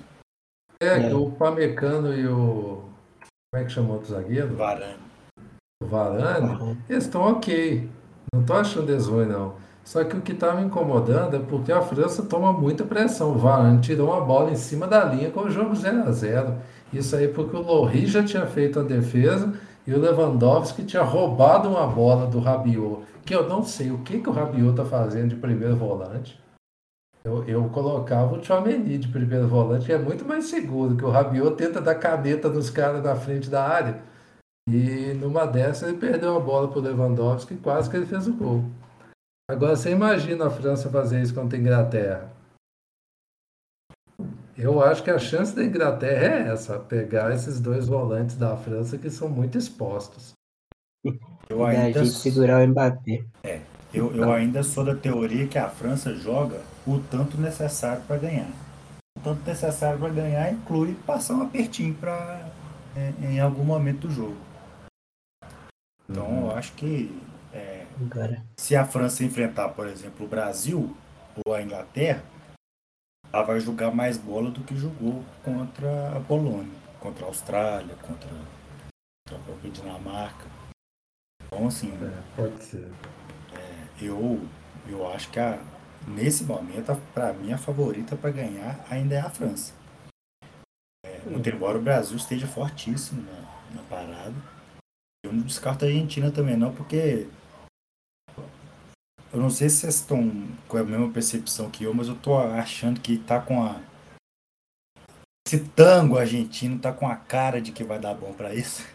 É, 0.80 1.10
é, 1.10 1.14
o 1.14 1.30
Pamecano 1.30 2.14
e 2.14 2.26
o. 2.26 2.82
Como 3.50 3.62
é 3.62 3.64
que 3.64 3.70
chamou 3.70 3.94
outro 3.94 4.10
zagueiro? 4.10 4.56
Varane. 4.56 5.02
O 5.82 5.86
Varane, 5.86 6.60
uhum. 6.60 6.76
eles 6.88 7.04
estão 7.04 7.22
ok. 7.22 7.88
Não 8.34 8.44
tô 8.44 8.54
achando 8.54 8.90
eles 8.90 9.06
ruins, 9.06 9.28
não. 9.28 9.54
Só 9.88 10.04
que 10.04 10.18
o 10.18 10.20
que 10.20 10.32
está 10.32 10.54
me 10.54 10.66
incomodando 10.66 11.34
é 11.34 11.38
porque 11.38 11.72
a 11.72 11.80
França 11.80 12.22
toma 12.22 12.52
muita 12.52 12.84
pressão. 12.84 13.30
O 13.30 13.38
Varane 13.38 13.80
tirou 13.80 14.08
uma 14.08 14.20
bola 14.20 14.50
em 14.50 14.54
cima 14.54 14.86
da 14.86 15.02
linha 15.02 15.30
com 15.30 15.40
o 15.40 15.50
jogo 15.50 15.74
0 15.74 16.02
a 16.06 16.12
0 16.12 16.56
Isso 16.92 17.16
aí 17.16 17.26
porque 17.26 17.56
o 17.56 17.62
Lohri 17.62 18.04
já 18.04 18.22
tinha 18.22 18.44
feito 18.44 18.78
a 18.78 18.82
defesa 18.82 19.50
e 19.86 19.94
o 19.94 19.98
Lewandowski 19.98 20.84
tinha 20.84 21.02
roubado 21.02 21.70
uma 21.70 21.86
bola 21.86 22.26
do 22.26 22.38
Rabiot. 22.38 23.00
Que 23.24 23.34
eu 23.34 23.48
não 23.48 23.64
sei 23.64 23.90
o 23.90 24.00
que, 24.00 24.20
que 24.20 24.28
o 24.28 24.32
Rabiot 24.32 24.72
está 24.72 24.84
fazendo 24.84 25.30
de 25.30 25.36
primeiro 25.36 25.76
volante. 25.76 26.38
Eu, 27.24 27.44
eu 27.44 27.64
colocava 27.70 28.34
o 28.34 28.40
Tchouameni 28.40 28.98
de 28.98 29.08
primeiro 29.08 29.48
volante, 29.48 29.86
que 29.86 29.92
é 29.94 29.98
muito 29.98 30.22
mais 30.22 30.44
seguro, 30.44 30.96
que 30.98 31.04
o 31.06 31.10
Rabiot 31.10 31.56
tenta 31.56 31.80
dar 31.80 31.94
caneta 31.94 32.50
nos 32.50 32.68
caras 32.68 33.02
na 33.02 33.16
frente 33.16 33.48
da 33.48 33.66
área. 33.66 34.02
E 34.70 35.14
numa 35.18 35.46
dessa 35.46 35.88
ele 35.88 35.96
perdeu 35.96 36.36
a 36.36 36.40
bola 36.40 36.68
para 36.68 36.78
o 36.78 36.82
Lewandowski 36.82 37.56
quase 37.56 37.88
que 37.88 37.96
ele 37.96 38.04
fez 38.04 38.28
o 38.28 38.34
gol. 38.34 38.64
Agora 39.50 39.74
você 39.74 39.90
imagina 39.90 40.46
a 40.46 40.50
França 40.50 40.90
fazer 40.90 41.22
isso 41.22 41.34
contra 41.34 41.56
a 41.56 41.60
Inglaterra. 41.60 42.30
Eu 44.54 44.82
acho 44.82 45.02
que 45.02 45.10
a 45.10 45.18
chance 45.18 45.56
da 45.56 45.64
Inglaterra 45.64 46.34
é 46.34 46.48
essa, 46.52 46.78
pegar 46.78 47.32
esses 47.32 47.58
dois 47.58 47.86
volantes 47.86 48.36
da 48.36 48.56
França 48.56 48.98
que 48.98 49.08
são 49.08 49.28
muito 49.28 49.56
expostos. 49.56 50.32
Eu 51.48 51.64
ainda... 51.64 52.04
segurar 52.04 52.62
o 52.62 52.68
Mbappé. 52.68 53.24
É, 53.42 53.60
eu, 53.94 54.14
eu 54.14 54.30
ainda 54.30 54.62
sou 54.62 54.84
da 54.84 54.94
teoria 54.94 55.48
que 55.48 55.56
a 55.56 55.70
França 55.70 56.14
joga 56.14 56.60
o 56.86 56.98
tanto 56.98 57.40
necessário 57.40 58.02
para 58.02 58.18
ganhar. 58.18 58.50
O 59.16 59.20
tanto 59.22 59.48
necessário 59.48 59.98
para 59.98 60.10
ganhar 60.10 60.52
inclui 60.52 60.94
passar 61.06 61.34
um 61.34 61.42
apertinho 61.42 61.94
pra, 61.94 62.50
em, 62.94 63.26
é, 63.26 63.30
em 63.32 63.40
algum 63.40 63.64
momento 63.64 64.08
do 64.08 64.10
jogo. 64.10 64.36
Então 66.06 66.26
uhum. 66.26 66.50
eu 66.50 66.56
acho 66.56 66.72
que 66.74 67.10
se 68.56 68.76
a 68.76 68.84
França 68.84 69.24
enfrentar, 69.24 69.70
por 69.70 69.86
exemplo, 69.86 70.26
o 70.26 70.28
Brasil 70.28 70.96
ou 71.44 71.54
a 71.54 71.62
Inglaterra, 71.62 72.22
ela 73.32 73.42
vai 73.42 73.60
jogar 73.60 73.90
mais 73.90 74.16
bola 74.16 74.50
do 74.50 74.62
que 74.62 74.76
jogou 74.76 75.24
contra 75.44 76.16
a 76.16 76.20
Polônia, 76.20 76.72
contra 77.00 77.24
a 77.24 77.28
Austrália, 77.28 77.94
contra, 77.96 78.28
contra 78.28 79.36
a 79.36 79.44
própria 79.44 79.70
Dinamarca. 79.70 80.46
Então 81.44 81.58
Então, 81.58 81.68
assim. 81.68 81.92
É, 81.92 82.22
pode 82.36 82.64
ser. 82.64 82.90
É, 83.54 84.04
eu, 84.04 84.40
eu 84.88 85.12
acho 85.12 85.30
que 85.30 85.38
a, 85.38 85.58
nesse 86.06 86.44
momento, 86.44 86.94
para 87.12 87.32
mim, 87.32 87.52
a 87.52 87.58
favorita 87.58 88.16
para 88.16 88.30
ganhar 88.30 88.84
ainda 88.90 89.14
é 89.14 89.20
a 89.20 89.30
França. 89.30 89.74
É, 91.04 91.20
muito 91.28 91.48
embora 91.48 91.78
o 91.78 91.82
Brasil 91.82 92.16
esteja 92.16 92.46
fortíssimo 92.46 93.22
na, 93.22 93.76
na 93.76 93.82
parada. 93.88 94.34
Eu 95.24 95.32
não 95.32 95.42
descarto 95.42 95.84
a 95.84 95.88
Argentina 95.88 96.30
também, 96.30 96.56
não, 96.56 96.72
porque 96.72 97.28
eu 99.32 99.40
não 99.40 99.50
sei 99.50 99.68
se 99.68 99.78
vocês 99.78 99.96
estão 99.96 100.32
com 100.66 100.78
a 100.78 100.84
mesma 100.84 101.10
percepção 101.10 101.70
que 101.70 101.84
eu, 101.84 101.92
mas 101.92 102.08
eu 102.08 102.14
tô 102.14 102.38
achando 102.38 103.00
que 103.00 103.18
tá 103.18 103.40
com 103.40 103.62
a. 103.62 103.80
Esse 105.46 105.60
tango 105.60 106.18
argentino 106.18 106.78
tá 106.78 106.92
com 106.92 107.06
a 107.06 107.16
cara 107.16 107.60
de 107.60 107.72
que 107.72 107.84
vai 107.84 107.98
dar 107.98 108.14
bom 108.14 108.32
para 108.32 108.54
isso. 108.54 108.86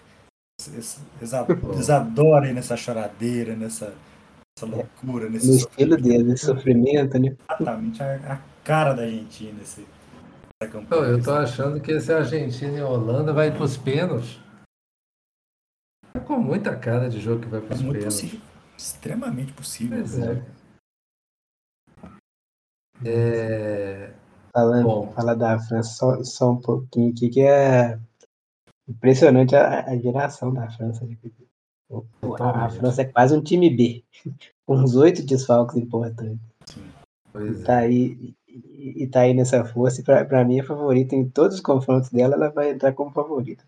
Eles, 0.72 1.02
eles 1.20 1.90
adoram 1.90 2.48
ir 2.48 2.54
nessa 2.54 2.78
choradeira, 2.78 3.56
nessa, 3.56 3.94
nessa 4.56 4.66
loucura. 4.66 5.30
Nesse 5.30 5.48
no 5.48 5.56
estilo 5.56 5.98
dele, 5.98 6.24
nesse 6.24 6.46
sofrimento, 6.46 7.20
né? 7.20 7.36
Exatamente, 7.50 8.04
a, 8.04 8.16
a 8.34 8.40
cara 8.64 8.94
da 8.94 9.04
Argentina, 9.04 9.60
esse, 9.62 9.86
essa 10.62 10.72
campanha. 10.72 11.12
Eu 11.12 11.24
tô 11.24 11.34
achando 11.34 11.80
que 11.82 11.92
esse 11.92 12.14
Argentina 12.14 12.78
e 12.78 12.82
Holanda 12.82 13.34
vai 13.34 13.52
pros 13.52 13.78
pênaltis. 13.78 14.40
Tá 16.14 16.20
com 16.20 16.38
muita 16.38 16.76
cara 16.76 17.10
de 17.10 17.20
jogo 17.20 17.42
que 17.42 17.48
vai 17.48 17.62
pros 17.62 17.80
é 17.80 17.84
muito 17.84 17.98
pênaltis. 17.98 18.22
Possível 18.22 18.53
extremamente 18.84 19.54
possível. 19.54 20.00
Pois 20.00 20.20
é. 20.20 20.44
é... 23.06 24.14
Falando, 24.52 24.84
Bom. 24.84 25.12
fala 25.14 25.36
da 25.36 25.60
França 25.60 25.90
só, 25.94 26.24
só 26.24 26.52
um 26.52 26.62
pouquinho 26.62 27.12
aqui, 27.12 27.30
que 27.30 27.42
é 27.42 27.98
impressionante 28.88 29.56
a, 29.56 29.86
a 29.86 29.98
geração 29.98 30.54
da 30.54 30.70
França. 30.70 31.08
A, 32.40 32.66
a, 32.66 32.70
França 32.70 33.02
é 33.02 33.06
quase 33.06 33.36
um 33.36 33.42
time 33.42 33.70
B, 33.70 34.04
com 34.68 34.76
uns 34.76 34.96
oito 34.96 35.26
desfalques 35.26 35.76
importantes. 35.76 36.38
Pois 37.32 37.62
e, 37.62 37.64
tá 37.64 37.82
é. 37.82 37.86
aí, 37.86 38.36
e, 38.48 39.04
e 39.04 39.08
tá 39.08 39.22
aí 39.22 39.34
nessa 39.34 39.66
força, 39.66 40.02
e 40.02 40.04
pra, 40.04 40.24
pra 40.24 40.46
mim 40.46 40.60
é 40.60 40.64
favorita 40.64 41.16
em 41.16 41.28
todos 41.28 41.56
os 41.56 41.62
confrontos 41.62 42.12
dela, 42.12 42.36
ela 42.36 42.50
vai 42.50 42.70
entrar 42.70 42.94
como 42.94 43.12
favorita. 43.12 43.64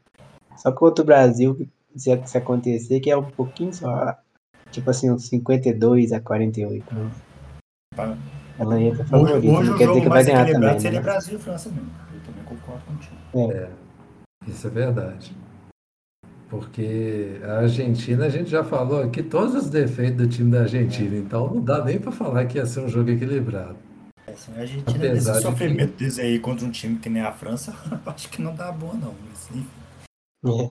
Só 0.57 0.71
contra 0.71 1.01
o 1.01 1.05
Brasil, 1.05 1.67
se, 1.95 2.27
se 2.27 2.37
acontecer, 2.37 2.99
que 2.99 3.09
é 3.09 3.17
um 3.17 3.31
pouquinho 3.31 3.73
só 3.73 4.15
tipo 4.75 4.89
assim, 4.89 5.09
uns 5.09 5.27
52 5.27 6.11
a 6.11 6.19
48. 6.19 6.93
Né? 6.93 7.11
Ela 8.59 8.81
entra 8.81 9.05
favorita. 9.05 9.37
Hoje, 9.37 9.49
hoje 9.49 9.69
não 9.69 9.77
quer 9.77 9.87
dizer 9.87 10.01
que 10.01 10.09
vai 10.09 10.23
ganhar 10.23 10.45
também. 10.45 10.59
Né? 10.59 10.79
Seria 10.79 11.01
Brasil 11.01 11.37
e 11.37 11.41
França 11.41 11.69
mesmo. 11.69 11.91
Eu 12.13 12.19
também 12.21 12.43
concordo 12.43 12.81
contigo. 12.85 13.15
É. 13.33 13.57
é. 13.57 13.69
Isso 14.47 14.67
é 14.67 14.69
verdade. 14.69 15.35
Porque 16.49 17.39
a 17.43 17.59
Argentina, 17.59 18.25
a 18.25 18.29
gente 18.29 18.49
já 18.49 18.63
falou 18.63 19.01
aqui 19.01 19.23
todos 19.23 19.55
os 19.55 19.69
defeitos 19.69 20.17
do 20.17 20.27
time 20.27 20.51
da 20.51 20.61
Argentina, 20.61 21.15
é. 21.15 21.19
então 21.19 21.53
não 21.53 21.61
dá 21.61 21.83
nem 21.83 21.99
para 21.99 22.11
falar 22.11 22.45
que 22.45 22.57
ia 22.57 22.65
ser 22.65 22.81
um 22.81 22.87
jogo 22.87 23.09
equilibrado. 23.09 23.77
É, 24.27 24.31
assim, 24.31 24.53
a 24.55 24.59
Argentina, 24.59 25.07
Apesar 25.07 25.41
sofrimento 25.41 25.93
que... 25.93 26.03
desse 26.03 26.21
aí 26.21 26.39
contra 26.39 26.65
um 26.65 26.71
time 26.71 26.99
que 26.99 27.09
nem 27.09 27.23
a 27.23 27.31
França, 27.31 27.75
acho 28.05 28.29
que 28.29 28.41
não 28.41 28.53
dá 28.53 28.71
boa, 28.71 28.93
não. 28.93 29.15
Mas, 29.27 29.49
enfim. 29.49 29.67
É. 30.45 30.69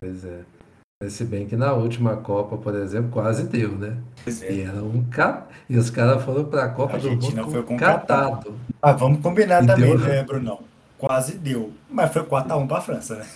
Pois 0.00 0.24
é. 0.24 0.57
Se 1.06 1.24
bem 1.24 1.46
que 1.46 1.54
na 1.54 1.72
última 1.74 2.16
Copa, 2.16 2.58
por 2.58 2.74
exemplo, 2.74 3.12
quase 3.12 3.44
deu, 3.44 3.70
né? 3.78 4.02
É. 4.26 4.52
E, 4.52 4.62
era 4.62 4.82
um 4.82 5.08
ca... 5.08 5.46
e 5.68 5.78
os 5.78 5.90
caras 5.90 6.24
foram 6.24 6.44
para 6.46 6.64
a 6.64 6.68
Copa 6.70 6.96
a 6.96 6.98
do 6.98 7.10
Mundo 7.10 7.50
foi 7.52 7.62
com 7.62 7.76
catado. 7.76 8.58
Ah, 8.82 8.90
vamos 8.90 9.22
combinar 9.22 9.62
e 9.62 9.66
também, 9.68 9.96
deu... 9.96 9.98
né, 10.00 10.24
Brunão? 10.24 10.60
Quase 10.98 11.38
deu. 11.38 11.72
Mas 11.88 12.12
foi 12.12 12.24
4x1 12.24 12.66
para 12.66 12.78
a 12.78 12.80
França, 12.80 13.14
né? 13.14 13.26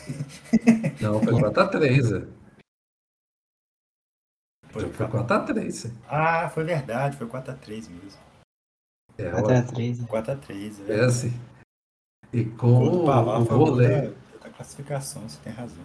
Não, 1.01 1.23
foi 1.23 1.35
4x3. 1.35 2.17
É. 2.17 2.27
Foi, 4.71 4.91
foi 4.91 5.07
4x3. 5.07 5.93
Ah, 6.09 6.51
foi 6.53 6.65
verdade, 6.65 7.17
foi 7.17 7.29
4x3 7.29 7.71
mesmo. 7.71 8.21
É, 9.19 9.31
4x3. 9.31 10.05
4x3, 10.09 10.89
é. 10.89 10.99
é 10.99 11.05
assim. 11.05 11.33
E 12.33 12.45
com 12.45 12.73
o, 12.73 13.07
o, 13.07 13.39
o 13.39 13.45
vôlei. 13.45 13.89
Da, 13.89 14.09
da 14.43 14.51
classificação, 14.51 15.23
você 15.29 15.39
tem 15.45 15.53
razão. 15.53 15.85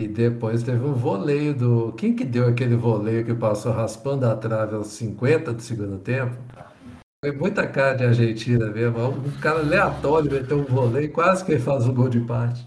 E 0.00 0.08
depois 0.08 0.62
teve 0.62 0.82
um 0.82 0.94
voleio 0.94 1.54
do. 1.54 1.92
Quem 1.92 2.16
que 2.16 2.24
deu 2.24 2.48
aquele 2.48 2.74
voleio 2.74 3.22
que 3.22 3.34
passou 3.34 3.70
raspando 3.70 4.24
a 4.24 4.34
trave 4.34 4.74
aos 4.74 4.86
50 4.86 5.52
do 5.52 5.60
segundo 5.60 5.98
tempo? 5.98 6.38
Foi 7.22 7.36
muita 7.36 7.68
cara 7.68 7.98
de 7.98 8.04
Argentina 8.04 8.70
mesmo. 8.70 8.98
Um 8.98 9.40
cara 9.42 9.58
aleatório 9.58 10.32
meteu 10.32 10.58
um 10.58 10.64
voleio 10.64 11.12
quase 11.12 11.44
que 11.44 11.52
ele 11.52 11.60
faz 11.60 11.86
um 11.86 11.92
gol 11.92 12.08
de 12.08 12.16
empate. 12.16 12.66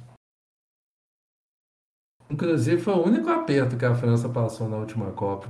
Inclusive 2.30 2.80
foi 2.80 2.94
o 2.94 3.04
único 3.04 3.28
aperto 3.30 3.78
que 3.78 3.86
a 3.86 3.96
França 3.96 4.30
passou 4.30 4.70
na 4.70 4.78
última 4.78 5.12
Copa. 5.12 5.48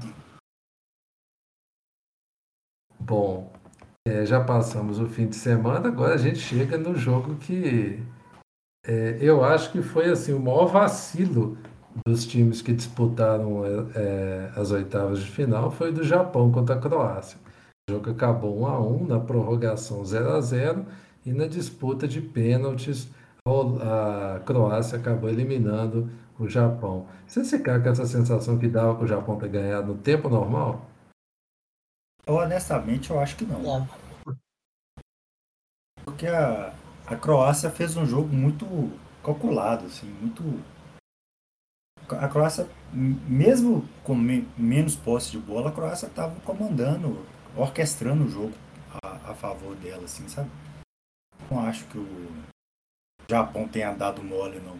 Bom, 2.98 3.52
é, 4.08 4.26
já 4.26 4.42
passamos 4.42 5.00
o 5.00 5.08
fim 5.10 5.28
de 5.28 5.36
semana, 5.36 5.90
agora 5.90 6.14
a 6.14 6.18
gente 6.18 6.40
chega 6.40 6.78
no 6.78 6.96
jogo 6.96 7.36
que 7.36 8.02
é, 8.86 9.18
eu 9.22 9.44
acho 9.44 9.72
que 9.72 9.82
foi 9.82 10.10
assim 10.10 10.34
o 10.34 10.40
maior 10.40 10.68
vacilo 10.68 11.58
dos 12.06 12.26
times 12.26 12.62
que 12.62 12.74
disputaram 12.74 13.64
é, 13.96 14.52
as 14.56 14.72
oitavas 14.72 15.20
de 15.20 15.30
final 15.30 15.72
foi 15.72 15.92
do 15.92 16.04
Japão 16.04 16.52
contra 16.52 16.76
a 16.76 16.80
Croácia. 16.80 17.38
O 17.90 17.94
jogo 17.94 18.12
acabou 18.12 18.62
1 18.62 18.68
a 18.68 18.80
1 18.80 19.08
na 19.08 19.20
prorrogação 19.20 20.04
0 20.04 20.32
a 20.32 20.42
0 20.42 20.86
e 21.26 21.32
na 21.32 21.48
disputa 21.48 22.08
de 22.08 22.22
pênaltis 22.22 23.10
a 23.46 24.40
Croácia 24.46 24.98
acabou 24.98 25.30
eliminando 25.30 26.10
o 26.40 26.48
Japão. 26.48 27.08
Você 27.28 27.44
ficar 27.44 27.82
com 27.84 27.90
essa 27.90 28.06
sensação 28.06 28.58
que 28.58 28.68
dava 28.68 28.96
para 28.96 29.04
o 29.04 29.08
Japão 29.08 29.38
ter 29.38 29.50
ganhado 29.50 29.94
no 29.94 30.00
tempo 30.00 30.30
normal? 30.30 30.86
Eu, 32.26 32.36
honestamente, 32.36 33.12
eu 33.12 33.20
acho 33.20 33.36
que 33.36 33.46
não. 33.46 33.88
Porque 36.06 36.28
a, 36.28 36.74
a 37.06 37.16
Croácia 37.18 37.70
fez 37.70 37.98
um 37.98 38.06
jogo 38.06 38.34
muito 38.34 38.66
calculado, 39.22 39.86
assim, 39.86 40.08
muito 40.22 40.42
a 42.10 42.28
Croácia, 42.28 42.68
mesmo 42.92 43.88
com 44.04 44.16
me, 44.16 44.48
menos 44.58 44.96
posse 44.96 45.32
de 45.32 45.38
bola, 45.38 45.70
a 45.70 45.72
Croácia 45.72 46.08
estava 46.08 46.36
comandando, 46.42 47.26
orquestrando 47.56 48.26
o 48.26 48.30
jogo 48.30 48.54
a, 49.04 49.32
a, 49.32 49.36
favor 49.36 49.76
dela, 49.78 50.04
assim, 50.04 50.28
sabe? 50.28 50.50
Não 51.50 51.60
acho 51.62 51.86
que 51.86 51.98
o 51.98 52.32
Japão 53.30 53.68
tenha 53.68 53.94
dado 53.94 54.24
mole, 54.24 54.60
não. 54.60 54.78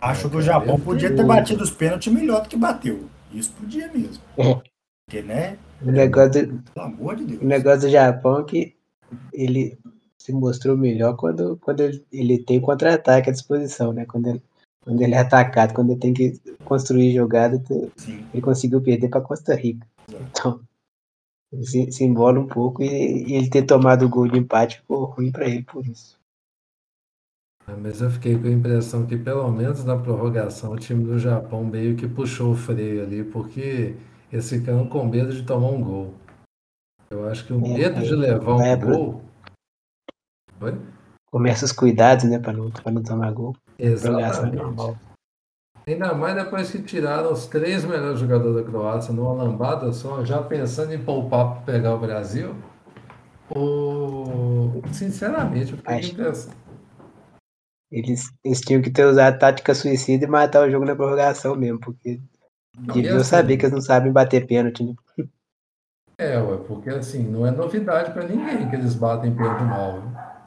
Acho 0.00 0.30
que 0.30 0.36
o 0.36 0.42
Japão 0.42 0.78
podia 0.78 1.14
ter 1.14 1.24
batido 1.24 1.64
os 1.64 1.70
pênaltis 1.70 2.12
melhor 2.12 2.42
do 2.42 2.48
que 2.48 2.56
bateu. 2.56 3.08
Isso 3.32 3.52
podia 3.52 3.90
mesmo. 3.92 4.22
Porque, 5.08 5.22
né? 5.22 5.58
O 5.80 5.90
negócio, 5.90 6.46
do, 6.46 6.62
pelo 6.62 6.86
amor 6.86 7.16
de 7.16 7.24
Deus. 7.24 7.42
O 7.42 7.46
negócio 7.46 7.80
do 7.80 7.90
Japão 7.90 8.40
é 8.40 8.44
que 8.44 8.76
ele 9.32 9.78
se 10.18 10.32
mostrou 10.32 10.76
melhor 10.76 11.16
quando, 11.16 11.56
quando 11.56 11.80
ele, 11.80 12.04
ele 12.12 12.38
tem 12.38 12.60
contra-ataque 12.60 13.30
à 13.30 13.32
disposição, 13.32 13.92
né? 13.92 14.04
Quando 14.04 14.28
ele 14.28 14.42
quando 14.80 15.02
ele 15.02 15.14
é 15.14 15.18
atacado, 15.18 15.74
quando 15.74 15.90
ele 15.90 16.00
tem 16.00 16.14
que 16.14 16.38
construir 16.64 17.14
jogada, 17.14 17.62
Sim. 17.96 18.26
ele 18.32 18.42
conseguiu 18.42 18.80
perder 18.80 19.08
para 19.08 19.20
Costa 19.20 19.54
Rica. 19.54 19.86
Então, 20.08 20.60
se, 21.62 21.90
se 21.90 22.04
embola 22.04 22.40
um 22.40 22.46
pouco 22.46 22.82
e, 22.82 22.86
e, 23.26 23.34
ele 23.34 23.50
ter 23.50 23.62
tomado 23.62 24.04
o 24.04 24.08
gol 24.08 24.28
de 24.28 24.38
empate 24.38 24.78
ficou 24.78 25.04
ruim 25.04 25.32
para 25.32 25.46
ele 25.46 25.62
por 25.62 25.86
isso. 25.86 26.18
Ah, 27.66 27.76
mas 27.76 28.00
eu 28.00 28.10
fiquei 28.10 28.38
com 28.38 28.46
a 28.46 28.50
impressão 28.50 29.06
que, 29.06 29.16
pelo 29.16 29.50
menos 29.50 29.84
na 29.84 29.96
prorrogação, 29.96 30.72
o 30.72 30.78
time 30.78 31.04
do 31.04 31.18
Japão 31.18 31.64
meio 31.64 31.96
que 31.96 32.08
puxou 32.08 32.52
o 32.52 32.56
freio 32.56 33.02
ali, 33.02 33.22
porque 33.24 33.94
eles 34.32 34.48
ficaram 34.48 34.88
com 34.88 35.06
medo 35.06 35.32
de 35.32 35.44
tomar 35.44 35.68
um 35.68 35.82
gol. 35.82 36.14
Eu 37.10 37.28
acho 37.28 37.46
que 37.46 37.52
o 37.52 37.64
é, 37.64 37.68
medo 37.68 38.02
de 38.02 38.14
levar 38.14 38.54
um 38.54 38.80
gol. 38.80 39.22
Oi? 40.60 40.78
Começa 41.30 41.64
os 41.64 41.72
cuidados, 41.72 42.24
né, 42.24 42.38
para 42.38 42.54
não, 42.54 42.70
não 42.92 43.02
tomar 43.02 43.32
gol. 43.32 43.54
Exatamente. 43.78 44.98
Ainda 45.86 46.12
mais 46.12 46.34
depois 46.34 46.70
que 46.70 46.82
tiraram 46.82 47.32
os 47.32 47.46
três 47.46 47.84
melhores 47.84 48.20
jogadores 48.20 48.56
da 48.56 48.62
Croácia 48.62 49.14
numa 49.14 49.32
lambada 49.32 49.90
só, 49.92 50.22
já 50.22 50.42
pensando 50.42 50.92
em 50.92 51.02
poupar 51.02 51.54
para 51.54 51.72
pegar 51.72 51.94
o 51.94 51.98
Brasil. 51.98 52.54
Ou, 53.48 54.82
sinceramente, 54.92 55.72
eu 55.72 55.78
fiquei 55.78 56.10
impressão. 56.10 56.52
Eles, 57.90 58.30
eles 58.44 58.60
tinham 58.60 58.82
que 58.82 58.90
ter 58.90 59.06
usado 59.06 59.34
a 59.34 59.38
tática 59.38 59.74
suicida 59.74 60.26
e 60.26 60.28
matar 60.28 60.68
o 60.68 60.70
jogo 60.70 60.84
na 60.84 60.94
prorrogação 60.94 61.56
mesmo, 61.56 61.80
porque 61.80 62.20
deviam 62.76 63.16
assim, 63.16 63.24
saber 63.24 63.56
que 63.56 63.64
eles 63.64 63.72
não 63.72 63.80
sabem 63.80 64.12
bater 64.12 64.46
pênalti. 64.46 64.84
Né? 64.84 64.94
É, 66.18 66.38
ué, 66.38 66.58
porque 66.66 66.90
assim, 66.90 67.22
não 67.22 67.46
é 67.46 67.50
novidade 67.50 68.12
para 68.12 68.26
ninguém 68.26 68.68
que 68.68 68.76
eles 68.76 68.94
batem 68.94 69.34
pênalti 69.34 69.62
mal. 69.62 70.00
Né? 70.02 70.37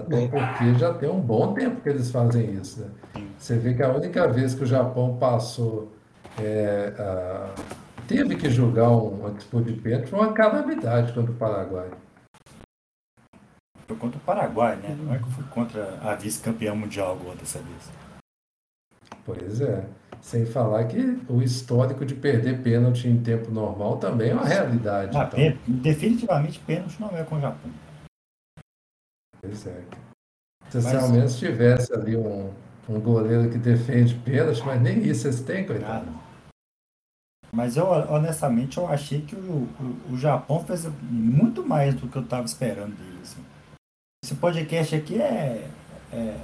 Até 0.00 0.28
porque 0.28 0.74
já 0.74 0.94
tem 0.94 1.08
um 1.08 1.20
bom 1.20 1.52
tempo 1.54 1.80
que 1.80 1.88
eles 1.88 2.10
fazem 2.10 2.54
isso. 2.54 2.80
Né? 2.80 3.22
Você 3.38 3.56
vê 3.56 3.74
que 3.74 3.82
a 3.82 3.88
única 3.88 4.28
vez 4.28 4.54
que 4.54 4.64
o 4.64 4.66
Japão 4.66 5.16
passou, 5.16 5.92
é, 6.38 6.92
a, 6.98 7.54
teve 8.06 8.36
que 8.36 8.50
julgar 8.50 8.90
um, 8.90 9.20
uma 9.20 9.30
disputa 9.30 9.70
de 9.70 9.80
pênalti 9.80 10.08
foi 10.08 10.18
uma 10.18 10.32
calamidade 10.32 11.12
contra 11.12 11.30
o 11.30 11.34
Paraguai. 11.34 11.88
Foi 13.86 13.96
contra 13.96 14.18
o 14.18 14.22
Paraguai, 14.22 14.76
né? 14.76 14.96
Não 15.00 15.14
é 15.14 15.18
que 15.18 15.30
foi 15.30 15.44
contra 15.44 15.98
a 16.02 16.14
vice-campeã 16.14 16.74
mundial 16.74 17.18
agora 17.20 17.36
dessa 17.36 17.58
vez. 17.58 17.90
Pois 19.24 19.60
é. 19.60 19.84
Sem 20.20 20.44
falar 20.44 20.84
que 20.84 21.18
o 21.28 21.42
histórico 21.42 22.04
de 22.04 22.14
perder 22.14 22.62
pênalti 22.62 23.08
em 23.08 23.22
tempo 23.22 23.50
normal 23.50 23.96
também 23.96 24.30
é 24.30 24.34
uma 24.34 24.44
realidade. 24.44 25.16
Ah, 25.16 25.28
então. 25.32 25.58
Definitivamente 25.66 26.58
pênalti 26.60 27.00
não 27.00 27.08
é 27.16 27.22
com 27.22 27.36
o 27.36 27.40
Japão. 27.40 27.70
Se 30.70 30.78
mas... 30.78 30.94
ao 30.94 31.08
menos 31.08 31.38
tivesse 31.38 31.92
ali 31.92 32.16
um, 32.16 32.52
um 32.88 33.00
goleiro 33.00 33.50
que 33.50 33.58
defende 33.58 34.14
pênalti, 34.14 34.62
mas 34.64 34.80
nem 34.80 35.02
isso 35.02 35.26
eles 35.26 35.40
têm, 35.40 35.66
coitado. 35.66 36.08
Mas 37.52 37.76
eu, 37.76 37.86
honestamente, 37.86 38.78
eu 38.78 38.86
achei 38.86 39.22
que 39.22 39.34
o, 39.34 39.68
o, 39.80 40.12
o 40.12 40.16
Japão 40.16 40.64
fez 40.64 40.86
muito 41.02 41.66
mais 41.66 41.94
do 41.94 42.08
que 42.08 42.16
eu 42.16 42.22
estava 42.22 42.44
esperando 42.44 42.96
dele. 42.96 43.18
Assim. 43.22 43.44
Esse 44.24 44.34
podcast 44.36 44.94
aqui 44.94 45.20
é, 45.20 45.68
é, 46.12 46.36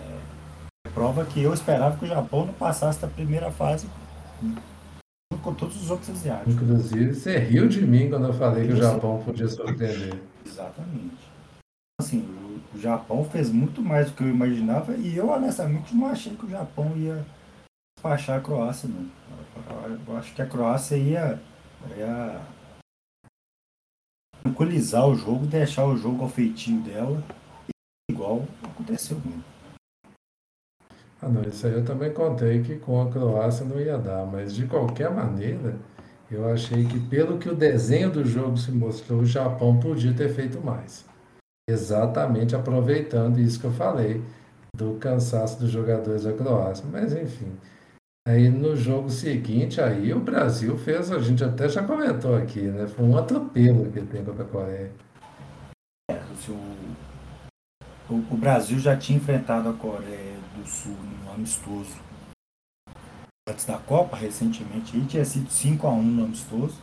prova 0.92 1.24
que 1.24 1.40
eu 1.40 1.54
esperava 1.54 1.96
que 1.96 2.04
o 2.04 2.09
Japão 2.09 2.46
não 2.46 2.54
passasse 2.54 3.00
da 3.00 3.06
primeira 3.06 3.52
fase 3.52 3.87
com 5.42 5.54
todos 5.54 5.80
os 5.80 5.90
outros 5.90 6.11
asiáticos. 6.11 6.54
Inclusive, 6.54 7.14
você 7.14 7.38
riu 7.38 7.68
de 7.68 7.87
mim 7.87 8.11
quando 8.11 8.26
eu 8.26 8.35
falei 8.35 8.66
que 8.66 8.72
o 8.72 8.76
Japão 8.76 9.22
podia 9.24 9.46
surpreender. 9.46 10.20
Exatamente. 10.44 11.16
Assim, 12.00 12.26
o 12.76 12.80
Japão 12.80 13.24
fez 13.24 13.50
muito 13.50 13.80
mais 13.80 14.10
do 14.10 14.16
que 14.16 14.22
eu 14.22 14.28
imaginava 14.28 14.94
e 14.96 15.16
eu 15.16 15.28
honestamente 15.30 15.94
não 15.94 16.06
achei 16.06 16.36
que 16.36 16.44
o 16.44 16.50
Japão 16.50 16.94
ia 16.96 17.24
despachar 17.96 18.38
a 18.38 18.42
Croácia, 18.42 18.88
não. 18.88 19.08
Eu 20.06 20.16
acho 20.18 20.34
que 20.34 20.42
a 20.42 20.46
Croácia 20.46 20.96
ia, 20.96 21.40
ia 21.96 22.40
tranquilizar 24.42 25.08
o 25.08 25.16
jogo, 25.16 25.46
deixar 25.46 25.86
o 25.86 25.96
jogo 25.96 26.22
ao 26.22 26.28
feitinho 26.28 26.82
dela, 26.82 27.22
igual 28.10 28.46
aconteceu 28.62 29.16
mesmo. 29.24 29.42
Ah, 31.22 31.30
não, 31.30 31.42
isso 31.42 31.66
aí 31.66 31.72
eu 31.72 31.84
também 31.84 32.12
contei 32.12 32.62
que 32.62 32.76
com 32.76 33.00
a 33.00 33.10
Croácia 33.10 33.64
não 33.64 33.80
ia 33.80 33.96
dar, 33.96 34.26
mas 34.26 34.54
de 34.54 34.66
qualquer 34.66 35.10
maneira, 35.10 35.78
eu 36.30 36.46
achei 36.52 36.84
que 36.84 37.00
pelo 37.08 37.38
que 37.38 37.48
o 37.48 37.56
desenho 37.56 38.10
do 38.10 38.22
jogo 38.22 38.58
se 38.58 38.70
mostrou, 38.70 39.20
o 39.20 39.26
Japão 39.26 39.80
podia 39.80 40.12
ter 40.12 40.28
feito 40.28 40.60
mais 40.60 41.06
exatamente 41.68 42.55
aproveitando 42.55 43.38
isso 43.40 43.59
que 43.61 43.66
eu 43.66 43.72
falei 43.72 44.22
do 44.76 44.94
cansaço 44.94 45.59
dos 45.59 45.70
jogadores 45.70 46.24
da 46.24 46.33
Croácia. 46.33 46.85
Mas 46.90 47.12
enfim, 47.12 47.52
aí 48.26 48.48
no 48.48 48.76
jogo 48.76 49.11
seguinte 49.11 49.81
aí 49.81 50.12
o 50.12 50.20
Brasil 50.20 50.76
fez, 50.79 51.11
a 51.11 51.18
gente 51.18 51.42
até 51.42 51.68
já 51.68 51.83
comentou 51.83 52.37
aqui, 52.37 52.62
né? 52.62 52.87
Foi 52.87 53.05
um 53.05 53.16
atropelo 53.16 53.90
que 53.90 54.00
tem 54.02 54.24
contra 54.24 54.44
a 54.44 54.48
Coreia. 54.48 54.92
É, 56.11 56.20
o, 58.09 58.14
o 58.14 58.37
Brasil 58.37 58.79
já 58.79 58.96
tinha 58.96 59.18
enfrentado 59.18 59.68
a 59.68 59.72
Coreia 59.72 60.37
do 60.57 60.66
Sul 60.68 60.96
no 61.24 61.33
amistoso 61.33 62.07
antes 63.48 63.64
da 63.64 63.79
Copa, 63.79 64.16
recentemente, 64.16 64.96
e 64.96 65.05
tinha 65.05 65.24
sido 65.24 65.48
5 65.48 65.87
a 65.87 65.90
1 65.90 66.02
no 66.02 66.24
amistoso 66.24 66.74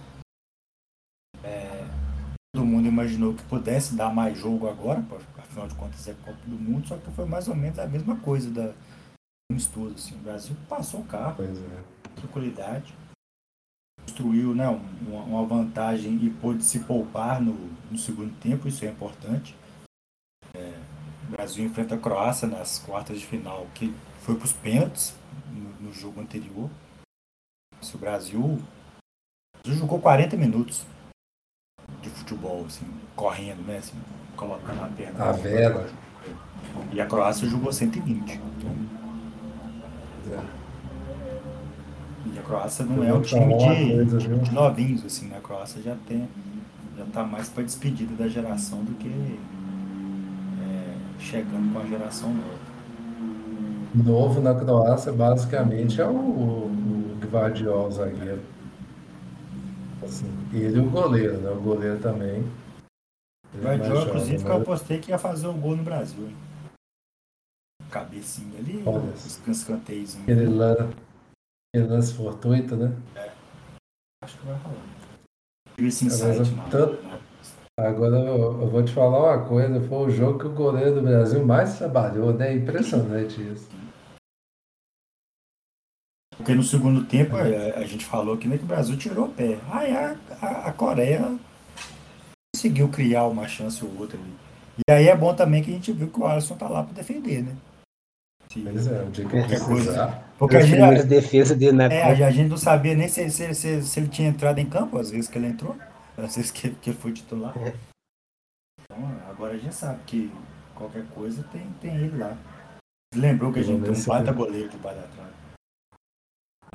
todo 2.54 2.66
mundo 2.66 2.88
imaginou 2.88 3.34
que 3.34 3.44
pudesse 3.46 3.96
dar 3.96 4.14
mais 4.14 4.38
jogo 4.38 4.70
agora, 4.70 5.04
afinal 5.38 5.68
de 5.68 5.76
contas 5.76 6.08
é 6.08 6.14
Copa 6.14 6.38
do 6.46 6.56
Mundo, 6.56 6.88
só 6.88 6.98
que 6.98 7.12
foi 7.12 7.26
mais 7.26 7.48
ou 7.48 7.56
menos 7.56 7.80
a 7.80 7.88
mesma 7.88 8.16
coisa 8.18 8.50
da 8.52 8.74
estudo. 9.52 9.96
Assim. 9.96 10.16
O 10.16 10.20
Brasil 10.20 10.56
passou 10.70 11.02
o 11.02 11.06
carro, 11.06 11.36
pois 11.38 11.58
é. 11.58 11.84
tranquilidade, 12.16 12.94
construiu 14.02 14.54
né, 14.54 14.68
uma, 14.68 15.24
uma, 15.24 15.46
vantagem 15.46 16.24
e 16.24 16.30
pôde 16.30 16.64
se 16.64 16.80
poupar 16.82 17.42
no, 17.42 17.54
no 17.90 17.98
segundo 17.98 18.34
tempo, 18.40 18.68
isso 18.68 18.86
é 18.86 18.90
importante. 18.90 19.56
É, 20.54 20.80
o 21.28 21.32
Brasil 21.32 21.66
enfrenta 21.66 21.96
a 21.96 22.00
Croácia 22.00 22.48
nas 22.48 22.78
quartas 22.80 23.20
de 23.20 23.26
final, 23.26 23.66
que 23.74 23.94
foi 24.22 24.36
para 24.36 24.46
os 24.46 24.54
pênaltis 24.54 25.16
no, 25.52 25.88
no, 25.88 25.94
jogo 25.94 26.22
anterior. 26.22 26.70
Se 27.82 27.96
o 27.96 28.00
Brasil, 28.00 28.40
o 28.40 28.62
Brasil 29.64 29.80
jogou 29.80 30.00
40 30.00 30.38
minutos 30.38 30.86
de 32.04 32.10
futebol, 32.10 32.66
assim, 32.68 32.86
correndo, 33.16 33.66
né? 33.66 33.78
Assim, 33.78 33.96
colocando 34.36 34.84
a 34.84 34.88
perna. 34.88 35.24
A 35.24 35.32
Vera. 35.32 35.88
E 36.92 37.02
a 37.02 37.06
Croácia 37.06 37.48
jogou 37.48 37.72
120. 37.72 38.20
Então... 38.22 38.72
É. 40.32 40.64
E 42.34 42.40
a 42.40 42.42
Croácia 42.42 42.86
não 42.86 43.04
é 43.04 43.14
um 43.14 43.22
time 43.22 43.58
de, 43.58 44.06
de, 44.06 44.54
novinhos, 44.54 45.06
assim, 45.06 45.28
né? 45.28 45.38
A 45.38 45.42
Croácia 45.42 45.82
já 45.82 45.96
tem. 46.08 46.28
Já 46.98 47.06
tá 47.06 47.24
mais 47.24 47.50
para 47.50 47.64
despedida 47.64 48.14
da 48.16 48.28
geração 48.28 48.84
do 48.84 48.94
que 48.96 49.10
é, 50.62 50.94
chegando 51.20 51.74
com 51.74 51.80
a 51.80 51.86
geração 51.86 52.30
nova. 52.30 52.74
Novo 53.96 54.42
na 54.42 54.56
Croácia, 54.56 55.12
basicamente, 55.12 56.02
é 56.02 56.06
o, 56.06 56.12
o 56.12 57.18
Guardiola 57.32 57.92
zagueiro. 57.92 58.42
Assim, 60.04 60.26
ele 60.54 60.78
e 60.78 60.80
o 60.80 60.90
goleiro, 60.90 61.38
né? 61.40 61.50
O 61.50 61.62
goleiro 61.62 62.00
também. 62.00 62.44
Guardiola, 63.56 64.02
é 64.02 64.04
inclusive, 64.06 64.44
que 64.44 64.50
eu 64.50 64.58
apostei 64.58 65.00
que 65.00 65.12
ia 65.12 65.18
fazer 65.18 65.48
um 65.48 65.60
gol 65.60 65.76
no 65.76 65.84
Brasil, 65.84 66.28
hein? 66.28 66.36
Cabecinha 67.90 68.58
ali, 68.58 68.82
Olha, 68.86 69.14
os 69.14 69.40
escanteios. 69.48 70.18
Aquele, 70.18 70.48
lan... 70.48 70.90
Aquele 71.76 71.88
lance 71.88 72.14
fortuito, 72.16 72.76
né? 72.76 72.96
É. 73.16 73.32
Acho 74.24 74.38
que 74.40 74.46
vai 74.48 74.56
rolar. 74.58 74.84
Esse 75.78 76.06
insight, 76.06 76.50
tanto... 76.72 77.02
né? 77.04 77.20
Agora 77.80 78.16
eu, 78.18 78.62
eu, 78.62 78.70
vou 78.70 78.84
te 78.84 78.94
falar 78.94 79.36
uma 79.36 79.48
coisa, 79.48 79.82
foi 79.82 80.08
o 80.08 80.10
jogo 80.12 80.38
que 80.38 80.46
o 80.46 80.54
goleiro 80.54 80.96
do 80.96 81.02
Brasil 81.02 81.44
mais 81.44 81.78
trabalhou, 81.78 82.32
né? 82.32 82.54
Impressionante 82.54 83.42
isso. 83.42 83.68
Porque 86.38 86.54
no 86.54 86.64
segundo 86.64 87.04
tempo 87.06 87.36
a, 87.36 87.42
a 87.42 87.86
gente 87.86 88.06
falou 88.06 88.38
que, 88.38 88.48
nem 88.48 88.58
que 88.58 88.64
o 88.64 88.68
Brasil 88.68 88.98
tirou 88.98 89.26
o 89.26 89.30
pé. 89.30 89.58
Aí 89.72 89.96
a, 89.96 90.16
a, 90.42 90.48
a, 90.68 90.74
Coreia 90.74 91.36
conseguiu 92.54 92.90
criar 92.90 93.26
uma 93.26 93.48
chance 93.48 93.84
ou 93.84 93.92
outra 94.00 94.18
ali. 94.18 94.34
E 94.88 94.92
aí 94.92 95.08
é 95.08 95.16
bom 95.16 95.34
também 95.34 95.64
que 95.64 95.72
a 95.72 95.74
gente 95.74 95.92
viu 95.92 96.08
que 96.08 96.20
o 96.20 96.26
Alisson 96.26 96.56
tá 96.56 96.68
lá 96.68 96.84
para 96.84 96.94
defender, 96.94 97.44
né? 97.44 97.56
Pois 98.62 98.88
é, 98.88 99.02
o 99.02 99.10
dia 99.10 99.26
que 99.26 99.32
qualquer 99.32 99.60
coisa. 99.66 100.24
Porque 100.38 100.58
a 100.58 100.62
gente, 100.62 101.04
defesa 101.06 101.56
dele 101.56 101.72
na 101.72 101.86
é, 101.86 102.24
a 102.24 102.32
gente 102.32 102.50
não 102.50 102.58
sabia 102.58 102.94
nem 102.94 103.08
se, 103.08 103.30
se, 103.30 103.54
se, 103.56 103.82
se, 103.82 104.00
ele 104.00 104.10
tinha 104.10 104.30
entrado 104.30 104.60
em 104.60 104.66
campo, 104.66 105.00
às 105.00 105.10
vezes 105.10 105.28
que 105.28 105.38
ele 105.38 105.48
entrou, 105.48 105.76
às 106.18 106.36
vezes 106.36 106.52
que, 106.52 106.70
que 106.70 106.92
ele 106.92 106.98
foi 106.98 107.14
titular. 107.14 107.54
É. 107.58 107.74
Então 108.82 108.98
agora 109.30 109.54
a 109.54 109.58
gente 109.58 109.74
sabe 109.74 110.00
que 110.06 110.32
qualquer 110.76 111.06
coisa 111.16 111.44
tem, 111.52 111.66
tem 111.82 111.96
ele 111.96 112.18
lá. 112.18 112.38
Lembrou 113.16 113.52
que 113.52 113.60
a 113.60 113.64
gente 113.64 113.82
tem 113.82 113.92
um 113.92 114.06
baita 114.06 114.32
goleiro 114.32 114.70
de 114.70 114.78
baixo 114.78 115.00
atrás. 115.00 115.43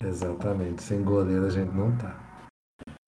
Exatamente, 0.02 0.82
sem 0.82 1.02
goleiro 1.02 1.46
a 1.46 1.50
gente 1.50 1.74
não 1.74 1.96
tá. 1.96 2.28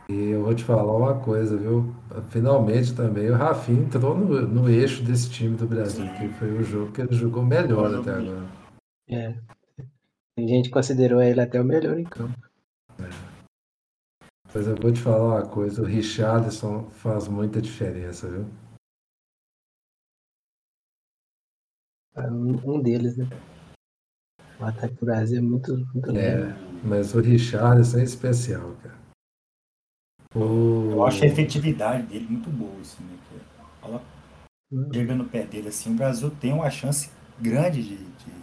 E 0.08 0.30
eu 0.30 0.42
vou 0.42 0.52
te 0.52 0.64
falar 0.64 0.92
uma 0.92 1.20
coisa, 1.20 1.56
viu? 1.56 1.94
Finalmente 2.30 2.94
também 2.96 3.30
o 3.30 3.36
Rafinha 3.36 3.82
entrou 3.82 4.18
no, 4.18 4.40
no 4.42 4.68
eixo 4.68 5.04
desse 5.04 5.30
time 5.30 5.56
do 5.56 5.68
Brasil, 5.68 6.04
que 6.14 6.28
foi 6.30 6.52
o 6.52 6.64
jogo 6.64 6.90
que 6.90 7.00
ele 7.00 7.14
jogou 7.14 7.44
melhor 7.44 7.94
até 7.94 8.10
agora. 8.10 8.48
É. 9.08 9.28
A 10.36 10.40
gente 10.40 10.68
considerou 10.68 11.22
ele 11.22 11.40
até 11.40 11.60
o 11.60 11.64
melhor 11.64 11.96
em 11.96 12.04
campo. 12.04 12.36
É. 12.98 13.30
Mas 14.52 14.66
eu 14.66 14.74
vou 14.74 14.92
te 14.92 15.00
falar 15.00 15.42
uma 15.42 15.48
coisa, 15.48 15.80
o 15.80 15.84
Richarlison 15.84 16.90
faz 16.90 17.28
muita 17.28 17.62
diferença, 17.62 18.28
viu? 18.28 18.46
É 22.16 22.28
um 22.28 22.82
deles, 22.82 23.16
né? 23.16 23.26
O 24.58 24.64
ataque 24.64 24.94
do 24.94 25.06
Brasil 25.06 25.38
é 25.38 25.40
muito, 25.40 25.76
muito 25.94 26.10
é, 26.16 26.52
mas 26.82 27.14
o 27.14 27.20
Richardson 27.20 27.98
é 27.98 28.04
especial, 28.04 28.76
cara. 28.82 28.98
O... 30.34 30.92
Eu 30.92 31.06
acho 31.06 31.24
a 31.24 31.26
efetividade 31.26 32.06
dele 32.06 32.26
muito 32.28 32.50
boa, 32.50 32.80
assim, 32.80 33.02
né? 33.02 33.18
Ela 33.82 34.02
chega 34.92 35.14
no 35.14 35.24
pé 35.24 35.44
dele, 35.44 35.68
assim, 35.68 35.92
o 35.92 35.96
Brasil 35.96 36.30
tem 36.40 36.52
uma 36.52 36.70
chance 36.70 37.10
grande 37.40 37.82
de, 37.82 37.96
de 37.96 38.40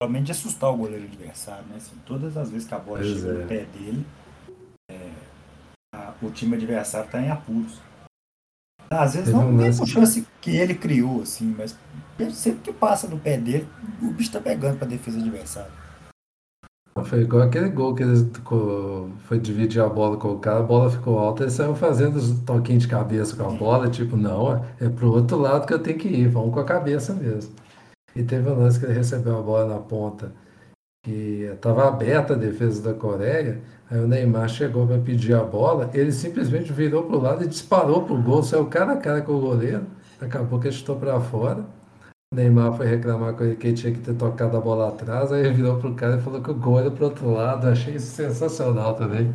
realmente 0.00 0.26
de 0.26 0.32
assustar 0.32 0.70
o 0.70 0.76
goleiro 0.76 1.04
adversário, 1.04 1.64
né? 1.66 1.76
Assim, 1.76 1.96
todas 2.06 2.36
as 2.36 2.50
vezes 2.50 2.66
que 2.66 2.74
a 2.74 2.78
bola 2.78 3.00
pois 3.00 3.16
chega 3.16 3.28
é. 3.28 3.32
no 3.32 3.48
pé 3.48 3.64
dele, 3.66 4.06
é, 4.90 5.12
a, 5.94 6.14
o 6.22 6.30
time 6.30 6.56
adversário 6.56 7.06
está 7.06 7.20
em 7.20 7.30
apuros. 7.30 7.80
Às 8.90 9.14
vezes 9.14 9.34
não 9.34 9.56
tem 9.56 9.68
a 9.68 9.86
chance 9.86 10.26
que 10.40 10.56
ele 10.56 10.74
criou, 10.74 11.20
assim, 11.20 11.54
mas 11.56 11.76
sempre 12.32 12.62
que 12.62 12.72
passa 12.72 13.06
no 13.06 13.18
pé 13.18 13.36
dele, 13.36 13.68
o 14.00 14.10
bicho 14.12 14.32
tá 14.32 14.40
pegando 14.40 14.78
pra 14.78 14.88
defesa 14.88 15.18
adversária. 15.18 15.70
Foi 17.04 17.22
igual 17.22 17.42
aquele 17.42 17.68
gol 17.68 17.94
que 17.94 18.02
eles 18.02 18.26
foi 19.20 19.38
dividir 19.38 19.82
a 19.82 19.88
bola 19.88 20.16
com 20.16 20.32
o 20.32 20.38
cara, 20.38 20.60
a 20.60 20.62
bola 20.62 20.90
ficou 20.90 21.18
alta, 21.18 21.44
eles 21.44 21.54
saíram 21.54 21.74
fazendo 21.74 22.16
os 22.16 22.40
toquinhos 22.40 22.82
de 22.82 22.88
cabeça 22.88 23.36
com 23.36 23.48
a 23.48 23.52
bola, 23.52 23.88
tipo, 23.88 24.16
não, 24.16 24.64
é 24.80 24.88
pro 24.88 25.12
outro 25.12 25.38
lado 25.38 25.66
que 25.66 25.74
eu 25.74 25.78
tenho 25.78 25.98
que 25.98 26.08
ir, 26.08 26.28
vamos 26.28 26.52
com 26.52 26.60
a 26.60 26.64
cabeça 26.64 27.12
mesmo. 27.14 27.52
E 28.14 28.22
teve 28.22 28.48
um 28.50 28.58
lance 28.58 28.78
que 28.78 28.86
ele 28.86 28.94
recebeu 28.94 29.38
a 29.38 29.42
bola 29.42 29.74
na 29.74 29.80
ponta, 29.80 30.32
que 31.04 31.48
estava 31.52 31.88
aberta 31.88 32.34
a 32.34 32.36
defesa 32.36 32.82
da 32.82 32.94
Coreia, 32.98 33.60
aí 33.90 34.00
o 34.00 34.08
Neymar 34.08 34.48
chegou 34.48 34.86
para 34.86 34.98
pedir 34.98 35.34
a 35.34 35.44
bola, 35.44 35.90
ele 35.94 36.12
simplesmente 36.12 36.72
virou 36.72 37.04
pro 37.04 37.20
lado 37.20 37.44
e 37.44 37.48
disparou 37.48 38.02
pro 38.02 38.20
gol, 38.20 38.42
saiu 38.42 38.66
cara 38.66 38.94
a 38.94 38.96
cara 38.96 39.22
com 39.22 39.32
o 39.32 39.40
goleiro, 39.40 39.86
acabou 40.20 40.58
que 40.58 40.68
ele 40.68 40.74
chutou 40.74 40.96
para 40.96 41.20
fora. 41.20 41.77
Neymar 42.38 42.76
foi 42.76 42.86
reclamar 42.86 43.34
com 43.34 43.42
ele 43.42 43.56
que 43.56 43.66
ele 43.68 43.76
tinha 43.76 43.92
que 43.92 44.00
ter 44.00 44.14
tocado 44.14 44.56
a 44.56 44.60
bola 44.60 44.88
atrás, 44.88 45.32
aí 45.32 45.40
ele 45.40 45.54
virou 45.54 45.78
pro 45.78 45.94
cara 45.94 46.18
e 46.18 46.20
falou 46.20 46.42
que 46.42 46.50
o 46.50 46.54
gol 46.54 46.78
era 46.78 46.90
pro 46.90 47.06
outro 47.06 47.30
lado. 47.30 47.66
Achei 47.66 47.94
isso 47.94 48.14
sensacional 48.14 48.94
também. 48.94 49.34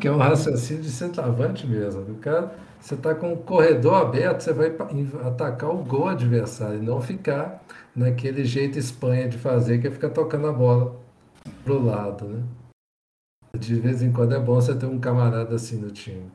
Que 0.00 0.08
é 0.08 0.10
um 0.12 0.16
raciocínio 0.16 0.82
de 0.82 0.90
centroavante 0.90 1.66
mesmo. 1.66 2.02
O 2.02 2.16
cara, 2.16 2.54
você 2.80 2.94
está 2.94 3.14
com 3.14 3.32
o 3.32 3.36
corredor 3.36 3.94
aberto, 3.94 4.40
você 4.40 4.52
vai 4.52 4.74
atacar 5.26 5.70
o 5.70 5.84
gol 5.84 6.08
adversário, 6.08 6.82
e 6.82 6.84
não 6.84 7.00
ficar 7.00 7.62
naquele 7.94 8.44
jeito 8.44 8.78
Espanha 8.78 9.28
de 9.28 9.38
fazer, 9.38 9.78
que 9.80 9.86
é 9.86 9.90
ficar 9.90 10.10
tocando 10.10 10.48
a 10.48 10.52
bola 10.52 10.96
pro 11.64 11.82
lado, 11.82 12.26
né? 12.26 12.42
De 13.58 13.74
vez 13.76 14.02
em 14.02 14.12
quando 14.12 14.34
é 14.34 14.40
bom 14.40 14.56
você 14.56 14.74
ter 14.74 14.86
um 14.86 14.98
camarada 14.98 15.54
assim 15.54 15.76
no 15.76 15.90
time. 15.90 16.30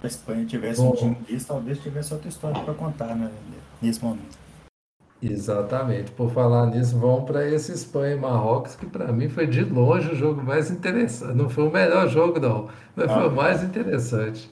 Se 0.00 0.04
a 0.04 0.06
Espanha 0.06 0.46
tivesse 0.46 0.80
bom, 0.80 0.92
um 0.92 0.96
time 0.96 1.16
desse, 1.28 1.46
talvez 1.46 1.78
tivesse 1.80 2.12
outra 2.14 2.28
história 2.28 2.62
para 2.62 2.74
contar 2.74 3.14
né, 3.14 3.30
nesse 3.80 4.02
momento. 4.02 4.45
Exatamente. 5.22 6.10
Por 6.12 6.30
falar 6.30 6.66
nisso, 6.66 6.98
vamos 6.98 7.24
para 7.24 7.48
esse 7.48 7.72
Espanha 7.72 8.14
e 8.14 8.18
Marrocos, 8.18 8.74
que 8.74 8.86
para 8.86 9.12
mim 9.12 9.28
foi 9.28 9.46
de 9.46 9.64
longe 9.64 10.10
o 10.10 10.14
jogo 10.14 10.42
mais 10.42 10.70
interessante. 10.70 11.34
Não 11.34 11.48
foi 11.48 11.64
o 11.64 11.70
melhor 11.70 12.08
jogo, 12.08 12.38
não, 12.38 12.68
mas 12.94 13.10
foi 13.10 13.28
o 13.28 13.34
mais 13.34 13.62
interessante. 13.62 14.50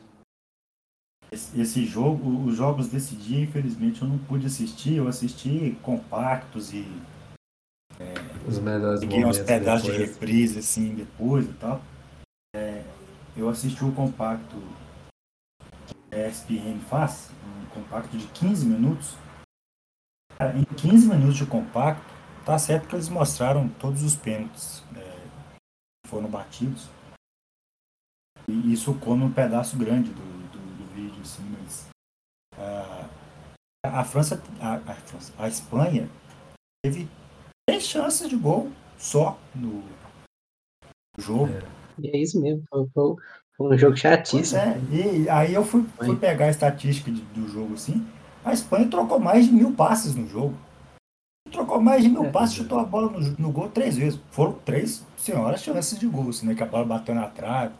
Esse, 1.31 1.61
esse, 1.61 1.85
jogo, 1.85 2.44
os 2.46 2.57
jogos 2.57 2.88
desse 2.88 3.14
dia, 3.16 3.42
infelizmente, 3.42 4.00
eu 4.00 4.09
não 4.09 4.18
pude 4.18 4.46
assistir. 4.46 4.96
Eu 4.96 5.09
assisti 5.09 5.77
compactos 5.83 6.72
e. 6.72 6.87
É, 7.98 8.14
os 8.48 8.59
melhores 8.59 9.00
peguei 9.00 9.24
uns 9.24 9.38
pedaços 9.38 9.92
de 9.92 9.98
reprise 9.98 10.59
assim 10.59 10.94
depois 10.94 11.44
e 11.44 11.53
tal. 11.55 11.81
É, 12.57 12.83
eu 13.37 13.48
assisti 13.48 13.85
o 13.85 13.92
compacto 13.92 14.57
que 16.11 16.16
a 16.16 16.29
ESPN 16.29 16.79
faz, 16.88 17.31
um 17.44 17.66
compacto 17.66 18.16
de 18.16 18.27
15 18.29 18.66
minutos 18.66 19.16
em 20.55 20.64
15 20.77 21.09
minutos 21.09 21.37
de 21.37 21.47
compacto, 21.47 22.05
tá 22.44 22.59
certo 22.59 22.88
que 22.88 22.97
eles 22.97 23.09
mostraram 23.09 23.68
todos 23.68 24.03
os 24.03 24.16
pênaltis 24.16 24.83
é, 24.97 25.01
que 26.03 26.09
foram 26.09 26.29
batidos. 26.29 26.88
E 28.47 28.73
isso 28.73 28.94
come 28.94 29.25
um 29.25 29.33
pedaço 29.33 29.77
grande 29.77 30.11
do, 30.11 30.23
do, 30.53 30.59
do 30.59 30.94
vídeo, 30.94 31.20
assim, 31.23 31.42
mas 31.59 31.88
a, 32.59 33.09
a 34.01 34.05
França, 34.05 34.42
a, 34.61 34.75
a, 34.75 34.94
França, 34.94 35.33
a 35.38 35.49
Espanha 35.49 36.09
teve 36.85 37.09
três 37.66 37.85
chances 37.85 38.29
de 38.29 38.37
gol 38.37 38.70
só 38.99 39.38
no 39.55 39.83
jogo. 41.18 41.53
E 41.99 42.09
é 42.09 42.18
isso 42.18 42.40
mesmo, 42.40 42.64
foi 42.70 43.73
um 43.73 43.79
jogo 43.79 43.97
chatíssimo. 43.97 44.61
É, 44.61 44.79
e 44.90 45.29
aí 45.29 45.55
eu 45.55 45.64
fui, 45.64 45.85
fui 45.97 46.16
pegar 46.16 46.47
a 46.47 46.51
estatística 46.51 47.11
de, 47.11 47.23
do 47.23 47.49
jogo 47.49 47.75
assim. 47.75 48.07
A 48.44 48.52
Espanha 48.52 48.88
trocou 48.88 49.18
mais 49.18 49.46
de 49.46 49.52
mil 49.52 49.72
passes 49.72 50.14
no 50.14 50.28
jogo. 50.28 50.54
Trocou 51.50 51.80
mais 51.80 52.02
de 52.02 52.11
mil 52.11 52.26
é, 52.26 52.30
passes, 52.30 52.57
chutou 52.57 52.78
a 52.78 52.85
bola 52.85 53.11
no, 53.11 53.20
no, 53.38 53.50
gol 53.50 53.70
três 53.70 53.96
vezes. 53.96 54.20
Foram 54.30 54.52
três 54.64 55.04
senhoras 55.16 55.62
chances 55.62 55.98
de 55.98 56.07
gol, 56.07 56.28
assim, 56.28 56.46
né? 56.46 56.54
Que 56.54 56.62
a 56.62 56.66
bola 56.66 56.85
bateu 56.85 57.14
na 57.14 57.26
trave. 57.26 57.74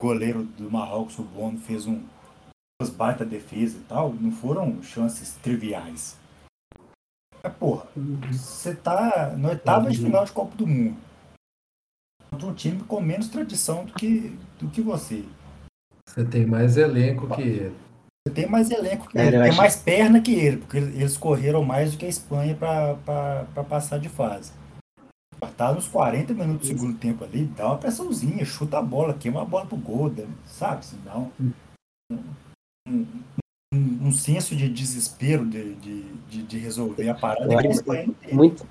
O 0.00 0.06
goleiro 0.06 0.44
do 0.44 0.70
Marrocos, 0.70 1.18
o 1.18 1.22
Bono, 1.22 1.58
fez 1.58 1.86
um, 1.86 2.02
umas 2.80 2.90
baita 2.90 3.24
defesa 3.24 3.78
e 3.78 3.80
tal. 3.82 4.12
Não 4.12 4.30
foram 4.30 4.80
chances 4.82 5.32
triviais. 5.42 6.16
Mas, 7.42 7.52
porra, 7.54 7.86
você 8.30 8.74
tá 8.74 9.34
no 9.36 9.48
oitavo 9.48 9.90
de 9.90 9.98
final 9.98 10.24
de 10.24 10.32
Copa 10.32 10.54
do 10.56 10.66
Mundo. 10.66 10.96
Contra 12.30 12.46
um 12.48 12.54
time 12.54 12.82
com 12.84 13.00
menos 13.00 13.28
tradição 13.28 13.84
do 13.84 13.92
que, 13.94 14.36
do 14.58 14.68
que 14.68 14.82
você. 14.82 15.24
Você 16.08 16.24
tem 16.24 16.46
mais 16.46 16.76
elenco 16.76 17.28
que 17.34 17.42
ele 17.42 17.85
tem 18.30 18.46
mais 18.46 18.70
elenco 18.70 19.08
que 19.08 19.18
é, 19.18 19.26
ele, 19.26 19.38
tem 19.38 19.48
acho... 19.48 19.58
mais 19.58 19.76
perna 19.76 20.20
que 20.20 20.34
ele, 20.34 20.56
porque 20.58 20.78
eles 20.78 21.16
correram 21.16 21.64
mais 21.64 21.92
do 21.92 21.98
que 21.98 22.06
a 22.06 22.08
Espanha 22.08 22.54
para 22.56 23.64
passar 23.68 23.98
de 23.98 24.08
fase. 24.08 24.52
Tá 25.56 25.72
nos 25.72 25.86
40 25.86 26.34
minutos 26.34 26.68
do 26.68 26.78
segundo 26.78 26.98
tempo 26.98 27.24
ali, 27.24 27.44
dá 27.44 27.66
uma 27.66 27.78
pressãozinha, 27.78 28.44
chuta 28.44 28.78
a 28.78 28.82
bola, 28.82 29.14
queima 29.14 29.42
a 29.42 29.44
bola 29.44 29.66
pro 29.66 29.76
gol, 29.76 30.12
sabe? 30.46 30.80
Assim, 30.80 30.98
dá 31.04 31.18
um, 31.18 31.30
um, 32.10 33.06
um, 33.72 34.06
um 34.08 34.12
senso 34.12 34.56
de 34.56 34.68
desespero 34.68 35.46
de, 35.46 35.74
de, 35.74 36.02
de, 36.28 36.42
de 36.42 36.58
resolver 36.58 37.08
a 37.08 37.14
parada 37.14 37.56
que 37.56 37.66
a 37.66 37.70
Espanha 37.70 38.06
não 38.06 38.14
tem. 38.14 38.34
Muito... 38.34 38.66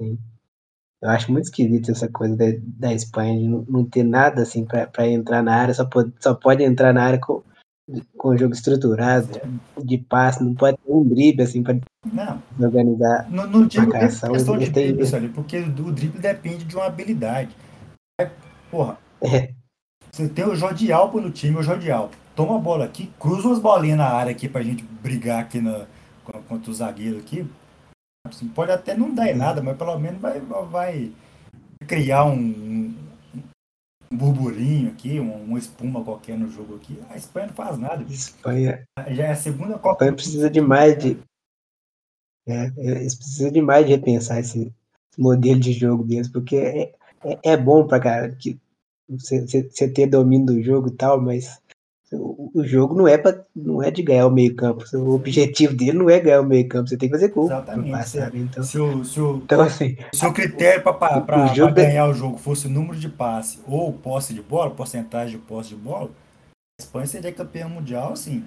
Eu 0.00 1.10
acho 1.10 1.32
muito 1.32 1.44
esquisito 1.44 1.90
essa 1.90 2.08
coisa 2.08 2.36
da, 2.36 2.44
da 2.62 2.92
Espanha 2.92 3.38
de 3.38 3.48
não, 3.48 3.64
não 3.68 3.84
ter 3.84 4.04
nada 4.04 4.42
assim 4.42 4.64
para 4.64 5.08
entrar 5.08 5.42
na 5.42 5.54
área, 5.54 5.74
só 5.74 5.84
pode, 5.84 6.12
só 6.20 6.34
pode 6.34 6.62
entrar 6.62 6.92
na 6.92 7.04
área 7.04 7.18
com, 7.18 7.42
com 8.16 8.28
o 8.28 8.38
jogo 8.38 8.54
estruturado, 8.54 9.28
de 9.82 9.98
passe, 9.98 10.42
não 10.42 10.54
pode 10.54 10.76
ter 10.78 10.92
um 10.92 11.04
drible 11.04 11.42
assim 11.42 11.62
para 11.62 11.78
organizar. 12.60 13.28
Não, 13.30 13.46
não 13.46 13.66
digo 13.66 13.88
marcação, 13.88 14.32
questão 14.32 14.58
de 14.58 14.70
drible, 14.70 15.14
ali, 15.14 15.28
porque 15.28 15.58
o 15.58 15.92
drible 15.92 16.20
depende 16.20 16.64
de 16.64 16.76
uma 16.76 16.86
habilidade. 16.86 17.50
É, 18.20 18.30
porra, 18.70 18.98
é. 19.20 19.52
você 20.10 20.28
tem 20.28 20.44
o 20.44 20.54
Jordi 20.54 20.92
Alpo 20.92 21.20
no 21.20 21.30
time, 21.30 21.56
o 21.56 21.62
Jordi 21.62 21.90
Alpo. 21.90 22.16
Toma 22.34 22.56
a 22.56 22.60
bola 22.60 22.84
aqui, 22.84 23.12
cruza 23.18 23.48
umas 23.48 23.58
bolinhas 23.58 23.98
na 23.98 24.08
área 24.08 24.32
aqui 24.32 24.48
pra 24.48 24.62
gente 24.62 24.82
brigar 24.82 25.40
aqui 25.40 25.60
na, 25.60 25.86
contra 26.48 26.70
o 26.70 26.74
zagueiro 26.74 27.18
aqui. 27.18 27.46
Assim, 28.26 28.48
pode 28.48 28.70
até 28.70 28.96
não 28.96 29.12
dar 29.12 29.28
em 29.28 29.34
nada, 29.34 29.60
mas 29.60 29.76
pelo 29.76 29.98
menos 29.98 30.20
vai, 30.20 30.40
vai 30.40 31.12
criar 31.86 32.24
um, 32.24 32.94
um 34.12 34.16
burburinho 34.16 34.90
aqui, 34.90 35.18
uma, 35.18 35.34
uma, 35.34 35.58
espuma 35.58 36.04
qualquer 36.04 36.38
no 36.38 36.48
jogo 36.48 36.76
aqui. 36.76 36.98
A 37.08 37.16
Espanha 37.16 37.46
não 37.46 37.54
faz 37.54 37.78
nada. 37.78 38.04
Espanha. 38.04 38.86
Já 39.10 39.24
é 39.24 39.30
a 39.30 39.36
segunda 39.36 39.78
Copa. 39.78 39.88
A 39.88 39.92
Espanha 39.92 40.12
precisa 40.12 40.50
de 40.50 40.60
mais 40.60 40.98
de. 40.98 41.18
É, 42.46 42.72
eles 42.76 43.14
precisam 43.14 43.50
de 43.50 43.62
mais 43.62 43.86
de 43.86 43.92
repensar 43.92 44.40
esse 44.40 44.72
modelo 45.16 45.60
de 45.60 45.72
jogo 45.72 46.04
deles, 46.04 46.28
porque 46.28 46.56
é, 46.56 46.92
é, 47.24 47.52
é 47.52 47.56
bom 47.56 47.86
pra 47.86 48.00
cara 48.00 48.34
que 48.34 48.58
você 49.08 49.88
ter 49.88 50.06
domínio 50.06 50.46
do 50.46 50.62
jogo 50.62 50.88
e 50.88 50.92
tal, 50.92 51.20
mas 51.20 51.60
o, 52.14 52.64
jogo 52.64 52.94
não 52.94 53.08
é 53.08 53.16
pra, 53.16 53.44
não 53.54 53.82
é 53.82 53.90
de 53.90 54.02
ganhar 54.02 54.26
o 54.26 54.30
meio 54.30 54.54
campo. 54.54 54.84
O 54.94 55.14
objetivo 55.14 55.74
dele 55.74 55.92
não 55.92 56.10
é 56.10 56.20
ganhar 56.20 56.40
o 56.40 56.46
meio 56.46 56.68
campo. 56.68 56.88
Você 56.88 56.96
tem 56.96 57.08
que 57.08 57.14
fazer 57.14 57.28
gol. 57.28 57.46
Exatamente. 57.46 57.90
Passar, 57.90 58.34
então, 58.34 58.62
se, 58.62 58.78
o, 58.78 59.04
se, 59.04 59.20
o, 59.20 59.36
então, 59.36 59.60
assim, 59.62 59.96
se 60.12 60.26
o 60.26 60.32
critério 60.32 60.82
para 60.82 61.70
ganhar 61.70 62.08
o 62.08 62.14
jogo 62.14 62.38
fosse 62.38 62.66
o 62.66 62.70
número 62.70 62.98
de 62.98 63.08
passe 63.08 63.60
ou 63.66 63.92
posse 63.92 64.34
de 64.34 64.42
bola, 64.42 64.70
porcentagem 64.70 65.38
de 65.38 65.44
posse 65.44 65.70
de 65.70 65.76
bola, 65.76 66.10
a 66.80 66.82
Espanha 66.82 67.06
seria 67.06 67.32
campeã 67.32 67.68
mundial, 67.68 68.12
assim, 68.12 68.44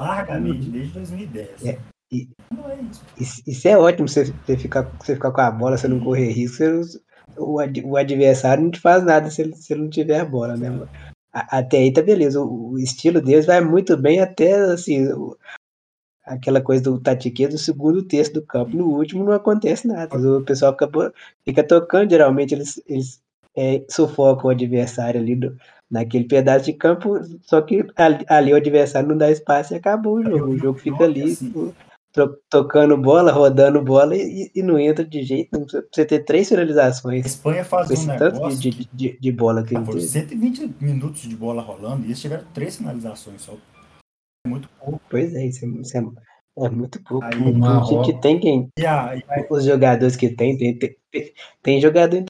largamente, 0.00 0.66
uhum. 0.66 0.72
desde 0.72 0.92
2010. 0.92 1.66
É. 1.66 1.78
E, 2.10 2.28
é 2.66 2.80
isso. 3.20 3.42
isso. 3.46 3.68
é 3.68 3.76
ótimo 3.76 4.08
você, 4.08 4.24
você, 4.24 4.56
ficar, 4.56 4.82
você 4.98 5.14
ficar 5.14 5.30
com 5.30 5.40
a 5.40 5.50
bola, 5.50 5.76
você 5.76 5.88
não 5.88 6.00
correr 6.00 6.30
risco. 6.30 6.56
Você, 6.58 7.00
o, 7.36 7.60
o 7.84 7.96
adversário 7.96 8.64
não 8.64 8.70
te 8.70 8.80
faz 8.80 9.04
nada 9.04 9.30
se 9.30 9.42
ele, 9.42 9.54
se 9.54 9.72
ele 9.72 9.82
não 9.82 9.90
tiver 9.90 10.20
a 10.20 10.24
bola, 10.24 10.56
né? 10.56 10.70
Até 11.50 11.78
aí 11.78 11.92
tá 11.92 12.02
beleza. 12.02 12.40
O, 12.40 12.72
o, 12.72 12.78
estilo 12.78 13.20
deles 13.20 13.46
vai 13.46 13.60
muito 13.60 13.96
bem 13.96 14.20
até 14.20 14.54
assim. 14.54 15.08
O, 15.12 15.36
aquela 16.24 16.60
coisa 16.60 16.82
do 16.82 17.00
tatiquê 17.00 17.48
do 17.48 17.58
segundo 17.58 18.02
terço 18.02 18.32
do 18.34 18.42
campo. 18.42 18.76
No 18.76 18.86
último 18.86 19.24
não 19.24 19.32
acontece 19.32 19.86
nada. 19.86 20.16
O 20.16 20.44
pessoal 20.44 20.72
fica, 20.72 21.12
fica 21.44 21.64
tocando, 21.64 22.10
geralmente 22.10 22.54
eles, 22.54 22.82
eles 22.86 23.20
é, 23.56 23.84
sufocam 23.88 24.46
o 24.46 24.52
adversário 24.52 25.20
ali 25.20 25.34
do, 25.34 25.56
naquele 25.90 26.24
pedaço 26.24 26.66
de 26.66 26.74
campo, 26.74 27.18
só 27.42 27.62
que 27.62 27.84
ali, 27.96 28.24
ali, 28.28 28.52
o 28.52 28.56
adversário 28.56 29.08
não 29.08 29.16
dá 29.16 29.30
espaço 29.30 29.72
e 29.72 29.76
acabou 29.76 30.16
o 30.16 30.22
jogo. 30.22 30.52
O 30.52 30.58
jogo 30.58 30.78
fica 30.78 31.04
ali. 31.04 31.32
Assim 31.32 31.72
tocando 32.50 32.96
bola, 32.96 33.30
rodando 33.30 33.82
bola 33.82 34.16
e, 34.16 34.50
e, 34.54 34.62
não 34.62 34.78
entra 34.78 35.04
de 35.04 35.22
jeito 35.22 35.50
nenhum. 35.52 35.66
Você 35.66 36.04
ter 36.04 36.24
três 36.24 36.48
finalizações. 36.48 37.24
A 37.24 37.28
Espanha 37.28 37.64
faz 37.64 37.90
um 37.90 38.16
tanto 38.16 38.48
de, 38.56 38.70
de, 38.70 38.88
de, 38.92 39.18
de, 39.20 39.32
bola 39.32 39.62
que 39.62 39.76
ah, 39.76 39.84
ele 39.86 40.00
120 40.00 40.74
minutos 40.80 41.22
de 41.22 41.36
bola 41.36 41.62
rolando 41.62 42.02
e 42.02 42.06
eles 42.06 42.20
tiveram 42.20 42.44
três 42.52 42.76
finalizações 42.76 43.42
só. 43.42 43.54
É 44.46 44.48
muito 44.48 44.68
pouco. 44.80 45.00
Pois 45.08 45.34
é, 45.34 45.46
isso 45.46 45.64
é, 45.64 45.68
isso 45.68 45.96
é, 45.96 46.64
é 46.64 46.68
muito 46.68 47.02
pouco. 47.02 47.24
Aí, 47.24 47.40
um 47.40 48.02
que 48.02 48.20
tem 48.20 48.40
quem. 48.40 48.68
Os 49.50 49.64
jogadores 49.64 50.16
que 50.16 50.28
tem, 50.30 50.56
tem, 50.56 50.78
tem, 50.78 50.96
tem 51.62 51.80
jogador 51.80 52.24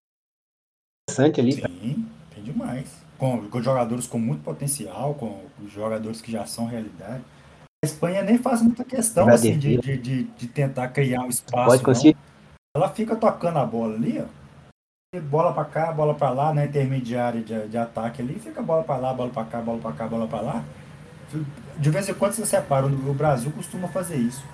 interessante 1.08 1.40
ali. 1.40 1.52
Sim, 1.52 2.06
tem 2.34 2.44
demais. 2.44 2.86
Com, 3.16 3.48
com 3.48 3.62
jogadores 3.62 4.06
com 4.06 4.18
muito 4.18 4.42
potencial, 4.44 5.14
com 5.14 5.40
jogadores 5.68 6.20
que 6.20 6.30
já 6.30 6.46
são 6.46 6.66
realidade. 6.66 7.24
A 7.84 7.86
Espanha 7.86 8.22
nem 8.22 8.38
faz 8.38 8.60
muita 8.60 8.82
questão 8.82 9.28
assim, 9.28 9.56
de, 9.56 9.76
de, 9.76 9.96
de, 9.96 10.24
de, 10.24 10.48
tentar 10.48 10.88
criar 10.88 11.20
um 11.20 11.28
espaço. 11.28 11.80
Ela 12.76 12.88
fica 12.88 13.14
tocando 13.14 13.58
a 13.60 13.64
bola 13.64 13.94
ali, 13.94 14.20
ó. 14.20 15.20
Bola 15.20 15.54
para 15.54 15.64
cá, 15.64 15.92
bola 15.92 16.12
para 16.14 16.30
lá, 16.30 16.52
na 16.52 16.66
intermediária 16.66 17.40
de, 17.40 17.68
de 17.68 17.78
ataque 17.78 18.20
ali, 18.20 18.34
fica 18.34 18.60
bola 18.60 18.82
para 18.82 18.96
lá, 18.96 19.14
bola 19.14 19.30
para 19.30 19.44
cá, 19.44 19.60
bola 19.60 19.80
para 19.80 19.92
cá, 19.92 20.08
bola 20.08 20.26
para 20.26 20.40
lá. 20.40 20.64
De 21.78 21.88
vez 21.88 22.08
em 22.08 22.14
quando 22.14 22.32
você 22.32 22.44
separa. 22.44 22.84
O 22.84 23.14
Brasil 23.14 23.52
costuma 23.52 23.86
fazer 23.88 24.16
isso. 24.16 24.44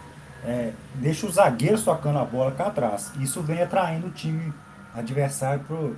É, 0.45 0.73
deixa 0.97 1.27
os 1.27 1.37
zagueiros 1.37 1.83
tocando 1.83 2.19
a 2.19 2.25
bola 2.27 2.53
cá 2.53 2.67
atrás. 2.67 3.11
Isso 3.19 3.41
vem 3.41 3.63
atraindo 3.63 4.09
o 4.09 4.11
time 4.11 4.53
adversário 4.95 5.65
pro, 5.65 5.97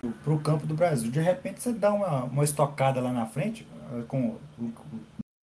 pro, 0.00 0.10
pro 0.24 0.38
campo 0.38 0.66
do 0.66 0.74
Brasil. 0.74 1.10
De 1.10 1.20
repente 1.20 1.62
você 1.62 1.72
dá 1.72 1.92
uma, 1.92 2.24
uma 2.24 2.42
estocada 2.42 3.02
lá 3.02 3.12
na 3.12 3.26
frente 3.26 3.68
com 4.08 4.38
o, 4.58 4.70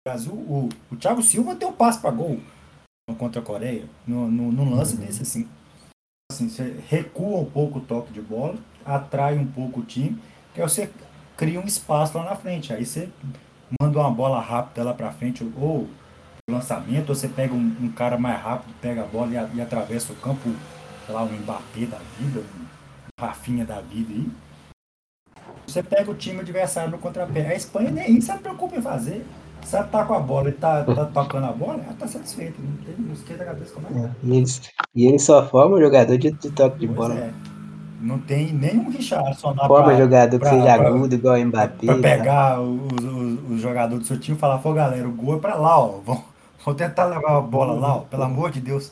Brasil, 0.05 0.33
o, 0.33 0.67
o 0.91 0.97
Thiago 0.97 1.23
Silva 1.23 1.55
deu 1.55 1.71
passe 1.71 2.01
para 2.01 2.11
gol. 2.11 2.37
contra 3.17 3.41
a 3.41 3.43
Coreia, 3.43 3.85
no, 4.05 4.29
no, 4.29 4.51
num 4.51 4.75
lance 4.75 4.95
uhum. 4.95 5.05
desse 5.05 5.21
assim. 5.21 5.47
assim. 6.29 6.49
Você 6.49 6.77
recua 6.89 7.39
um 7.39 7.49
pouco 7.49 7.79
o 7.79 7.81
toque 7.81 8.11
de 8.11 8.21
bola, 8.21 8.57
atrai 8.85 9.37
um 9.37 9.47
pouco 9.47 9.79
o 9.79 9.85
time, 9.85 10.21
que 10.53 10.61
aí 10.61 10.67
você 10.67 10.91
cria 11.37 11.57
um 11.57 11.65
espaço 11.65 12.17
lá 12.17 12.25
na 12.25 12.35
frente. 12.35 12.73
Aí 12.73 12.85
você 12.85 13.09
manda 13.81 13.97
uma 13.97 14.11
bola 14.11 14.41
rápida 14.41 14.83
lá 14.83 14.93
para 14.93 15.13
frente, 15.13 15.49
ou 15.55 15.87
lançamento, 16.49 17.09
ou 17.09 17.15
você 17.15 17.29
pega 17.29 17.53
um, 17.53 17.75
um, 17.81 17.89
cara 17.89 18.17
mais 18.17 18.41
rápido, 18.41 18.75
pega 18.81 19.03
a 19.03 19.07
bola 19.07 19.31
e, 19.31 19.57
e, 19.57 19.61
atravessa 19.61 20.11
o 20.11 20.17
campo, 20.17 20.49
sei 21.05 21.15
lá, 21.15 21.23
um 21.23 21.31
Mbappé 21.31 21.85
da 21.85 21.99
vida, 22.19 22.41
um 22.41 22.65
Rafinha 23.17 23.65
da 23.65 23.79
vida 23.79 24.13
aí. 24.13 24.27
Você 25.65 25.81
pega 25.81 26.11
o 26.11 26.15
time 26.15 26.41
adversário 26.41 26.91
no 26.91 26.97
contrapé. 26.97 27.47
A 27.47 27.55
Espanha 27.55 27.89
nem 27.89 28.17
isso 28.17 28.33
se 28.33 28.37
preocupa 28.39 28.75
em 28.75 28.81
fazer. 28.81 29.25
Se 29.65 29.75
ela 29.75 29.85
tá 29.85 30.05
com 30.05 30.13
a 30.13 30.19
bola 30.19 30.49
e 30.49 30.51
tá, 30.51 30.83
tá 30.83 31.05
tocando 31.05 31.45
a 31.45 31.51
bola, 31.51 31.81
ela 31.83 31.93
tá 31.93 32.07
satisfeita. 32.07 32.55
Não, 32.59 32.77
tem, 32.77 32.95
não 32.97 33.13
esquenta 33.13 33.43
a 33.43 33.45
cabeça 33.47 33.73
como 33.73 33.87
é. 33.87 34.05
é. 34.05 34.11
E, 34.23 34.37
eles, 34.37 34.61
e 34.95 35.05
ele 35.05 35.19
só 35.19 35.47
forma 35.47 35.77
o 35.77 35.81
jogador 35.81 36.17
de, 36.17 36.31
de 36.31 36.51
toque 36.51 36.79
de 36.79 36.87
pois 36.87 36.97
bola. 36.97 37.15
É. 37.15 37.33
Não 38.01 38.19
tem 38.19 38.51
nenhum 38.51 38.89
Richardson 38.89 39.53
na 39.53 39.65
Forma 39.65 39.85
pra, 39.85 39.97
jogador 39.97 40.37
pra, 40.37 40.49
que 40.49 40.55
seja 40.55 40.77
pra, 40.77 40.87
agudo, 40.89 41.15
igual 41.15 41.35
o 41.35 41.45
Mbappé. 41.45 41.85
Pra 41.85 41.97
pegar 41.99 42.59
os, 42.59 43.01
os, 43.01 43.51
os 43.51 43.61
jogadores 43.61 44.03
do 44.03 44.05
seu 44.05 44.19
time 44.19 44.35
e 44.35 44.39
falar, 44.39 44.57
pô, 44.57 44.73
galera, 44.73 45.07
o 45.07 45.11
gol 45.13 45.37
é 45.37 45.39
pra 45.39 45.55
lá, 45.55 45.79
ó. 45.79 45.99
Vão, 46.03 46.21
vão 46.65 46.75
tentar 46.75 47.05
levar 47.05 47.37
a 47.37 47.41
bola 47.41 47.73
lá, 47.73 47.95
ó. 47.95 47.99
Pelo 48.01 48.23
amor 48.23 48.51
de 48.51 48.59
Deus. 48.59 48.91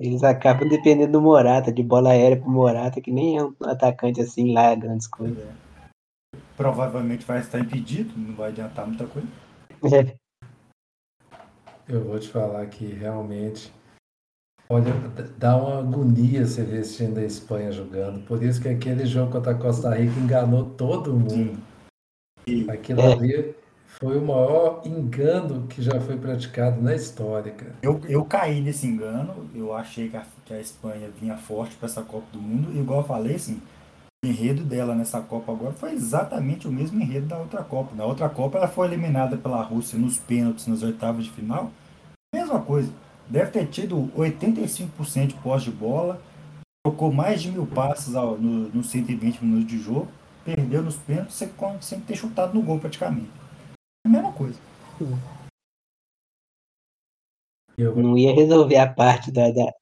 Eles 0.00 0.24
acabam 0.24 0.66
dependendo 0.66 1.12
do 1.12 1.20
Morata, 1.20 1.70
de 1.70 1.82
bola 1.82 2.10
aérea 2.10 2.40
pro 2.40 2.50
Morata, 2.50 3.00
que 3.02 3.12
nem 3.12 3.36
é 3.36 3.44
um 3.44 3.54
atacante 3.64 4.20
assim 4.22 4.52
lá, 4.52 4.74
grandes 4.74 5.06
coisas. 5.06 5.44
Provavelmente 6.56 7.24
vai 7.24 7.40
estar 7.40 7.58
impedido, 7.58 8.12
não 8.16 8.34
vai 8.34 8.50
adiantar 8.50 8.86
muita 8.86 9.06
coisa. 9.06 9.28
É. 9.84 10.14
Eu 11.88 12.04
vou 12.04 12.18
te 12.18 12.28
falar 12.28 12.64
que 12.66 12.86
realmente 12.86 13.72
olha, 14.72 14.92
dá 15.36 15.56
uma 15.56 15.80
agonia 15.80 16.46
você 16.46 16.62
ver 16.62 16.80
esse 16.80 16.96
time 16.96 17.14
da 17.14 17.22
Espanha 17.22 17.70
jogando. 17.70 18.24
Por 18.24 18.42
isso 18.42 18.60
que 18.60 18.68
aquele 18.68 19.04
jogo 19.04 19.32
contra 19.32 19.52
a 19.52 19.54
Costa 19.54 19.94
Rica 19.94 20.18
enganou 20.18 20.64
todo 20.64 21.12
mundo. 21.12 21.58
Sim. 22.48 22.70
Aquilo 22.70 23.02
é. 23.02 23.12
ali 23.12 23.54
foi 23.86 24.18
o 24.18 24.26
maior 24.26 24.82
engano 24.86 25.66
que 25.68 25.82
já 25.82 26.00
foi 26.00 26.16
praticado 26.16 26.80
na 26.80 26.94
história, 26.94 27.52
cara. 27.52 27.74
Eu, 27.82 28.00
eu 28.08 28.24
caí 28.24 28.60
nesse 28.60 28.86
engano, 28.86 29.48
eu 29.54 29.74
achei 29.74 30.08
que 30.08 30.16
a, 30.16 30.24
que 30.44 30.54
a 30.54 30.60
Espanha 30.60 31.10
vinha 31.20 31.36
forte 31.36 31.76
para 31.76 31.88
essa 31.88 32.02
Copa 32.02 32.26
do 32.32 32.40
Mundo, 32.40 32.72
e 32.72 32.80
igual 32.80 33.00
eu 33.00 33.06
falei, 33.06 33.36
assim, 33.36 33.60
enredo 34.24 34.62
dela 34.64 34.94
nessa 34.94 35.20
Copa 35.20 35.52
agora 35.52 35.72
foi 35.72 35.92
exatamente 35.92 36.68
o 36.68 36.72
mesmo 36.72 37.00
enredo 37.00 37.26
da 37.26 37.38
outra 37.38 37.62
Copa. 37.62 37.94
Na 37.94 38.04
outra 38.04 38.28
Copa 38.28 38.58
ela 38.58 38.68
foi 38.68 38.86
eliminada 38.86 39.36
pela 39.36 39.62
Rússia 39.62 39.98
nos 39.98 40.18
pênaltis, 40.18 40.66
nas 40.66 40.82
oitavas 40.82 41.24
de 41.24 41.30
final. 41.30 41.70
Mesma 42.34 42.60
coisa. 42.60 42.92
Deve 43.28 43.50
ter 43.50 43.66
tido 43.66 44.10
85% 44.16 45.26
de 45.28 45.34
pós 45.34 45.62
de 45.62 45.70
bola, 45.70 46.20
trocou 46.84 47.12
mais 47.12 47.40
de 47.40 47.50
mil 47.50 47.66
passes 47.66 48.14
nos 48.14 48.74
no 48.74 48.84
120 48.84 49.44
minutos 49.44 49.66
de 49.66 49.78
jogo, 49.78 50.08
perdeu 50.44 50.82
nos 50.82 50.96
pênaltis 50.96 51.42
sem 51.80 52.00
ter 52.00 52.16
chutado 52.16 52.54
no 52.54 52.62
gol 52.62 52.78
praticamente 52.78 53.42
mesma 54.12 54.32
coisa. 54.32 54.58
Não 57.78 58.18
ia 58.18 58.34
resolver 58.34 58.76
a 58.76 58.92
parte 58.92 59.32
da, 59.32 59.50
da, 59.50 59.72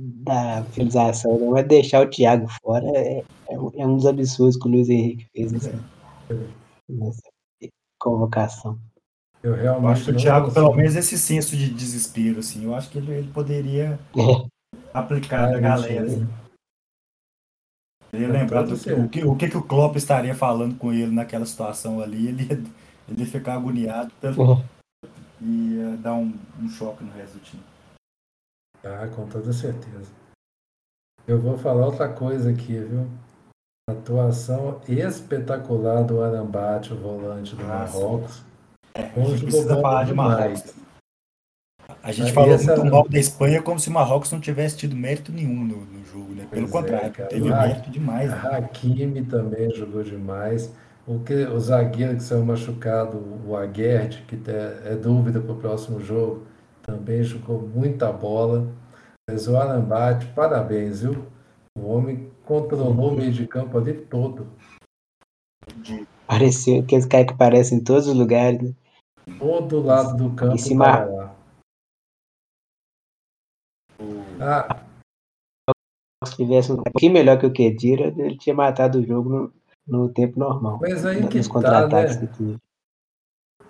da 0.00 0.64
finalização, 0.70 1.38
não 1.38 1.50
vai 1.50 1.62
deixar 1.62 2.00
o 2.00 2.08
Thiago 2.08 2.48
fora. 2.62 2.86
É, 2.94 3.18
é, 3.18 3.24
é, 3.48 3.86
um 3.86 3.96
dos 3.96 4.06
absurdos 4.06 4.56
que 4.56 4.66
o 4.66 4.70
Luiz 4.70 4.88
Henrique 4.88 5.26
fez 5.34 5.52
nessa, 5.52 5.78
nessa 6.88 7.22
convocação. 7.98 8.78
Eu 9.42 9.54
realmente 9.54 9.84
eu 9.84 9.88
acho 9.88 10.04
que 10.04 10.10
o 10.10 10.16
Thiago, 10.16 10.52
pelo 10.52 10.74
menos, 10.74 10.96
esse 10.96 11.18
senso 11.18 11.56
de 11.56 11.70
desespero, 11.70 12.40
assim, 12.40 12.64
eu 12.64 12.74
acho 12.74 12.90
que 12.90 12.98
ele, 12.98 13.12
ele 13.12 13.30
poderia 13.30 13.98
é. 14.16 14.46
aplicar 14.92 15.48
ah, 15.48 15.52
na 15.52 15.60
galera. 15.60 16.06
Assim. 16.06 16.28
Ele 18.12 18.24
ia 18.24 18.32
lembrar 18.32 18.62
do 18.62 18.78
que, 18.78 18.92
o, 18.92 19.08
que, 19.08 19.24
o 19.24 19.36
que, 19.36 19.48
que 19.48 19.56
o 19.56 19.62
Klopp 19.62 19.96
estaria 19.96 20.34
falando 20.34 20.76
com 20.76 20.92
ele 20.92 21.12
naquela 21.12 21.46
situação 21.46 22.00
ali, 22.00 22.28
ele 22.28 22.42
ia, 22.42 22.62
ele 23.08 23.20
ia 23.20 23.26
ficar 23.26 23.54
agoniado 23.54 24.10
uhum. 24.36 24.62
e 25.40 25.74
ia 25.74 25.96
dar 25.96 26.14
um, 26.14 26.34
um 26.60 26.68
choque 26.68 27.04
no 27.04 27.12
resto 27.12 27.34
do 27.34 27.40
time. 27.40 27.62
Ah, 28.84 29.08
com 29.14 29.26
toda 29.26 29.52
certeza. 29.52 30.10
Eu 31.26 31.38
vou 31.38 31.56
falar 31.58 31.86
outra 31.86 32.08
coisa 32.08 32.50
aqui, 32.50 32.78
viu? 32.78 33.06
Atuação 33.88 34.80
espetacular 34.88 36.02
do 36.02 36.22
Arambate, 36.22 36.92
o 36.92 36.96
volante 36.96 37.54
do 37.54 37.62
ah, 37.64 37.66
Marrocos. 37.66 38.42
É, 38.94 39.02
a 39.02 39.24
gente 39.24 39.42
precisa 39.44 39.80
falar 39.80 40.04
de 40.04 40.14
Marrocos. 40.14 40.74
A 42.02 42.12
gente 42.12 42.32
falou 42.32 42.56
muito 42.56 42.84
mal 42.86 43.08
da 43.08 43.18
Espanha 43.18 43.62
como 43.62 43.78
se 43.78 43.88
o 43.88 43.92
Marrocos 43.92 44.32
não 44.32 44.40
tivesse 44.40 44.76
tido 44.76 44.96
mérito 44.96 45.32
nenhum 45.32 45.64
no, 45.64 45.84
no 45.84 46.04
jogo, 46.04 46.32
né? 46.32 46.46
Pelo 46.50 46.68
pois 46.68 46.84
é, 46.84 46.88
contrário, 46.88 47.14
é, 47.18 47.26
teve 47.26 47.48
mérito 47.48 47.90
demais. 47.90 48.30
Né? 48.30 48.50
Hakimi 48.52 49.24
também 49.24 49.70
jogou 49.74 50.02
demais. 50.02 50.72
O, 51.06 51.18
que, 51.18 51.34
o 51.34 51.58
zagueiro 51.58 52.16
que 52.16 52.22
saiu 52.22 52.44
machucado, 52.44 53.18
o 53.44 53.56
Aguerd, 53.56 54.24
que 54.28 54.40
é 54.84 54.94
dúvida 54.94 55.40
para 55.40 55.52
o 55.52 55.56
próximo 55.56 56.00
jogo, 56.00 56.46
também 56.90 57.22
jogou 57.22 57.60
muita 57.60 58.12
bola. 58.12 58.66
Mas 59.28 59.46
o 59.46 59.56
Arambate, 59.56 60.26
parabéns, 60.34 61.02
viu? 61.02 61.24
O 61.78 61.86
homem 61.86 62.30
controlou 62.44 63.12
o 63.12 63.16
meio 63.16 63.32
de 63.32 63.46
campo 63.46 63.78
ali 63.78 63.94
todo. 63.94 64.46
Pareceu 66.26 66.80
aqueles 66.80 67.06
caras 67.06 67.26
que 67.26 67.32
aparecem 67.32 67.78
em 67.78 67.84
todos 67.84 68.08
os 68.08 68.14
lugares, 68.14 68.60
né? 68.60 68.74
Todo 69.38 69.80
lado 69.80 70.16
do 70.16 70.34
campo. 70.34 70.54
Em 70.54 70.58
cima, 70.58 71.04
lá. 71.04 71.36
Ah. 74.40 74.84
Se 76.26 76.36
tivesse 76.36 76.72
um 76.72 76.82
pouquinho 76.82 77.12
melhor 77.12 77.38
que 77.38 77.46
o 77.46 77.52
Kedira, 77.52 78.12
ele 78.16 78.36
tinha 78.36 78.54
matado 78.54 78.98
o 78.98 79.06
jogo 79.06 79.28
no, 79.28 79.52
no 79.86 80.12
tempo 80.12 80.38
normal. 80.38 80.78
Mas 80.80 81.04
aí 81.06 81.26
que 81.28 81.40
tá, 81.48 81.86
né? 81.86 82.06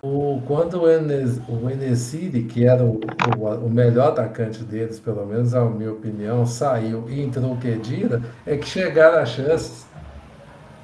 O, 0.03 0.41
quando 0.47 0.81
o, 0.81 0.89
Enes, 0.89 1.39
o 1.47 1.69
Enesiri, 1.69 2.43
que 2.43 2.65
era 2.65 2.83
o, 2.83 2.99
o, 3.37 3.65
o, 3.65 3.69
melhor 3.69 4.09
atacante 4.09 4.63
deles, 4.63 4.99
pelo 4.99 5.23
menos 5.27 5.51
na 5.51 5.63
minha 5.65 5.91
opinião, 5.91 6.43
saiu 6.43 7.07
e 7.07 7.21
entrou 7.21 7.53
o 7.53 7.57
Kedira, 7.57 8.19
é 8.45 8.57
que 8.57 8.67
chegaram 8.67 9.19
as 9.19 9.29
chances. 9.29 9.85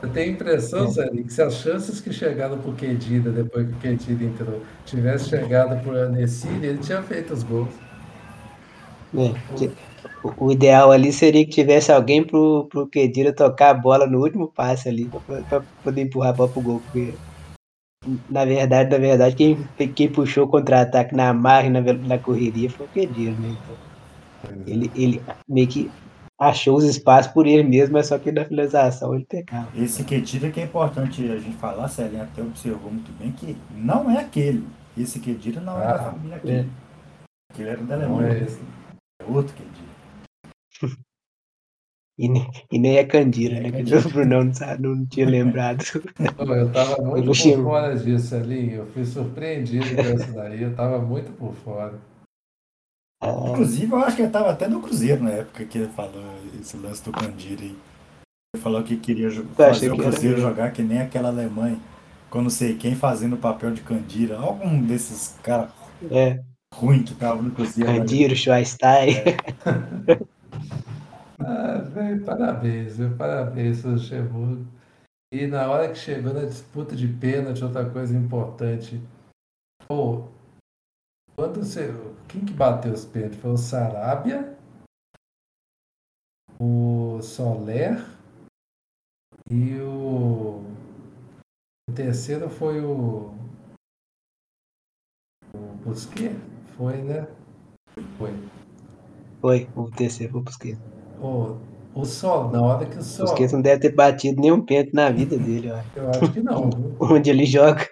Eu 0.03 0.09
tenho 0.09 0.29
a 0.29 0.33
impressão. 0.33 0.87
Zé, 0.87 1.09
que 1.09 1.33
se 1.33 1.41
as 1.41 1.55
chances 1.55 1.99
que 1.99 2.13
chegaram 2.13 2.59
para 2.59 2.69
o 2.69 2.75
Kedira, 2.75 3.31
depois 3.31 3.67
que 3.67 3.73
o 3.73 3.77
Kedira 3.77 4.23
entrou, 4.23 4.61
tivesse 4.85 5.29
chegado 5.29 5.81
para 5.81 5.91
o 5.91 5.97
Enesiri, 5.97 6.67
ele 6.67 6.77
tinha 6.77 7.01
feito 7.01 7.33
os 7.33 7.41
gols. 7.41 7.69
É, 9.15 9.33
o 10.37 10.51
ideal 10.51 10.91
ali 10.91 11.11
seria 11.11 11.43
que 11.43 11.51
tivesse 11.51 11.91
alguém 11.91 12.23
pro, 12.23 12.67
pro 12.69 12.87
Kedira 12.87 13.33
tocar 13.33 13.69
a 13.69 13.73
bola 13.73 14.05
no 14.05 14.19
último 14.19 14.47
passe 14.47 14.87
ali, 14.89 15.09
para 15.49 15.63
poder 15.83 16.01
empurrar 16.01 16.29
a 16.29 16.33
bola 16.33 16.49
pro 16.49 16.61
gol. 16.61 16.81
Porque, 16.85 17.13
na 18.29 18.45
verdade, 18.45 18.89
na 18.89 18.97
verdade, 18.97 19.35
quem, 19.35 19.57
quem 19.93 20.09
puxou 20.09 20.45
o 20.45 20.49
contra-ataque 20.49 21.15
na 21.15 21.33
marra 21.33 21.67
e 21.67 21.69
na, 21.69 21.81
na 21.81 22.17
correria 22.17 22.69
foi 22.69 22.85
o 22.85 22.89
Kedira, 22.89 23.31
né? 23.31 23.55
Então, 23.57 24.63
ele, 24.65 24.91
ele 24.95 25.21
meio 25.47 25.67
que 25.67 25.91
achou 26.39 26.77
os 26.77 26.83
espaços 26.83 27.31
por 27.31 27.47
ele 27.47 27.63
mesmo, 27.63 27.93
mas 27.93 28.07
só 28.07 28.17
que 28.17 28.31
na 28.31 28.45
finalização 28.45 29.15
ele 29.15 29.25
pecava. 29.25 29.67
Esse 29.75 30.03
Kedira 30.03 30.51
que 30.51 30.59
é 30.59 30.63
importante 30.63 31.29
a 31.29 31.39
gente 31.39 31.57
falar, 31.57 31.87
Celinha 31.87 32.23
até 32.23 32.41
observou 32.41 32.91
muito 32.91 33.11
bem 33.17 33.31
que 33.31 33.57
não 33.71 34.09
é 34.09 34.19
aquele. 34.19 34.67
Esse 34.97 35.19
Kedira 35.19 35.59
não 35.61 35.77
ah, 35.77 35.83
é 35.83 35.87
da 35.87 35.99
família 35.99 36.37
aqui. 36.37 36.51
É. 36.51 36.65
Aquele 37.51 37.69
era 37.69 37.83
da 37.83 37.95
Alemanha. 37.95 38.47
É 39.19 39.25
outro 39.25 39.55
Kedira. 39.55 39.86
E 42.17 42.27
nem, 42.27 42.49
e 42.71 42.79
nem 42.79 42.97
é 42.97 43.03
Candira, 43.03 43.59
né? 43.59 43.71
Que 43.71 43.93
o 43.95 44.09
Brunão 44.09 44.43
não, 44.43 44.77
não 44.79 45.05
tinha 45.05 45.25
lembrado. 45.29 45.83
Eu 46.39 46.71
tava 46.71 47.01
muito 47.03 47.25
por 47.25 47.63
fora 47.63 47.95
disso 47.95 48.35
ali. 48.35 48.73
Eu 48.73 48.85
fui 48.87 49.05
surpreendido 49.05 49.85
com 49.95 50.01
isso 50.01 50.33
daí. 50.33 50.63
Eu 50.63 50.75
tava 50.75 50.99
muito 50.99 51.31
por 51.33 51.53
fora. 51.53 51.99
Ah. 53.21 53.49
Inclusive, 53.49 53.91
eu 53.91 53.99
acho 53.99 54.15
que 54.15 54.21
ele 54.23 54.31
tava 54.31 54.51
até 54.51 54.67
no 54.67 54.81
Cruzeiro 54.81 55.23
na 55.23 55.31
época 55.31 55.65
que 55.65 55.77
ele 55.77 55.87
falou 55.89 56.23
esse 56.59 56.77
lance 56.77 57.03
do 57.03 57.11
Candira 57.11 57.61
aí. 57.61 57.75
Ele 58.55 58.63
falou 58.63 58.83
que 58.83 58.97
queria 58.97 59.29
fazer 59.55 59.91
o 59.91 59.97
Cruzeiro 59.97 60.41
jogar 60.41 60.71
que 60.71 60.81
nem 60.81 60.99
aquela 60.99 61.29
Alemanha. 61.29 61.79
Com 62.29 62.41
não 62.41 62.49
sei 62.49 62.75
quem 62.75 62.93
fazendo 62.93 63.33
o 63.33 63.39
papel 63.39 63.71
de 63.71 63.81
Candira. 63.81 64.37
Algum 64.37 64.81
desses 64.81 65.35
caras. 65.41 65.69
É 66.11 66.39
ruim 66.73 67.03
que 67.03 67.15
tava 67.15 67.41
no 67.41 67.51
Cruzeiro. 67.51 67.91
Candiro, 67.91 68.35
Schweinstein. 68.35 69.15
É. 69.17 70.19
ah, 71.39 71.79
parabéns, 72.25 72.97
viu? 72.97 73.15
parabéns, 73.15 73.83
Luxemburgo. 73.83 74.65
E 75.31 75.45
na 75.45 75.69
hora 75.69 75.89
que 75.89 75.97
chegou 75.97 76.33
na 76.33 76.45
disputa 76.45 76.95
de 76.95 77.07
pênalti, 77.07 77.63
outra 77.63 77.89
coisa 77.89 78.15
importante. 78.17 79.01
Pô, 79.87 80.27
quando 81.35 81.63
você. 81.63 81.89
Quem 82.27 82.43
que 82.45 82.53
bateu 82.53 82.93
os 82.93 83.05
pênaltis? 83.05 83.39
Foi 83.39 83.51
o 83.51 83.57
Sarabia, 83.57 84.57
o 86.59 87.21
Soler 87.21 88.03
e 89.49 89.79
o. 89.79 90.63
O 91.89 91.93
terceiro 91.93 92.49
foi 92.49 92.81
o. 92.81 93.33
O 95.53 95.59
Busquets? 95.83 96.37
Foi, 96.75 97.01
né? 97.01 97.27
Foi. 98.17 98.31
Foi, 99.39 99.69
o 99.75 99.91
terceiro 99.91 100.33
foi 100.33 100.41
o 100.41 100.43
Busquets. 100.43 100.96
O, 101.21 101.57
o 101.93 102.05
Sol, 102.05 102.51
na 102.51 102.61
hora 102.61 102.85
que 102.85 102.97
o 102.97 103.01
Sol. 103.01 103.25
Busquets 103.25 103.53
não 103.53 103.61
deve 103.61 103.81
ter 103.81 103.95
batido 103.95 104.41
nenhum 104.41 104.63
pênalti 104.63 104.93
na 104.93 105.09
vida 105.09 105.37
dele, 105.37 105.71
ó. 105.71 105.79
Eu 105.95 106.09
acho 106.09 106.31
que 106.31 106.41
não. 106.41 106.69
Onde 106.99 107.29
ele 107.29 107.45
joga. 107.45 107.87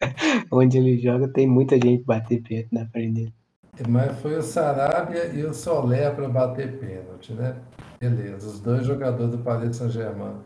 Onde 0.52 0.78
ele 0.78 0.98
joga, 0.98 1.28
tem 1.28 1.46
muita 1.46 1.76
gente 1.76 2.04
bater 2.04 2.42
pênalti 2.42 2.68
na 2.72 2.86
frente 2.86 3.12
dele. 3.12 3.34
Mas 3.88 4.18
foi 4.20 4.36
o 4.36 4.42
Sarabia 4.42 5.26
e 5.26 5.44
o 5.44 5.52
Solé 5.52 6.10
para 6.10 6.28
bater 6.28 6.78
pênalti, 6.78 7.32
né? 7.32 7.56
Beleza, 8.00 8.48
os 8.48 8.60
dois 8.60 8.86
jogadores 8.86 9.32
do 9.32 9.38
Paris 9.38 9.76
Saint-Germain. 9.76 10.36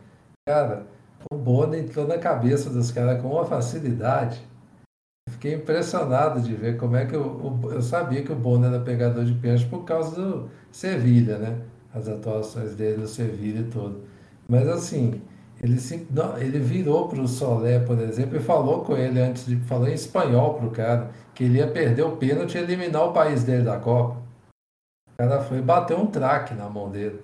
Cara, 0.49 0.87
o 1.31 1.37
Bono 1.37 1.77
entrou 1.77 2.07
na 2.07 2.19
cabeça 2.19 2.71
dos 2.71 2.91
caras 2.91 3.21
com 3.21 3.29
uma 3.29 3.45
facilidade. 3.45 4.41
Fiquei 5.29 5.55
impressionado 5.55 6.41
de 6.41 6.55
ver 6.55 6.77
como 6.77 6.97
é 6.97 7.07
que 7.07 7.15
eu, 7.15 7.61
eu 7.71 7.83
sabia 7.83 8.23
que 8.23 8.33
o 8.33 8.37
Bono 8.37 8.67
era 8.67 8.81
pegador 8.81 9.25
de 9.25 9.35
pênalti 9.35 9.67
por 9.67 9.85
causa 9.85 10.21
do 10.21 10.51
Sevilha, 10.73 11.39
né? 11.39 11.59
As 11.93 12.09
atuações 12.09 12.75
dele 12.75 12.99
no 12.99 13.09
Sevilha 13.09 13.61
e 13.61 13.71
tudo. 13.71 14.05
Mas 14.49 14.69
assim, 14.69 15.21
ele, 15.63 15.79
se, 15.79 16.07
não, 16.11 16.39
ele 16.39 16.59
virou 16.59 17.09
para 17.09 17.21
o 17.21 17.29
Solé, 17.29 17.79
por 17.81 17.99
exemplo, 17.99 18.37
e 18.37 18.41
falou 18.41 18.83
com 18.83 18.97
ele 18.97 19.21
antes 19.21 19.45
de 19.45 19.57
falou 19.61 19.89
em 19.89 19.95
espanhol 19.95 20.55
para 20.55 20.67
o 20.67 20.71
cara 20.71 21.11
que 21.35 21.45
ele 21.45 21.59
ia 21.59 21.71
perder 21.71 22.03
o 22.03 22.17
pênalti 22.17 22.55
e 22.55 22.59
eliminar 22.59 23.05
o 23.05 23.13
país 23.13 23.45
dele 23.45 23.65
da 23.65 23.79
Copa. 23.79 24.23
O 25.13 25.17
cara 25.19 25.43
foi 25.43 25.61
bater 25.61 25.97
um 25.97 26.07
traque 26.07 26.55
na 26.55 26.69
mão 26.69 26.91
dele. 26.91 27.23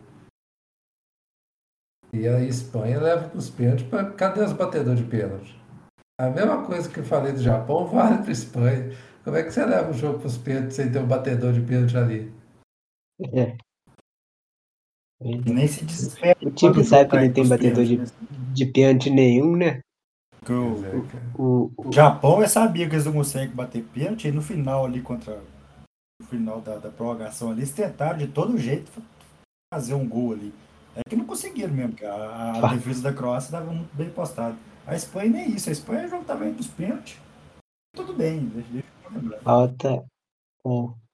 E 2.13 2.29
a 2.29 2.41
Espanha 2.41 3.01
leva 3.01 3.29
para 3.29 3.39
os 3.39 3.49
pênaltis. 3.49 3.87
Pra... 3.87 4.11
Cadê 4.11 4.43
os 4.43 4.53
batedores 4.53 5.01
de 5.01 5.07
pênalti? 5.07 5.59
A 6.19 6.31
mesma 6.31 6.65
coisa 6.65 6.89
que 6.89 7.01
eu 7.01 7.05
falei 7.05 7.33
do 7.33 7.43
Japão 7.43 7.87
vale 7.89 8.19
para 8.19 8.29
a 8.29 8.33
Espanha. 8.33 8.97
Como 9.25 9.37
é 9.37 9.43
que 9.43 9.51
você 9.51 9.65
leva 9.65 9.91
o 9.91 9.95
jogo 9.95 10.19
para 10.19 10.29
os 10.29 10.39
pênaltis 10.39 10.77
sem 10.77 10.93
ter 10.93 10.99
um 10.99 11.07
batedor 11.07 11.53
de 11.53 11.63
pênalti 11.63 11.97
ali? 11.97 12.33
É. 13.35 13.57
Nem 15.21 15.67
se 15.67 15.85
desespera. 15.85 16.37
O 16.43 16.51
time 16.51 16.85
sabe 16.85 17.11
que 17.11 17.17
não 17.17 17.33
tem 17.33 17.49
batedor 17.49 17.85
de, 17.85 18.01
de 18.53 18.67
pênalti 18.67 19.11
nenhum, 19.11 19.57
né? 19.57 19.81
O, 20.49 21.43
o, 21.43 21.73
o, 21.77 21.93
Japão 21.93 22.41
eu 22.41 22.49
sabia 22.49 22.89
que 22.89 22.95
eles 22.95 23.05
não 23.05 23.13
conseguem 23.13 23.55
bater 23.55 23.83
pênalti 23.83 24.29
e 24.29 24.33
no 24.33 24.41
final 24.41 24.85
ali 24.85 25.01
contra 25.01 25.43
no 26.21 26.27
final 26.27 26.61
da, 26.61 26.79
da 26.79 26.89
prorrogação 26.89 27.51
ali, 27.51 27.61
eles 27.61 27.73
tentaram 27.73 28.19
de 28.19 28.29
todo 28.29 28.57
jeito 28.57 28.91
fazer 29.73 29.95
um 29.95 30.09
gol 30.09 30.33
ali. 30.33 30.55
É 30.95 31.01
que 31.07 31.17
não 31.17 31.27
conseguiram 31.27 31.75
mesmo, 31.75 31.91
porque 31.91 32.07
a, 32.07 32.53
a 32.53 32.75
defesa 32.75 33.03
da 33.03 33.13
Croácia 33.13 33.49
estava 33.49 33.71
muito 33.73 33.95
bem 33.95 34.09
postada. 34.09 34.57
A 34.87 34.95
Espanha 34.95 35.31
nem 35.31 35.51
isso, 35.51 35.69
a 35.69 35.73
Espanha 35.73 36.09
jogo 36.09 36.23
estava 36.23 36.47
entre 36.47 36.61
os 36.61 36.69
pênaltis. 36.69 37.19
Tudo 37.95 38.15
bem, 38.15 38.47
deixa, 38.47 38.69
deixa 38.71 38.89
eu 39.33 39.41
Falta. 39.41 39.89
É, 39.89 41.06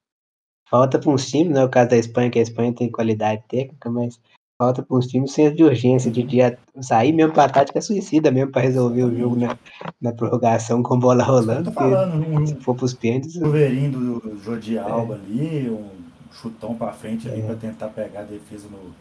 falta 0.73 0.99
para 0.99 1.11
uns 1.11 1.31
times, 1.31 1.53
né? 1.53 1.63
O 1.63 1.69
caso 1.69 1.91
da 1.91 1.99
Espanha, 1.99 2.31
que 2.31 2.39
a 2.39 2.43
Espanha 2.43 2.73
tem 2.73 2.91
qualidade 2.91 3.43
técnica, 3.47 3.91
mas 3.91 4.19
falta 4.59 4.83
para 4.83 4.97
uns 4.97 5.07
times 5.07 5.33
senso 5.33 5.55
de 5.55 5.65
urgência, 5.65 6.11
de, 6.11 6.23
de 6.23 6.39
sair 6.81 7.13
mesmo 7.13 7.35
para 7.35 7.45
a 7.45 7.49
tática 7.49 7.81
suicida 7.83 8.31
mesmo 8.31 8.51
para 8.51 8.63
resolver 8.63 9.03
o 9.03 9.15
jogo 9.15 9.37
na, 9.37 9.59
na 10.01 10.13
prorrogação 10.13 10.83
com 10.83 10.99
bola 10.99 11.23
rolando. 11.23 11.65
Tô 11.65 11.73
falando, 11.73 12.27
um, 12.27 12.47
se 12.47 12.55
for 12.57 12.75
para 12.75 12.87
os 12.87 12.95
pênaltis. 12.95 13.37
O 13.37 13.41
Wolverine 13.41 13.91
do 13.91 14.41
Jordi 14.43 14.79
Alba 14.79 15.15
é. 15.15 15.19
ali, 15.19 15.71
um 15.71 15.91
chutão 16.33 16.75
para 16.75 16.93
frente 16.93 17.29
ali 17.29 17.43
é. 17.43 17.45
para 17.45 17.57
tentar 17.57 17.89
pegar 17.89 18.21
a 18.21 18.25
defesa 18.25 18.67
no 18.71 18.95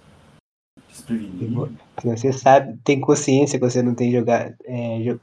desprevenido. 0.90 1.72
Você 2.04 2.34
sabe, 2.34 2.78
tem 2.84 3.00
consciência 3.00 3.58
que 3.58 3.66
você 3.66 3.82
não 3.82 3.96
tem 3.96 4.12
jogar, 4.12 4.54
é, 4.66 5.18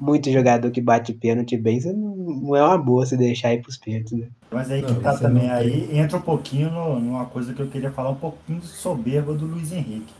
muito 0.00 0.30
jogador 0.30 0.70
que 0.72 0.80
bate 0.80 1.12
pênalti 1.12 1.56
bem, 1.56 1.80
você 1.80 1.92
não, 1.92 2.16
não, 2.16 2.56
é 2.56 2.64
uma 2.64 2.78
boa 2.78 3.06
se 3.06 3.16
deixar 3.16 3.54
ir 3.54 3.62
para 3.62 3.70
os 3.70 3.76
pênaltis. 3.76 4.18
Né? 4.18 4.26
Mas 4.54 4.70
aí 4.70 4.82
que 4.82 4.94
tá 5.00 5.18
também, 5.18 5.50
aí 5.50 5.98
entra 5.98 6.16
um 6.16 6.22
pouquinho 6.22 6.70
no, 6.70 7.00
numa 7.00 7.26
coisa 7.26 7.52
que 7.52 7.60
eu 7.60 7.68
queria 7.68 7.90
falar, 7.90 8.10
um 8.10 8.14
pouquinho 8.14 8.62
soberba 8.62 9.34
do 9.34 9.46
Luiz 9.46 9.72
Henrique. 9.72 10.14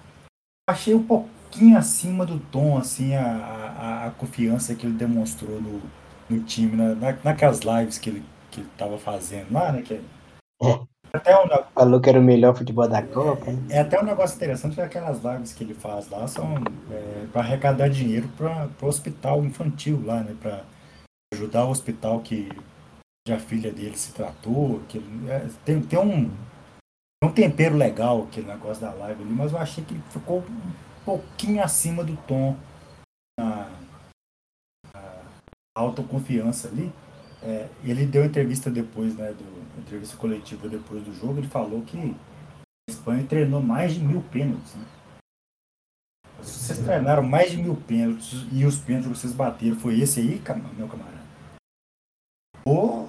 Achei 0.69 0.93
um 0.93 1.03
pouquinho 1.05 1.79
acima 1.79 2.27
do 2.27 2.41
tom, 2.41 2.77
assim, 2.77 3.15
a, 3.15 3.25
a, 3.25 4.07
a 4.07 4.11
confiança 4.11 4.75
que 4.75 4.87
ele 4.87 4.97
demonstrou 4.97 5.61
no, 5.61 5.81
no 6.29 6.43
time, 6.43 6.77
na, 6.77 6.95
na, 6.95 7.17
naquelas 7.23 7.61
lives 7.61 7.97
que 7.97 8.11
ele, 8.11 8.25
que 8.51 8.61
ele 8.61 8.69
tava 8.77 8.99
fazendo 8.99 9.53
lá, 9.53 9.71
né? 9.71 9.83
Que, 9.83 10.01
é. 10.63 10.81
até 11.13 11.39
um, 11.39 11.47
Falou 11.73 12.01
que 12.01 12.09
era 12.09 12.19
o 12.19 12.23
melhor 12.23 12.57
futebol 12.57 12.89
da 12.89 13.03
Copa. 13.03 13.53
É, 13.71 13.77
é 13.77 13.81
até 13.81 14.01
um 14.01 14.05
negócio 14.05 14.35
interessante 14.35 14.75
que 14.75 14.81
aquelas 14.81 15.23
lives 15.23 15.53
que 15.53 15.63
ele 15.63 15.75
faz 15.75 16.11
lá 16.11 16.27
são 16.27 16.57
é, 16.91 17.27
para 17.33 17.43
arrecadar 17.43 17.89
dinheiro 17.89 18.29
para 18.37 18.69
o 18.83 18.87
hospital 18.87 19.45
infantil 19.45 20.03
lá, 20.05 20.23
né? 20.23 20.35
Para 20.41 20.65
ajudar 21.33 21.67
o 21.67 21.71
hospital 21.71 22.21
que 22.21 22.49
a 23.33 23.39
filha 23.39 23.73
dele 23.73 23.97
se 23.97 24.13
tratou, 24.13 24.81
que 24.89 24.99
é, 25.29 25.49
tem, 25.65 25.81
tem 25.81 25.99
um, 25.99 26.31
um 27.23 27.33
tempero 27.33 27.77
legal 27.77 28.25
aquele 28.25 28.47
negócio 28.47 28.83
da 28.83 28.93
live 28.93 29.23
ali, 29.23 29.33
mas 29.33 29.53
eu 29.53 29.59
achei 29.59 29.83
que 29.83 29.99
ficou 30.11 30.41
um 30.41 30.73
pouquinho 31.05 31.63
acima 31.63 32.05
do 32.05 32.17
tom 32.27 32.57
na, 33.39 33.71
na 34.95 35.23
autoconfiança 35.75 36.69
ali. 36.69 36.93
É, 37.43 37.69
ele 37.83 38.07
deu 38.07 38.25
entrevista 38.25 38.71
depois, 38.71 39.17
né, 39.17 39.33
do, 39.33 39.81
entrevista 39.81 40.17
coletiva 40.17 40.69
depois 40.69 41.03
do 41.03 41.15
jogo, 41.15 41.39
ele 41.39 41.49
falou 41.49 41.83
que 41.83 41.99
a 41.99 42.91
Espanha 42.91 43.27
treinou 43.27 43.63
mais 43.63 43.95
de 43.95 44.01
mil 44.01 44.23
pênaltis. 44.23 44.75
Né? 44.75 44.85
Vocês 46.39 46.79
treinaram 46.79 47.23
mais 47.23 47.51
de 47.51 47.57
mil 47.57 47.77
pênaltis 47.77 48.47
e 48.53 48.65
os 48.65 48.79
pênaltis 48.79 49.11
que 49.11 49.19
vocês 49.19 49.33
bateram 49.33 49.77
foi 49.77 50.01
esse 50.01 50.21
aí, 50.21 50.43
meu 50.77 50.89
camarada? 50.89 51.25
Ou 52.65 53.09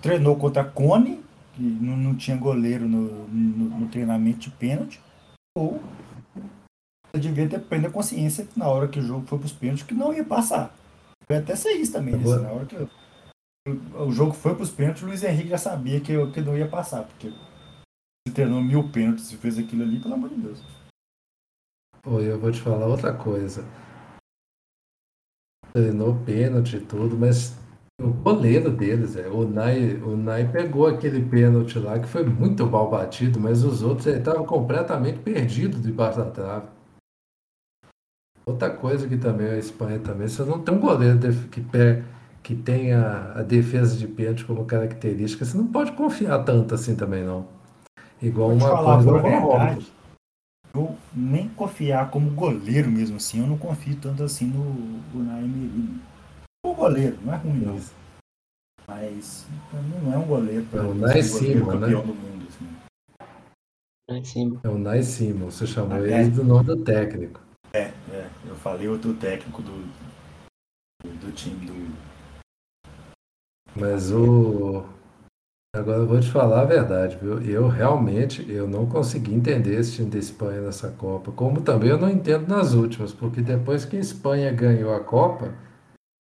treinou 0.00 0.36
contra 0.36 0.62
a 0.62 0.64
Cone, 0.64 1.22
que 1.54 1.62
não, 1.62 1.96
não 1.96 2.14
tinha 2.14 2.36
goleiro 2.36 2.88
no, 2.88 3.28
no, 3.28 3.80
no, 3.80 3.88
treinamento 3.88 4.38
de 4.40 4.50
pênalti, 4.50 5.00
ou 5.56 5.80
você 7.06 7.20
devia 7.20 7.48
ter 7.48 7.60
plena 7.60 7.90
consciência 7.90 8.44
que 8.44 8.58
na 8.58 8.68
hora 8.68 8.88
que 8.88 8.98
o 8.98 9.02
jogo 9.02 9.26
foi 9.26 9.38
para 9.38 9.46
os 9.46 9.52
pênaltis 9.52 9.86
que 9.86 9.94
não 9.94 10.12
ia 10.12 10.24
passar. 10.24 10.74
Foi 11.26 11.36
até 11.36 11.56
ser 11.56 11.72
isso 11.72 11.92
também, 11.92 12.16
né? 12.16 12.36
na 12.38 12.50
hora 12.50 12.66
que 12.66 12.76
o 13.94 14.10
jogo 14.10 14.32
foi 14.32 14.54
para 14.54 14.62
os 14.62 14.70
pênaltis, 14.70 15.02
o 15.02 15.06
Luiz 15.06 15.22
Henrique 15.22 15.50
já 15.50 15.58
sabia 15.58 16.00
que, 16.00 16.14
que 16.32 16.40
não 16.40 16.56
ia 16.56 16.68
passar, 16.68 17.04
porque 17.04 17.30
se 18.26 18.34
treinou 18.34 18.62
mil 18.62 18.90
pênaltis 18.90 19.30
e 19.30 19.36
fez 19.36 19.58
aquilo 19.58 19.82
ali, 19.82 20.00
pelo 20.00 20.14
amor 20.14 20.30
de 20.30 20.36
Deus. 20.36 20.62
Oi, 22.06 22.30
eu 22.30 22.38
vou 22.38 22.50
te 22.50 22.60
falar 22.60 22.86
outra 22.86 23.12
coisa. 23.12 23.64
Treinou 25.72 26.18
pênalti 26.24 26.76
e 26.76 26.80
tudo, 26.80 27.16
mas 27.18 27.58
o 28.00 28.12
goleiro 28.12 28.70
deles, 28.70 29.16
é, 29.16 29.26
o 29.26 29.46
Nai, 29.46 29.94
o 29.96 30.16
Nai 30.16 30.48
pegou 30.48 30.86
aquele 30.86 31.20
pênalti 31.24 31.78
lá 31.78 31.98
que 31.98 32.06
foi 32.06 32.24
muito 32.24 32.64
mal 32.64 32.88
batido, 32.88 33.40
mas 33.40 33.64
os 33.64 33.82
outros 33.82 34.06
estavam 34.06 34.46
completamente 34.46 35.18
perdidos 35.18 35.82
debaixo 35.82 36.18
da 36.18 36.30
trave. 36.30 36.66
Outra 38.46 38.70
coisa 38.70 39.06
que 39.08 39.16
também 39.18 39.48
a 39.48 39.58
Espanha 39.58 39.98
também, 39.98 40.28
você 40.28 40.42
não 40.44 40.60
tem 40.60 40.74
um 40.74 40.80
goleiro 40.80 41.18
que, 41.50 41.62
que 42.42 42.54
tenha 42.54 43.32
a 43.34 43.42
defesa 43.42 43.96
de 43.96 44.06
pênalti 44.06 44.44
como 44.44 44.64
característica, 44.64 45.44
você 45.44 45.58
não 45.58 45.66
pode 45.66 45.92
confiar 45.92 46.44
tanto 46.44 46.74
assim 46.74 46.94
também 46.94 47.24
não. 47.24 47.46
Igual 48.22 48.52
uma 48.52 48.68
falar 48.68 49.02
coisa 49.02 49.22
verdade, 49.22 49.92
eu 50.72 50.96
nem 51.12 51.48
confiar 51.48 52.10
como 52.10 52.30
goleiro 52.30 52.90
mesmo 52.90 53.16
assim, 53.16 53.40
eu 53.40 53.46
não 53.46 53.58
confio 53.58 53.96
tanto 53.96 54.22
assim 54.22 54.46
no, 54.46 54.64
no 55.12 55.24
Naim 55.24 56.00
o 56.64 56.74
goleiro, 56.74 57.18
não 57.22 57.34
é 57.34 57.36
ruim 57.36 57.60
não. 57.60 57.80
Mas 58.86 59.46
não 60.02 60.14
é 60.14 60.18
um 60.18 60.26
goleiro 60.26 60.64
para 60.66 60.86
o 60.86 60.94
Nai 60.94 61.22
Simon, 61.22 61.74
né? 61.74 61.88
do 61.88 62.06
mundo. 62.06 62.48
Assim. 64.08 64.58
É 64.64 64.68
o 64.68 64.78
Nai 64.78 65.02
Simon, 65.02 65.50
você 65.50 65.66
chamou 65.66 66.04
é, 66.04 66.22
ele 66.22 66.30
do 66.30 66.42
nome 66.42 66.64
do 66.64 66.82
técnico. 66.82 67.40
É, 67.72 67.92
é, 68.10 68.30
eu 68.46 68.56
falei 68.56 68.88
outro 68.88 69.12
técnico 69.14 69.60
do, 69.60 69.86
do 71.04 71.32
time 71.32 71.66
do. 71.66 71.94
Mas 73.76 74.10
o. 74.10 74.84
Agora 75.76 75.98
eu 75.98 76.06
vou 76.06 76.18
te 76.18 76.30
falar 76.30 76.62
a 76.62 76.64
verdade, 76.64 77.18
viu? 77.18 77.42
Eu 77.42 77.68
realmente 77.68 78.50
eu 78.50 78.66
não 78.66 78.86
consegui 78.86 79.34
entender 79.34 79.78
esse 79.78 79.96
time 79.96 80.10
da 80.10 80.18
Espanha 80.18 80.62
nessa 80.62 80.90
Copa. 80.90 81.30
Como 81.30 81.60
também 81.60 81.90
eu 81.90 81.98
não 81.98 82.08
entendo 82.08 82.48
nas 82.48 82.72
últimas, 82.72 83.12
porque 83.12 83.42
depois 83.42 83.84
que 83.84 83.98
a 83.98 84.00
Espanha 84.00 84.50
ganhou 84.50 84.94
a 84.94 85.00
Copa, 85.00 85.52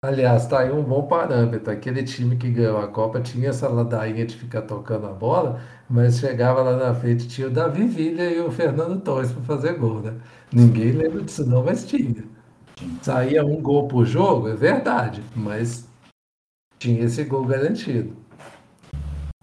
Aliás, 0.03 0.45
tá 0.45 0.59
aí 0.59 0.71
um 0.71 0.83
bom 0.83 1.07
parâmetro. 1.07 1.71
Aquele 1.71 2.03
time 2.03 2.35
que 2.35 2.51
ganhou 2.51 2.77
a 2.77 2.87
Copa 2.87 3.19
tinha 3.19 3.49
essa 3.49 3.67
ladainha 3.67 4.25
de 4.27 4.35
ficar 4.35 4.61
tocando 4.61 5.07
a 5.07 5.11
bola, 5.11 5.59
mas 5.89 6.19
chegava 6.19 6.61
lá 6.61 6.77
na 6.77 6.93
frente, 6.93 7.27
tinha 7.27 7.47
o 7.47 7.51
Davi 7.51 7.87
Villa 7.87 8.23
e 8.23 8.39
o 8.39 8.51
Fernando 8.51 9.01
Torres 9.01 9.31
para 9.31 9.41
fazer 9.41 9.73
gol, 9.73 10.01
né? 10.01 10.13
Ninguém 10.53 10.91
lembra 10.91 11.23
disso 11.23 11.45
não, 11.47 11.63
mas 11.63 11.83
tinha. 11.83 12.23
Saía 13.01 13.43
um 13.43 13.59
gol 13.59 13.87
por 13.87 14.05
jogo, 14.05 14.47
é 14.49 14.55
verdade, 14.55 15.23
mas 15.35 15.87
tinha 16.77 17.03
esse 17.03 17.23
gol 17.23 17.45
garantido. 17.45 18.15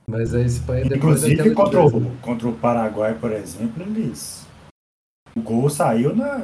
Mas 0.06 0.34
a 0.34 0.40
Espanha 0.40 0.84
depois 0.84 1.24
Inclusive 1.24 1.54
contra 1.54 1.84
o, 1.84 2.16
contra 2.22 2.48
o 2.48 2.52
Paraguai, 2.52 3.16
por 3.20 3.32
exemplo, 3.32 3.82
eles 3.82 4.43
o 5.36 5.40
gol 5.40 5.68
saiu 5.68 6.14
na, 6.14 6.38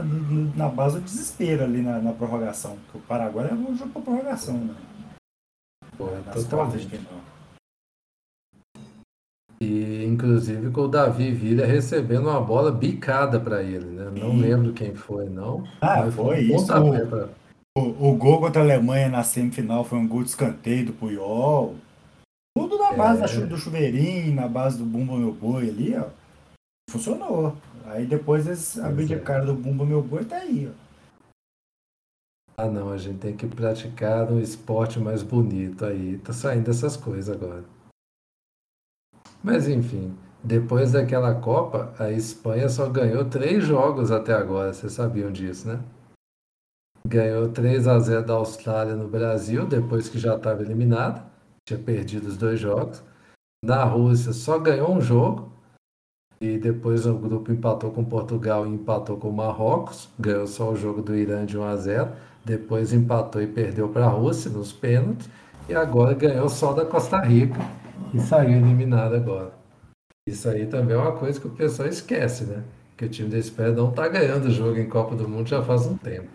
na 0.57 0.68
base 0.68 0.99
do 0.99 1.05
desespero 1.05 1.64
ali 1.64 1.80
na, 1.80 2.01
na 2.01 2.12
prorrogação. 2.12 2.76
o 2.93 2.99
Paraguai 3.01 3.49
levou 3.49 3.72
o 3.72 3.76
jogo 3.76 3.91
para 3.91 4.03
prorrogação. 4.03 4.59
Né? 4.59 4.74
Foi, 5.97 6.22
totalmente. 6.32 7.01
E 9.62 10.05
inclusive 10.05 10.70
com 10.70 10.82
o 10.82 10.88
Davi 10.88 11.32
Villa 11.32 11.66
recebendo 11.66 12.28
uma 12.28 12.41
bola 12.41 12.72
bicada 12.72 13.38
para 13.38 13.62
ele, 13.62 13.84
né? 13.84 14.11
Não 14.18 14.34
lembro 14.36 14.72
quem 14.72 14.95
foi, 14.95 15.28
não. 15.28 15.64
Ah, 15.82 16.11
foi 16.11 16.41
isso. 16.41 16.66
Pra... 16.66 17.28
O, 17.76 18.09
o, 18.09 18.16
gol 18.16 18.41
contra 18.41 18.62
a 18.62 18.64
Alemanha 18.64 19.09
na 19.09 19.22
semifinal 19.22 19.84
foi 19.84 19.99
um 19.99 20.09
gol 20.09 20.22
de 20.22 20.30
escanteio 20.30 20.86
do 20.86 20.93
Puyol. 20.95 21.76
Tudo 22.57 22.78
na 22.78 22.93
base 22.93 23.43
é. 23.43 23.47
do 23.47 23.57
chuveirinho, 23.57 24.34
na 24.34 24.49
base 24.49 24.78
do 24.78 24.84
Bumba 24.84 25.16
Meu 25.16 25.32
Boi 25.32 25.68
ali, 25.68 25.95
ó. 25.95 26.07
Funcionou. 26.91 27.55
Aí 27.91 28.07
depois 28.07 28.47
eles 28.47 28.78
abdicaram 28.78 29.43
é. 29.43 29.47
do 29.47 29.55
Bumba 29.55 29.84
Meu 29.84 30.01
Boi 30.01 30.24
tá 30.24 30.36
aí, 30.36 30.70
ó. 30.70 30.91
Ah, 32.57 32.68
não, 32.68 32.93
a 32.93 32.97
gente 32.97 33.18
tem 33.18 33.36
que 33.36 33.49
praticar 33.49 34.30
um 34.30 34.38
esporte 34.38 35.01
mais 35.01 35.24
bonito 35.24 35.84
aí. 35.84 36.18
Tá 36.18 36.32
saindo 36.32 36.70
essas 36.70 36.97
coisas 36.97 37.34
agora. 37.34 37.64
Mas 39.43 39.66
enfim, 39.66 40.16
depois 40.45 40.93
daquela 40.93 41.34
Copa, 41.34 41.93
a 41.99 42.12
Espanha 42.12 42.68
só 42.68 42.88
ganhou 42.88 43.24
três 43.24 43.64
jogos 43.64 44.12
até 44.12 44.34
agora. 44.34 44.72
Vocês 44.72 44.93
sabiam 44.93 45.32
disso, 45.32 45.66
né? 45.66 45.82
Ganhou 47.05 47.51
3 47.51 47.88
a 47.88 47.99
0 47.99 48.26
da 48.26 48.34
Austrália 48.34 48.95
no 48.95 49.09
Brasil, 49.09 49.66
depois 49.66 50.09
que 50.09 50.18
já 50.18 50.36
estava 50.36 50.62
eliminada. 50.62 51.24
Tinha 51.66 51.78
perdido 51.78 52.28
os 52.28 52.36
dois 52.36 52.61
jogos. 52.61 53.03
Na 53.64 53.82
Rússia 53.84 54.32
só 54.32 54.59
ganhou 54.59 54.95
um 54.95 55.01
jogo. 55.01 55.49
E 56.43 56.57
depois 56.59 57.05
o 57.05 57.14
grupo 57.14 57.53
empatou 57.53 57.91
com 57.91 58.05
Portugal 58.05 58.66
e 58.66 58.70
empatou 58.70 59.16
com 59.18 59.30
Marrocos. 59.30 60.09
Ganhou 60.18 60.47
só 60.47 60.70
o 60.70 60.76
jogo 60.76 61.03
do 61.03 61.14
Irã 61.14 61.45
de 61.45 61.59
1 61.59 61.62
a 61.62 61.76
0 61.76 62.12
depois 62.45 62.93
empatou 62.93 63.43
e 63.43 63.47
perdeu 63.47 63.88
para 63.88 64.07
a 64.07 64.11
Rússia 64.11 64.51
nos 64.51 64.72
pênaltis, 64.72 65.28
e 65.68 65.74
agora 65.74 66.14
ganhou 66.14 66.49
só 66.49 66.72
da 66.72 66.84
Costa 66.84 67.20
Rica 67.20 67.61
e 68.14 68.18
saiu 68.18 68.57
eliminado 68.57 69.14
agora. 69.14 69.53
Isso 70.26 70.49
aí 70.49 70.66
também 70.66 70.97
é 70.97 70.99
uma 70.99 71.12
coisa 71.12 71.41
que 71.41 71.47
o 71.47 71.51
pessoal 71.51 71.88
esquece, 71.88 72.45
né? 72.45 72.62
Que 72.97 73.05
o 73.05 73.09
time 73.09 73.28
da 73.28 73.38
Espanha 73.38 73.72
não 73.72 73.91
está 73.91 74.09
ganhando 74.09 74.47
o 74.47 74.51
jogo 74.51 74.78
em 74.78 74.88
Copa 74.88 75.14
do 75.14 75.28
Mundo 75.28 75.49
já 75.49 75.62
faz 75.62 75.86
um 75.86 75.97
tempo. 75.97 76.28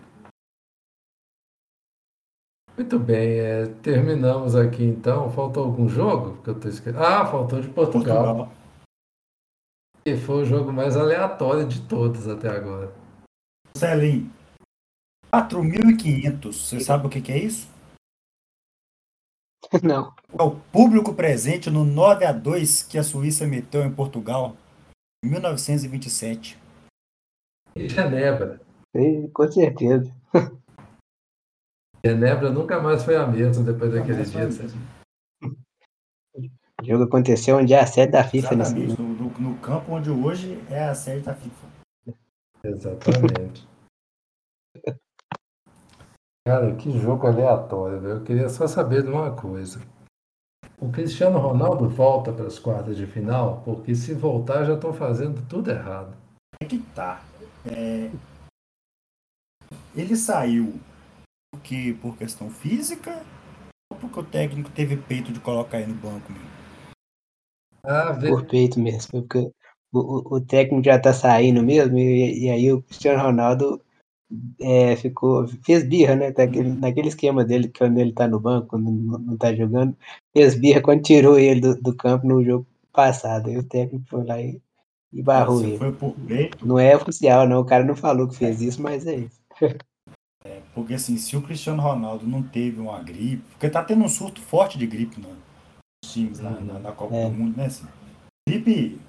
Muito 2.78 3.00
bem, 3.00 3.40
é, 3.40 3.66
terminamos 3.82 4.56
aqui 4.56 4.84
então. 4.84 5.32
Faltou 5.32 5.64
algum 5.64 5.88
jogo 5.88 6.38
que 6.44 6.50
eu 6.50 6.56
tô 6.56 6.68
esquecendo? 6.68 7.04
Ah, 7.04 7.26
faltou 7.26 7.62
de 7.62 7.70
Portugal. 7.70 8.24
Portugal. 8.24 8.65
E 10.08 10.16
foi 10.16 10.44
o 10.44 10.46
jogo 10.46 10.72
mais 10.72 10.96
aleatório 10.96 11.68
de 11.68 11.82
todos 11.88 12.28
até 12.28 12.48
agora. 12.48 12.94
Celinho, 13.76 14.32
4.500. 15.34 16.54
Você 16.54 16.80
sabe 16.80 17.08
o 17.08 17.10
que, 17.10 17.20
que 17.20 17.32
é 17.32 17.40
isso? 17.40 17.68
Não. 19.84 20.14
É 20.38 20.44
o 20.44 20.60
público 20.72 21.16
presente 21.16 21.72
no 21.72 21.84
9 21.84 22.24
a 22.24 22.32
2 22.32 22.84
que 22.84 23.00
a 23.00 23.04
Suíça 23.04 23.48
meteu 23.48 23.82
em 23.82 23.92
Portugal 23.92 24.56
em 25.24 25.30
1927. 25.30 26.56
Em 27.76 27.90
Genebra. 27.90 28.62
Sim, 28.96 29.28
com 29.34 29.52
certeza. 29.52 30.16
Genebra 32.06 32.52
nunca 32.52 32.80
mais 32.80 33.04
foi 33.04 33.16
a 33.16 33.26
mesma 33.26 33.64
depois 33.64 33.92
daquele 33.92 34.24
dia. 34.24 34.50
O 36.86 36.88
jogo 36.88 37.06
aconteceu 37.06 37.58
onde 37.58 37.74
é 37.74 37.80
a 37.80 37.88
sede 37.88 38.12
da 38.12 38.24
FIFA. 38.24 38.54
Exatamente, 38.54 39.02
no, 39.02 39.08
no, 39.08 39.40
no 39.40 39.58
campo 39.58 39.92
onde 39.92 40.12
hoje 40.12 40.64
é 40.70 40.84
a 40.84 40.94
sede 40.94 41.22
da 41.22 41.34
FIFA. 41.34 41.68
Exatamente. 42.64 43.68
Cara, 46.48 46.76
que 46.76 46.92
jogo 47.00 47.26
aleatório, 47.26 48.08
Eu 48.08 48.24
queria 48.24 48.48
só 48.50 48.68
saber 48.68 49.02
de 49.02 49.10
uma 49.10 49.32
coisa. 49.32 49.82
O 50.80 50.92
Cristiano 50.92 51.40
Ronaldo 51.40 51.90
volta 51.90 52.32
para 52.32 52.46
as 52.46 52.60
quartas 52.60 52.96
de 52.96 53.08
final, 53.08 53.64
porque 53.66 53.96
se 53.96 54.14
voltar 54.14 54.64
já 54.64 54.76
estão 54.76 54.94
fazendo 54.94 55.42
tudo 55.48 55.72
errado. 55.72 56.16
É 56.62 56.66
que 56.66 56.78
tá. 56.94 57.24
É... 57.66 58.12
Ele 59.96 60.16
saiu 60.16 60.80
porque 61.52 61.98
por 62.00 62.16
questão 62.16 62.52
física 62.52 63.26
ou 63.92 63.98
porque 63.98 64.20
o 64.20 64.24
técnico 64.24 64.70
teve 64.70 64.96
peito 64.98 65.34
de 65.34 65.40
colocar 65.40 65.80
ele 65.80 65.94
no 65.94 66.00
banco 66.00 66.32
mesmo? 66.32 66.65
Ah, 67.88 68.18
Por 68.20 68.46
peito 68.46 68.80
mesmo, 68.80 69.22
porque 69.22 69.52
o, 69.94 70.36
o, 70.36 70.42
técnico 70.42 70.84
já 70.84 71.00
tá 71.00 71.14
saindo 71.14 71.64
mesmo, 71.64 71.98
e, 71.98 72.46
e 72.46 72.50
aí 72.50 72.72
o 72.72 72.82
Cristiano 72.82 73.22
Ronaldo 73.22 73.82
é, 74.60 74.96
ficou, 74.96 75.48
fez 75.64 75.84
birra, 75.84 76.16
né? 76.16 76.34
Naquele, 76.38 76.70
naquele 76.74 77.08
esquema 77.08 77.44
dele, 77.44 77.72
quando 77.76 77.98
ele 77.98 78.12
tá 78.12 78.28
no 78.28 78.40
banco, 78.40 78.68
quando 78.68 78.92
não, 78.92 79.20
não 79.20 79.38
tá 79.38 79.54
jogando, 79.54 79.96
fez 80.36 80.56
birra 80.56 80.82
quando 80.82 81.04
tirou 81.04 81.38
ele 81.38 81.62
do, 81.62 81.76
do 81.82 81.96
campo 81.96 82.28
no 82.28 82.44
jogo 82.44 82.66
passado. 82.92 83.50
Aí 83.50 83.58
o 83.58 83.64
técnico 83.64 84.06
foi 84.10 84.26
lá 84.26 84.42
e, 84.42 84.62
e 85.14 85.22
barrou 85.22 85.62
ele. 85.64 85.78
Não 86.64 86.80
é 86.80 86.96
oficial, 86.96 87.48
não. 87.48 87.62
O 87.62 87.66
cara 87.66 87.84
não 87.84 87.96
falou 87.96 88.28
que 88.28 88.36
fez 88.36 88.62
isso, 88.62 88.82
mas 88.82 89.06
é 89.06 89.16
isso. 89.16 89.40
É, 90.48 90.62
porque 90.76 90.94
assim, 90.94 91.18
se 91.18 91.36
o 91.36 91.42
Cristiano 91.42 91.82
Ronaldo 91.82 92.28
não 92.28 92.44
teve 92.44 92.80
uma 92.80 93.02
gripe, 93.02 93.42
porque 93.50 93.68
tá 93.68 93.84
tendo 93.84 94.04
um 94.04 94.08
surto 94.08 94.40
forte 94.40 94.78
de 94.78 94.86
gripe 94.86 95.20
nos 95.20 95.36
times 96.12 96.40
lá 96.40 96.52
na, 96.52 96.80
na 96.80 96.92
Copa 96.92 97.16
é. 97.16 97.26
do 97.26 97.32
Mundo, 97.32 97.58
né? 97.58 97.66
Assim, 97.66 97.88
gripe, 98.48 99.00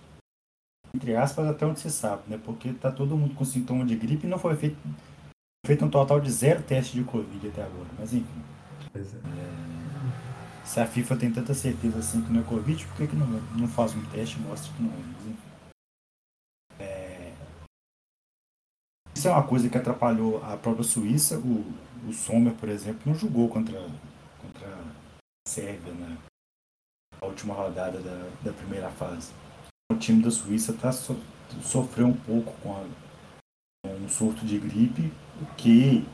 entre 0.95 1.15
aspas, 1.15 1.47
até 1.47 1.67
onde 1.67 1.81
se 1.81 1.91
sabe, 1.91 2.23
né? 2.29 2.41
Porque 2.43 2.73
tá 2.73 2.91
todo 2.91 3.17
mundo 3.17 3.35
com 3.35 3.45
sintoma 3.45 3.85
de 3.85 3.97
gripe 3.97 4.27
e 4.27 4.31
não 4.31 4.39
foi 4.39 4.57
feito, 4.57 4.77
feito 5.67 5.85
um 5.85 5.91
total 5.91 6.21
de 6.21 6.31
zero 6.31 6.63
teste 6.63 6.97
de 6.97 7.05
Covid 7.05 7.49
até 7.49 7.63
agora. 7.63 7.89
Mas 7.99 8.15
enfim. 8.15 8.43
É. 8.95 8.99
É, 8.99 9.77
se 10.67 10.81
a 10.81 10.87
FIFA 10.87 11.17
tem 11.17 11.33
tanta 11.33 11.55
certeza 11.55 11.99
assim 11.99 12.23
que 12.23 12.33
não 12.33 12.41
é 12.41 12.45
Covid, 12.45 12.87
por 12.87 12.97
que, 12.97 13.07
que 13.07 13.17
não, 13.17 13.27
não 13.27 13.69
faz 13.69 13.95
um 13.95 14.05
teste 14.07 14.39
e 14.39 14.43
mostra 14.43 14.73
que 14.73 14.83
não 14.83 14.91
é? 14.91 14.97
Mas, 14.97 15.27
enfim. 15.27 15.39
É... 16.81 17.33
Isso 19.15 19.29
é 19.29 19.31
uma 19.31 19.47
coisa 19.47 19.69
que 19.69 19.79
atrapalhou 19.79 20.43
a 20.45 20.57
própria 20.57 20.83
Suíça. 20.83 21.39
O, 21.39 21.65
o 22.09 22.13
Sommer, 22.13 22.55
por 22.55 22.69
exemplo, 22.69 23.03
não 23.07 23.15
jogou 23.15 23.49
contra, 23.49 23.79
contra 24.43 24.69
a 24.69 25.49
Sérvia 25.49 25.93
última 27.27 27.55
rodada 27.55 27.99
da, 27.99 28.29
da 28.43 28.53
primeira 28.53 28.91
fase 28.91 29.33
o 29.91 29.97
time 29.97 30.23
da 30.23 30.31
Suíça 30.31 30.73
tá 30.73 30.93
so, 30.93 31.17
sofreu 31.63 32.09
um 32.09 32.17
pouco 32.17 32.53
com, 32.61 32.75
a, 32.75 33.89
um 33.89 34.09
surto 34.09 34.45
de 34.45 34.59
gripe, 34.59 35.13
o 35.41 35.47
que 35.57 36.07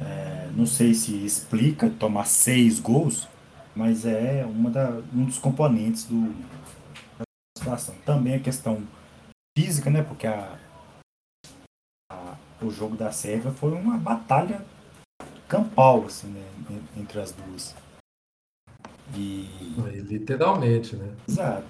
é, 0.00 0.50
não 0.54 0.64
sei 0.64 0.94
se 0.94 1.24
explica 1.24 1.90
tomar 1.90 2.26
seis 2.26 2.78
gols, 2.78 3.28
mas 3.74 4.06
é 4.06 4.44
uma 4.46 4.70
da, 4.70 4.90
um 5.12 5.24
dos 5.24 5.38
componentes 5.38 6.04
do, 6.04 6.32
da 7.18 7.24
situação. 7.56 7.94
Também 8.04 8.36
a 8.36 8.40
questão 8.40 8.82
física, 9.56 9.90
né? 9.90 10.02
Porque 10.02 10.26
a, 10.26 10.58
a, 12.10 12.36
o 12.62 12.70
jogo 12.70 12.96
da 12.96 13.10
Sérvia 13.10 13.50
foi 13.50 13.72
uma 13.72 13.98
batalha 13.98 14.64
campal, 15.48 16.04
assim, 16.06 16.28
né, 16.28 16.46
entre 16.96 17.20
as 17.20 17.32
duas. 17.32 17.74
E... 19.14 19.48
Literalmente, 20.08 20.96
né? 20.96 21.08
Exato 21.28 21.64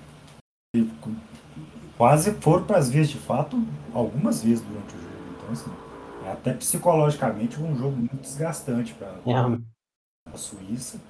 quase 1.98 2.30
foram 2.34 2.64
para 2.64 2.78
as 2.78 2.88
vias 2.88 3.08
de 3.08 3.18
fato 3.18 3.60
algumas 3.92 4.42
vezes 4.42 4.62
durante 4.62 4.94
o 4.94 5.00
jogo. 5.00 5.14
Então, 5.36 5.52
assim, 5.52 5.70
é 6.26 6.32
até 6.32 6.52
psicologicamente 6.54 7.60
um 7.60 7.76
jogo 7.76 7.96
muito 7.96 8.16
desgastante 8.16 8.94
para 8.94 9.08
é. 9.26 10.32
a 10.32 10.36
Suíça. 10.36 11.00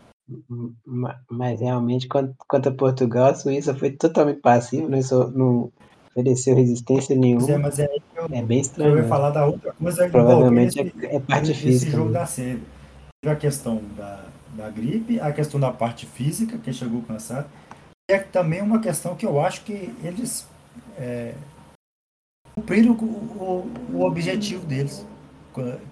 Mas 1.31 1.61
realmente, 1.61 2.09
quanto 2.09 2.69
a 2.69 2.73
Portugal, 2.73 3.31
a 3.31 3.35
Suíça 3.35 3.75
foi 3.75 3.91
totalmente 3.91 4.41
passiva, 4.41 4.89
não, 4.89 5.31
não 5.31 5.73
ofereceu 6.11 6.55
resistência 6.55 7.17
nenhuma. 7.17 7.51
É, 7.51 7.57
mas 7.59 7.79
é, 7.79 7.89
eu, 8.17 8.27
é 8.31 8.43
bem 8.43 8.61
estranho. 8.61 8.93
Eu 8.93 8.99
ia 8.99 9.09
falar 9.09 9.31
da 9.31 9.47
outra 9.47 9.73
coisa 9.73 10.09
Provavelmente 10.09 10.81
esse, 10.81 11.07
é, 11.07 11.17
é 11.17 11.21
parte 11.21 11.55
física. 11.55 11.87
Esse 11.87 11.91
jogo 11.91 12.13
da 12.13 12.27
Sérvia. 12.27 12.79
A 13.27 13.35
questão 13.35 13.83
da, 13.97 14.25
da 14.59 14.69
gripe, 14.69 15.21
a 15.21 15.33
questão 15.33 15.61
da 15.61 15.71
parte 15.71 16.05
física, 16.05 16.59
que 16.59 16.73
chegou 16.73 17.01
cansado, 17.03 17.49
é 18.11 18.19
também 18.19 18.61
uma 18.61 18.81
questão 18.81 19.15
que 19.15 19.25
eu 19.25 19.41
acho 19.41 19.63
que 19.65 19.95
eles 20.03 20.49
é, 20.97 21.35
cumpriram 22.55 22.93
o, 22.93 23.05
o, 23.05 23.97
o, 23.97 24.03
objetivo 24.03 24.67
deles, 24.67 25.07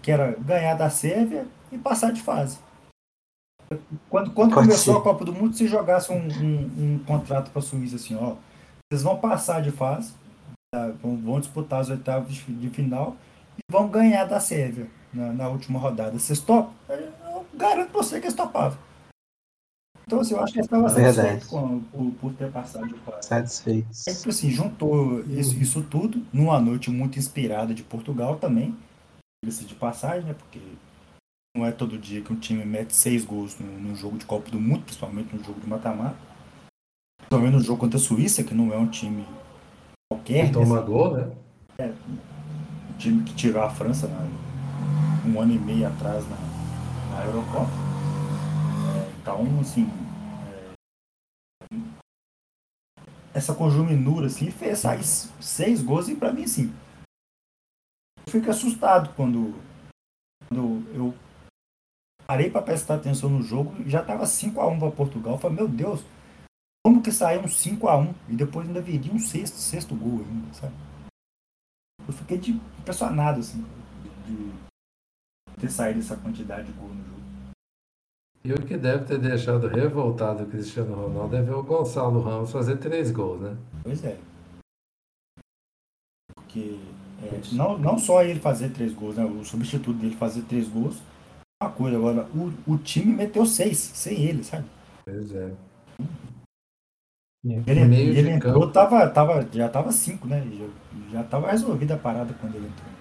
que 0.03 0.11
era 0.11 0.33
ganhar 0.33 0.75
da 0.75 0.91
Sérvia 0.91 1.47
e 1.71 1.79
passar 1.79 2.13
de 2.13 2.21
fase. 2.21 2.59
Quando, 4.11 4.33
quando 4.33 4.55
começou 4.55 4.95
ser. 4.95 5.01
a 5.01 5.03
Copa 5.03 5.25
do 5.25 5.33
Mundo, 5.33 5.57
se 5.57 5.67
jogasse 5.67 6.11
um, 6.13 6.17
um, 6.17 6.95
um 6.95 6.99
contrato 7.05 7.51
para 7.51 7.61
a 7.61 7.65
Suíça 7.65 7.97
assim, 7.97 8.17
ó, 8.17 8.35
vocês 8.91 9.03
vão 9.03 9.19
passar 9.19 9.63
de 9.63 9.71
fase, 9.71 10.13
tá? 10.73 10.89
vão, 11.03 11.17
vão, 11.17 11.41
disputar 11.41 11.81
as 11.81 11.91
oitavas 11.91 12.33
de, 12.33 12.53
de, 12.53 12.71
final 12.71 13.17
e 13.59 13.61
vão 13.71 13.89
ganhar 13.89 14.25
da 14.25 14.41
Sérvia 14.41 14.89
na, 15.13 15.33
na 15.33 15.49
última 15.49 15.79
rodada. 15.79 16.19
Vocês 16.19 16.41
topam? 16.41 16.73
Garanto 17.57 17.93
você 17.93 18.21
que 18.21 18.27
eles 18.27 18.37
topavam. 18.37 18.79
Então, 20.07 20.21
assim, 20.21 20.35
eu 20.35 20.41
acho 20.41 20.53
que 20.53 20.61
ele 20.61 20.67
estava 20.67 20.89
satisfeito 20.89 21.49
com, 21.49 21.81
por, 21.81 22.13
por, 22.13 22.35
ter 22.35 22.53
passado 22.53 22.87
de 22.87 22.95
fase. 23.01 23.27
Satisfeito. 23.27 23.89
É, 24.07 24.15
tipo 24.15 24.29
assim, 24.29 24.51
juntou 24.51 25.21
isso, 25.25 25.57
isso, 25.57 25.83
tudo 25.83 26.25
numa 26.33 26.61
noite 26.61 26.91
muito 26.91 27.19
inspirada 27.19 27.75
de 27.75 27.83
Portugal 27.83 28.37
também. 28.37 28.77
De 29.45 29.75
passagem, 29.75 30.25
né? 30.25 30.35
Porque 30.35 30.61
não 31.57 31.67
é 31.67 31.73
todo 31.73 31.99
dia 31.99 32.21
que 32.21 32.33
um 32.33 32.39
time 32.39 32.65
mete 32.65 32.95
seis 32.95 33.25
gols 33.25 33.59
num, 33.59 33.97
jogo 33.97 34.17
de 34.17 34.27
Copa 34.27 34.51
do 34.51 34.61
Mundo, 34.61 34.83
principalmente 34.83 35.35
no 35.35 35.43
jogo 35.43 35.61
de 35.61 35.69
mata-mata. 35.69 36.17
Também 37.29 37.51
no 37.51 37.61
jogo 37.61 37.81
contra 37.81 37.99
a 37.99 38.03
Suíça, 38.03 38.45
que 38.45 38.55
não 38.55 38.73
é 38.73 38.77
um 38.77 38.89
time 38.89 39.27
qualquer. 40.11 40.53
Toma 40.53 40.81
né? 40.81 40.87
gol, 40.87 41.17
né? 41.17 41.33
É, 41.79 41.87
um 41.87 42.99
time 42.99 43.25
que 43.25 43.35
tirou 43.35 43.63
a 43.63 43.71
França 43.71 44.07
né, 44.07 44.31
um 45.27 45.41
ano 45.41 45.53
e 45.53 45.59
meio 45.59 45.87
atrás 45.87 46.25
na, 46.29 46.56
na 47.17 47.25
Eurocopa. 47.25 47.71
Então, 49.21 49.61
assim, 49.61 49.89
é, 50.45 51.79
essa 53.35 53.55
conjuminura 53.55 54.27
assim, 54.27 54.51
fez 54.51 54.81
sair 54.81 55.03
seis 55.05 55.83
gols 55.83 56.09
e 56.09 56.15
para 56.15 56.33
mim, 56.33 56.45
assim, 56.45 56.73
eu 58.27 58.33
fico 58.33 58.51
assustado 58.51 59.15
quando, 59.15 59.55
quando 60.49 60.87
eu 60.95 61.15
parei 62.27 62.51
para 62.51 62.63
prestar 62.63 62.97
atenção 62.97 63.31
no 63.31 63.43
jogo 63.43 63.75
e 63.83 63.89
já 63.89 64.01
estava 64.01 64.25
5x1 64.25 64.79
para 64.79 64.91
Portugal. 64.91 65.35
Eu 65.35 65.39
falei, 65.39 65.57
meu 65.57 65.69
Deus, 65.69 66.05
como 66.85 67.03
que 67.03 67.13
saiu 67.13 67.41
um 67.41 67.47
5x1 67.47 68.15
e 68.29 68.37
depois 68.37 68.67
ainda 68.67 68.81
viria 68.81 69.13
um 69.13 69.19
sexto, 69.19 69.57
sexto 69.57 69.95
gol 69.95 70.21
ainda, 70.21 70.53
sabe? 70.55 70.75
Eu 72.07 72.13
fiquei 72.13 72.39
de, 72.39 72.53
impressionado, 72.53 73.41
assim, 73.41 73.65
de 74.27 74.67
ter 75.61 75.71
saído 75.71 76.01
essa 76.01 76.17
quantidade 76.17 76.67
de 76.67 76.73
gol 76.73 76.89
no 76.89 77.05
jogo. 77.05 77.06
E 78.47 78.53
o 78.53 78.63
que 78.65 78.77
deve 78.77 79.05
ter 79.07 79.19
deixado 79.19 79.67
revoltado 79.67 80.45
o 80.45 80.47
Cristiano 80.47 80.95
Ronaldo 80.95 81.35
é 81.35 81.43
ver 81.43 81.55
o 81.55 81.65
Gonçalo 81.65 82.21
Ramos 82.21 82.53
fazer 82.53 82.77
três 82.77 83.11
gols, 83.11 83.41
né? 83.41 83.57
Pois 83.83 84.05
é. 84.05 84.17
Porque 86.33 86.79
é, 87.25 87.41
não, 87.57 87.77
não 87.77 87.99
só 87.99 88.23
ele 88.23 88.39
fazer 88.39 88.69
três 88.69 88.95
gols, 88.95 89.17
né? 89.17 89.25
O 89.25 89.45
substituto 89.45 89.99
dele 89.99 90.15
fazer 90.15 90.43
três 90.43 90.69
gols, 90.69 91.03
uma 91.61 91.73
coisa. 91.73 91.97
Agora, 91.97 92.29
o, 92.37 92.73
o 92.73 92.79
time 92.79 93.17
meteu 93.17 93.45
seis, 93.45 93.79
sem 93.79 94.23
ele, 94.23 94.45
sabe? 94.45 94.65
Pois 95.05 95.35
é. 95.35 95.53
Ele, 97.45 97.81
ele 97.97 98.31
entrou, 98.31 98.61
campo. 98.61 98.73
tava, 98.73 99.11
tava, 99.11 99.49
já 99.53 99.69
tava 99.69 99.91
cinco, 99.91 100.29
né? 100.29 100.47
Já, 100.53 101.19
já 101.19 101.25
tava 101.25 101.51
resolvida 101.51 101.95
a 101.95 101.99
parada 101.99 102.33
quando 102.41 102.55
ele 102.55 102.69
entrou. 102.69 102.97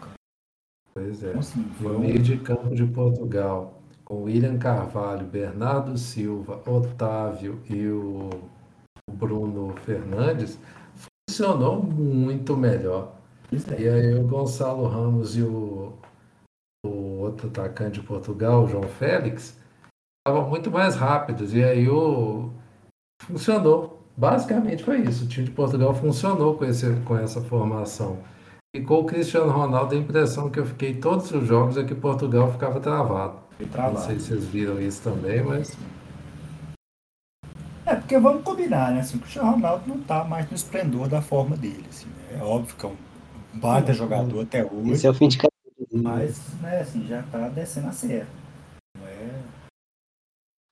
Pois 0.92 1.22
é. 1.24 1.30
Então, 1.30 1.40
assim, 1.40 1.72
no 1.80 2.00
meio 2.00 2.20
de 2.20 2.38
campo 2.40 2.74
de 2.74 2.86
Portugal, 2.88 3.75
com 4.06 4.24
William 4.24 4.58
Carvalho, 4.58 5.26
Bernardo 5.26 5.98
Silva, 5.98 6.62
Otávio 6.70 7.60
e 7.68 7.88
o 7.88 8.30
Bruno 9.12 9.76
Fernandes, 9.78 10.60
funcionou 11.28 11.82
muito 11.82 12.56
melhor. 12.56 13.16
É. 13.52 13.82
E 13.82 13.90
aí 13.90 14.16
o 14.16 14.28
Gonçalo 14.28 14.88
Ramos 14.88 15.36
e 15.36 15.42
o, 15.42 15.94
o 16.86 17.20
outro 17.20 17.48
atacante 17.48 18.00
de 18.00 18.06
Portugal, 18.06 18.64
o 18.64 18.68
João 18.68 18.84
Félix, 18.84 19.60
estavam 20.20 20.50
muito 20.50 20.70
mais 20.72 20.96
rápidos. 20.96 21.54
E 21.54 21.64
aí 21.64 21.90
o 21.90 22.52
funcionou. 23.24 24.02
Basicamente 24.18 24.84
foi 24.84 25.02
isso. 25.02 25.26
O 25.26 25.28
time 25.28 25.46
de 25.48 25.52
Portugal 25.52 25.94
funcionou 25.94 26.56
com, 26.58 26.66
esse, 26.66 26.96
com 27.02 27.18
essa 27.18 27.42
formação. 27.42 28.20
E 28.76 28.82
com 28.82 28.96
o 28.96 29.06
Cristiano 29.06 29.54
Ronaldo, 29.54 29.96
a 29.96 29.98
impressão 29.98 30.50
que 30.50 30.60
eu 30.60 30.66
fiquei 30.66 30.96
todos 30.96 31.32
os 31.32 31.48
jogos 31.48 31.78
é 31.78 31.86
que 31.86 31.96
Portugal 31.96 32.52
ficava 32.52 32.78
travado. 32.82 33.40
travado. 33.72 33.94
Não 33.94 34.02
sei 34.02 34.20
se 34.20 34.28
vocês 34.28 34.44
viram 34.48 34.82
isso 34.82 35.02
também, 35.02 35.42
mas. 35.42 35.78
É, 37.86 37.96
porque 37.96 38.20
vamos 38.20 38.44
combinar, 38.44 38.92
né? 38.92 39.00
Assim, 39.00 39.16
o 39.16 39.22
Cristiano 39.22 39.52
Ronaldo 39.52 39.88
não 39.88 39.96
está 39.96 40.26
mais 40.26 40.50
no 40.50 40.58
esplendor 40.58 41.08
da 41.08 41.22
forma 41.22 41.56
dele. 41.56 41.86
Assim, 41.90 42.08
né? 42.08 42.38
É 42.38 42.44
óbvio 42.44 42.76
que 42.76 42.86
é 42.86 42.90
um 42.90 42.96
baita 43.54 43.94
jogador 43.94 44.42
até 44.42 44.66
hoje. 44.66 44.92
Esse 44.92 45.08
é 45.08 45.10
o 45.10 45.14
fim 45.14 45.30
de 45.30 45.38
carreira. 45.38 45.54
Mas, 45.94 46.42
né, 46.62 46.82
assim, 46.82 47.08
já 47.08 47.22
está 47.22 47.48
descendo 47.48 47.88
a 47.88 47.92
serra. 47.94 48.28
Não 48.98 49.08
é... 49.08 49.42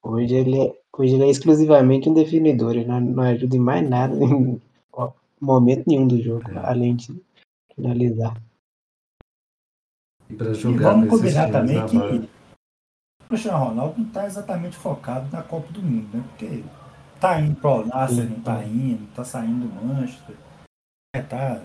Hoje 0.03 0.35
ele 0.35 0.61
é, 0.61 0.73
hoje 0.97 1.13
ele 1.13 1.23
é 1.23 1.29
exclusivamente 1.29 2.09
um 2.09 2.13
definidor, 2.13 2.75
ele 2.75 2.83
não, 2.83 2.99
não 2.99 3.23
ajuda 3.23 3.55
em 3.55 3.59
mais 3.59 3.89
nada, 3.89 4.13
em 4.13 4.61
momento 5.39 5.85
nenhum 5.87 6.05
do 6.05 6.21
jogo, 6.21 6.51
é. 6.51 6.57
além 6.65 6.97
de 6.97 7.15
finalizar. 7.75 8.41
E 10.29 10.35
para 10.35 10.53
jogar 10.53 10.75
e 10.75 10.83
vamos 10.83 11.09
combinar 11.09 11.51
também 11.51 11.85
que 11.87 11.97
o 11.97 13.27
Cristiano 13.27 13.65
Ronaldo 13.65 13.99
não 13.99 14.07
está 14.07 14.25
exatamente 14.25 14.75
focado 14.75 15.29
na 15.31 15.43
Copa 15.43 15.71
do 15.71 15.81
Mundo, 15.81 16.17
né? 16.17 16.23
Porque 16.29 16.63
tá 17.19 17.39
indo 17.39 17.55
para 17.55 17.71
o 17.71 17.85
Nasser, 17.85 18.29
não 18.29 18.39
tá 18.41 18.63
indo, 18.63 19.07
tá 19.15 19.23
saindo 19.23 19.67
do 19.67 19.85
Manchester, 19.85 20.35
é, 21.15 21.21
tá, 21.21 21.61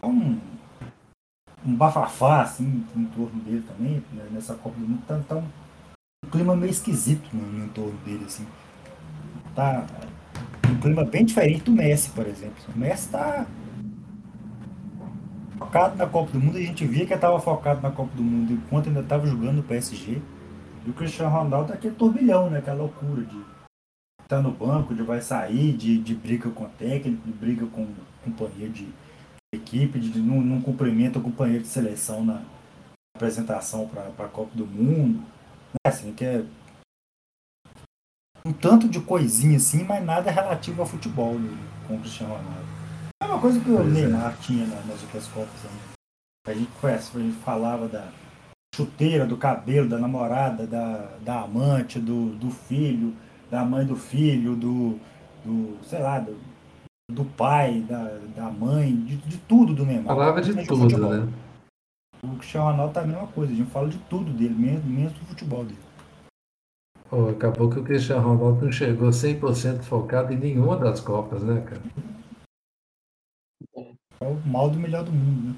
tá 0.00 0.06
um, 0.06 0.40
um 1.64 1.76
bafafá 1.76 2.42
assim 2.42 2.84
em 2.96 3.04
torno 3.06 3.40
dele 3.42 3.62
também, 3.62 4.04
né? 4.12 4.28
nessa 4.30 4.54
Copa 4.54 4.78
do 4.78 4.86
Mundo, 4.86 5.02
tá, 5.06 5.20
tá 5.28 5.36
um, 5.36 5.48
um, 6.24 6.30
clima 6.30 6.56
meio 6.56 6.70
esquisito 6.70 7.28
no, 7.34 7.42
no 7.42 7.64
entorno 7.64 7.96
dele, 7.98 8.24
assim. 8.24 8.46
Tá 9.54 9.86
um 10.68 10.80
clima 10.80 11.04
bem 11.04 11.24
diferente 11.24 11.62
do 11.62 11.72
Messi, 11.72 12.10
por 12.10 12.26
exemplo. 12.26 12.56
O 12.74 12.78
Messi 12.78 13.10
tá 13.10 13.46
focado 15.58 15.96
na 15.96 16.06
Copa 16.06 16.32
do 16.32 16.40
Mundo, 16.40 16.58
a 16.58 16.60
gente 16.60 16.86
via 16.86 17.06
que 17.06 17.14
estava 17.14 17.40
focado 17.40 17.80
na 17.80 17.90
Copa 17.90 18.14
do 18.16 18.22
Mundo 18.22 18.52
enquanto 18.52 18.88
ainda 18.88 19.00
estava 19.00 19.26
jogando 19.26 19.56
no 19.56 19.62
PSG. 19.62 20.20
E 20.86 20.90
o 20.90 20.92
Cristiano 20.92 21.30
Ronaldo 21.30 21.72
é 21.72 21.76
aquele 21.76 21.94
turbilhão, 21.94 22.50
né? 22.50 22.58
Aquela 22.58 22.78
loucura 22.78 23.22
de 23.22 23.38
estar 24.22 24.36
tá 24.36 24.42
no 24.42 24.50
banco, 24.50 24.94
de 24.94 25.02
vai 25.02 25.20
sair, 25.20 25.72
de, 25.72 25.98
de 25.98 26.14
briga 26.14 26.50
com 26.50 26.64
o 26.64 26.68
técnico, 26.68 27.26
de 27.26 27.32
briga 27.32 27.66
com 27.66 27.82
o 27.82 27.96
companheiro 28.24 28.72
de 28.72 28.88
equipe, 29.54 29.98
de 29.98 30.18
não, 30.18 30.40
não 30.40 30.60
cumprimenta 30.60 31.18
o 31.18 31.22
companheiro 31.22 31.62
de 31.62 31.68
seleção 31.68 32.24
na 32.24 32.42
apresentação 33.16 33.88
para 33.88 34.26
a 34.26 34.28
Copa 34.28 34.50
do 34.54 34.66
Mundo. 34.66 35.22
É 35.86 35.88
assim, 35.88 36.12
que 36.12 36.24
é 36.24 36.44
um 38.46 38.52
tanto 38.52 38.88
de 38.88 39.00
coisinha 39.00 39.56
assim, 39.56 39.84
mas 39.84 40.04
nada 40.04 40.30
relativo 40.30 40.82
ao 40.82 40.86
futebol 40.86 41.38
né, 41.38 41.56
com 41.86 41.96
o 41.96 42.00
Cristiano 42.00 42.34
Ronaldo. 42.34 42.73
É 43.24 43.26
uma 43.26 43.40
coisa 43.40 43.58
que 43.58 43.70
o 43.70 43.80
é. 43.80 43.84
Neymar 43.84 44.32
é. 44.32 44.42
tinha 44.42 44.66
nas 44.66 45.02
outras 45.02 45.26
Copas. 45.28 45.60
A 46.46 46.52
gente 46.52 46.70
conhece, 46.78 47.16
a 47.16 47.20
gente 47.20 47.36
falava 47.38 47.88
da 47.88 48.06
chuteira, 48.74 49.24
do 49.24 49.38
cabelo, 49.38 49.88
da 49.88 49.98
namorada, 49.98 50.66
da, 50.66 51.08
da 51.22 51.42
amante, 51.42 51.98
do, 51.98 52.34
do 52.36 52.50
filho, 52.50 53.14
da 53.50 53.64
mãe 53.64 53.86
do 53.86 53.96
filho, 53.96 54.54
do, 54.54 54.98
do 55.42 55.78
sei 55.84 56.00
lá, 56.00 56.18
do, 56.18 56.36
do 57.10 57.24
pai, 57.24 57.80
da, 57.88 58.18
da 58.36 58.50
mãe, 58.50 58.94
de, 58.94 59.16
de 59.16 59.38
tudo 59.38 59.74
do 59.74 59.86
Neymar. 59.86 60.14
Falava 60.14 60.42
de 60.42 60.66
tudo, 60.66 60.98
né? 61.08 61.26
O 62.22 62.36
Cristiano 62.36 62.70
Ronaldo 62.70 62.92
tá 62.92 63.00
a 63.00 63.06
mesma 63.06 63.26
coisa, 63.28 63.52
a 63.52 63.56
gente 63.56 63.70
fala 63.70 63.88
de 63.88 63.98
tudo 64.10 64.30
dele, 64.32 64.54
menos, 64.54 64.84
menos 64.84 65.12
do 65.14 65.24
futebol 65.26 65.64
dele. 65.64 65.78
Pô, 67.08 67.28
acabou 67.28 67.70
que 67.70 67.78
o 67.78 67.84
Cristiano 67.84 68.22
Ronaldo 68.22 68.64
não 68.64 68.72
chegou 68.72 69.08
100% 69.08 69.82
focado 69.82 70.32
em 70.32 70.36
nenhuma 70.36 70.76
das 70.76 71.00
Copas, 71.00 71.42
né, 71.42 71.62
cara? 71.62 71.82
É 74.24 74.26
o 74.26 74.40
mal 74.48 74.70
do 74.70 74.80
melhor 74.80 75.04
do 75.04 75.12
mundo, 75.12 75.50
né? 75.50 75.54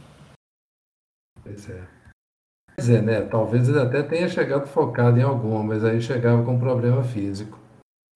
Pois 1.40 1.70
é. 1.70 1.86
Pois 2.74 2.90
é, 2.90 3.00
né? 3.00 3.20
Talvez 3.22 3.68
ele 3.68 3.78
até 3.78 4.02
tenha 4.02 4.28
chegado 4.28 4.66
focado 4.66 5.20
em 5.20 5.22
alguma, 5.22 5.62
mas 5.62 5.84
aí 5.84 6.02
chegava 6.02 6.44
com 6.44 6.58
problema 6.58 7.04
físico. 7.04 7.60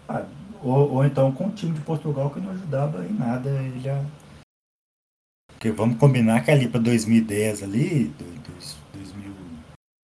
Ah, 0.08 0.26
ou, 0.60 0.94
ou, 0.94 1.04
então 1.04 1.30
com 1.30 1.46
o 1.46 1.52
time 1.52 1.72
de 1.72 1.80
Portugal 1.82 2.30
que 2.30 2.40
não 2.40 2.50
ajudava 2.50 3.06
em 3.06 3.12
nada 3.12 3.48
ele 3.48 3.78
já. 3.78 4.04
Porque 5.52 5.70
vamos 5.70 5.96
combinar 5.96 6.44
que 6.44 6.50
ali 6.50 6.68
para 6.68 6.80
2010 6.80 7.62
ali, 7.62 8.12
2000, 8.92 9.32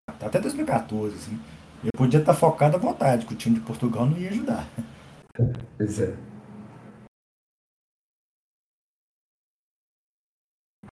até 0.07 0.39
2014, 0.39 1.15
assim, 1.15 1.39
ele 1.81 1.91
podia 1.97 2.19
estar 2.19 2.35
focado 2.35 2.77
à 2.77 2.79
vontade, 2.79 3.25
que 3.25 3.33
o 3.33 3.37
time 3.37 3.55
de 3.55 3.65
Portugal 3.65 4.05
não 4.05 4.17
ia 4.17 4.29
ajudar. 4.29 4.67
Pois 5.77 5.99
é. 5.99 6.15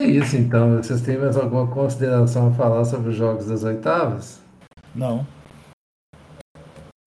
É 0.02 0.06
isso 0.06 0.36
então. 0.36 0.78
Vocês 0.78 1.00
têm 1.00 1.16
mais 1.16 1.36
alguma 1.36 1.64
consideração 1.68 2.48
a 2.48 2.50
falar 2.50 2.84
sobre 2.84 3.10
os 3.10 3.16
jogos 3.16 3.46
das 3.46 3.62
oitavas? 3.62 4.40
Não. 4.96 5.24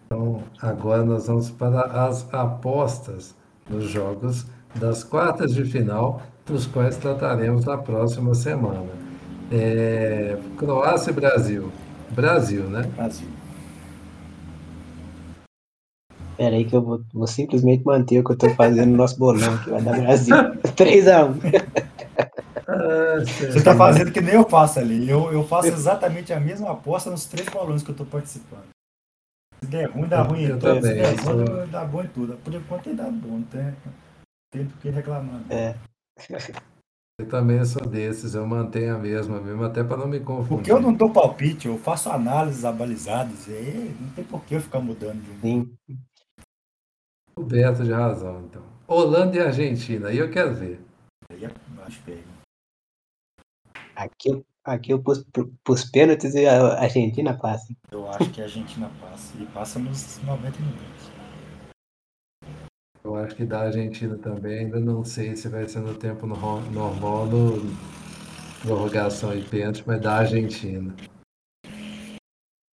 Então, 0.05 0.41
agora 0.61 1.03
nós 1.03 1.27
vamos 1.27 1.51
para 1.51 1.81
as 2.07 2.25
apostas 2.33 3.35
dos 3.69 3.83
jogos 3.83 4.45
das 4.75 5.03
quartas 5.03 5.53
de 5.53 5.65
final, 5.65 6.21
dos 6.45 6.65
quais 6.67 6.95
trataremos 6.95 7.65
na 7.65 7.77
próxima 7.77 8.33
semana. 8.33 8.87
É... 9.51 10.37
Croácia 10.55 11.11
e 11.11 11.13
Brasil. 11.13 11.69
Brasil, 12.11 12.63
né? 12.63 12.89
Brasil. 12.95 13.27
Pera 16.37 16.55
aí 16.55 16.63
que 16.63 16.73
eu 16.73 16.81
vou, 16.81 17.01
vou 17.13 17.27
simplesmente 17.27 17.83
manter 17.85 18.19
o 18.19 18.23
que 18.23 18.31
eu 18.31 18.35
estou 18.35 18.49
fazendo 18.51 18.91
no 18.91 18.97
nosso 18.97 19.19
bolão, 19.19 19.57
que 19.57 19.69
vai 19.69 19.81
dar 19.81 19.99
Brasil. 19.99 20.35
3x1. 20.77 21.84
Ah, 22.75 23.19
Você 23.19 23.57
está 23.57 23.75
fazendo 23.75 24.11
que 24.11 24.21
nem 24.21 24.35
eu 24.35 24.47
faço 24.47 24.79
ali. 24.79 25.09
Eu, 25.09 25.31
eu 25.31 25.43
faço 25.47 25.67
exatamente 25.67 26.33
a 26.33 26.39
mesma 26.39 26.71
aposta 26.71 27.09
nos 27.09 27.25
três 27.25 27.47
balões 27.49 27.83
que 27.83 27.89
eu 27.89 27.93
estou 27.93 28.05
participando. 28.05 28.67
Se 29.63 29.69
der 29.69 29.89
ruim, 29.89 30.07
dá 30.07 30.21
ruim 30.21 30.43
em 30.43 30.59
tudo. 30.59 30.81
Se 30.81 30.93
der 30.93 31.15
bom, 31.15 31.67
dá 31.71 31.85
bom 31.85 32.03
em 32.03 32.07
tudo. 32.07 32.37
Por 32.37 32.53
enquanto 32.53 32.83
tem 32.83 32.95
dado 32.95 33.11
bom, 33.13 33.37
não 33.37 33.43
tem, 33.43 33.75
tem 34.51 34.65
do 34.65 34.73
que 34.75 34.89
reclamar. 34.89 35.41
É. 35.49 35.75
Eu 37.17 37.29
também 37.29 37.63
sou 37.63 37.87
desses, 37.87 38.35
eu 38.35 38.45
mantenho 38.45 38.93
a 38.93 38.99
mesma 38.99 39.39
mesmo, 39.39 39.63
até 39.63 39.81
para 39.81 39.95
não 39.95 40.05
me 40.05 40.19
confundir. 40.19 40.49
Porque 40.57 40.71
eu 40.71 40.81
não 40.81 40.93
dou 40.93 41.09
palpite, 41.09 41.65
eu 41.65 41.77
faço 41.77 42.09
análises 42.09 42.65
abalizadas, 42.65 43.47
e 43.47 43.95
não 44.01 44.09
tem 44.09 44.25
por 44.25 44.43
que 44.43 44.55
eu 44.55 44.59
ficar 44.59 44.81
mudando 44.81 45.21
de 45.21 45.39
Sim. 45.39 45.73
Coberto 47.33 47.85
de 47.85 47.93
razão, 47.93 48.41
então. 48.41 48.61
Holanda 48.85 49.37
e 49.37 49.39
Argentina, 49.39 50.09
aí 50.09 50.17
eu 50.17 50.29
quero 50.29 50.55
ver. 50.55 50.81
Aí 51.31 51.41
eu 51.41 51.51
acho 51.85 52.03
que 52.03 52.21
Aqui, 53.95 54.43
aqui 54.63 54.91
eu 54.91 55.01
pus 55.01 55.23
pros 55.63 55.85
pênaltis 55.89 56.35
e 56.35 56.45
a 56.45 56.79
Argentina 56.79 57.37
passa. 57.37 57.73
Eu 57.91 58.09
acho 58.11 58.29
que 58.31 58.41
a 58.41 58.45
Argentina 58.45 58.91
passa. 58.99 59.33
E 59.41 59.45
passa 59.47 59.79
nos 59.79 60.21
90 60.23 60.59
minutos. 60.59 61.05
Eu 63.03 63.15
acho 63.15 63.35
que 63.35 63.45
da 63.45 63.61
Argentina 63.61 64.17
também, 64.17 64.59
ainda 64.65 64.79
não 64.79 65.05
sei 65.05 65.35
se 65.35 65.47
vai 65.47 65.67
ser 65.67 65.79
no 65.79 65.95
tempo 65.95 66.25
no- 66.25 66.61
normal, 66.71 67.27
no 67.27 67.53
prorrogação 68.61 69.33
e 69.37 69.47
pênalti, 69.47 69.83
mas 69.85 70.01
da 70.01 70.15
Argentina. 70.17 70.95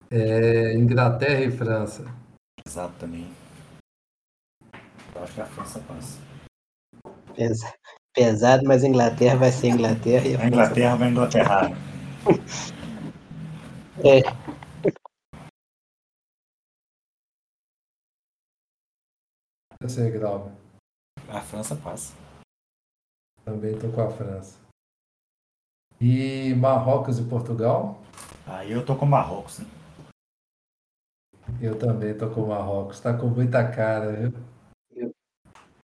É, 0.09 0.73
Inglaterra 0.73 1.41
e 1.41 1.51
França. 1.51 2.05
Exato 2.65 2.93
também. 2.97 3.29
Eu 5.13 5.23
acho 5.23 5.33
que 5.33 5.41
a 5.41 5.45
França 5.45 5.79
passa. 5.81 6.19
Pesa- 7.35 7.73
pesado, 8.13 8.63
mas 8.65 8.83
a 8.83 8.87
Inglaterra 8.87 9.35
vai 9.35 9.51
ser 9.51 9.69
Inglaterra 9.69 10.27
e 10.27 10.35
a 10.35 10.47
Inglaterra 10.47 10.95
vai 10.95 11.09
Inglaterrar. 11.09 11.71
É, 14.03 14.21
Você, 19.81 20.11
Grauber. 20.11 20.53
A 21.27 21.41
França 21.41 21.75
passa. 21.75 22.13
Também 23.43 23.73
estou 23.73 23.91
com 23.91 24.01
a 24.01 24.11
França. 24.11 24.59
E 25.99 26.53
Marrocos 26.53 27.17
e 27.17 27.23
Portugal? 27.27 27.99
Aí 28.45 28.71
eu 28.71 28.85
tô 28.85 28.95
com 28.95 29.05
o 29.05 29.09
Marrocos. 29.09 29.57
Né? 29.57 29.65
Eu 31.59 31.79
também 31.79 32.11
estou 32.11 32.29
com 32.29 32.45
Marrocos. 32.45 32.97
Está 32.97 33.17
com 33.17 33.25
muita 33.27 33.71
cara, 33.71 34.13
viu? 34.13 35.13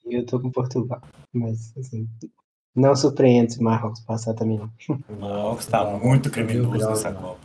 e 0.06 0.16
eu 0.16 0.26
tô 0.26 0.40
com 0.40 0.52
Portugal. 0.52 1.02
Mas, 1.34 1.76
assim, 1.78 2.08
não 2.76 2.96
surpreende 2.96 3.54
se 3.54 3.60
o 3.60 3.64
Marrocos 3.64 4.02
passar 4.02 4.34
também, 4.34 4.60
não. 4.60 4.72
O 5.10 5.20
Marrocos 5.20 5.66
tá 5.66 5.84
muito 5.98 6.30
criminoso 6.30 6.88
nessa 6.88 7.12
Copa. 7.12 7.40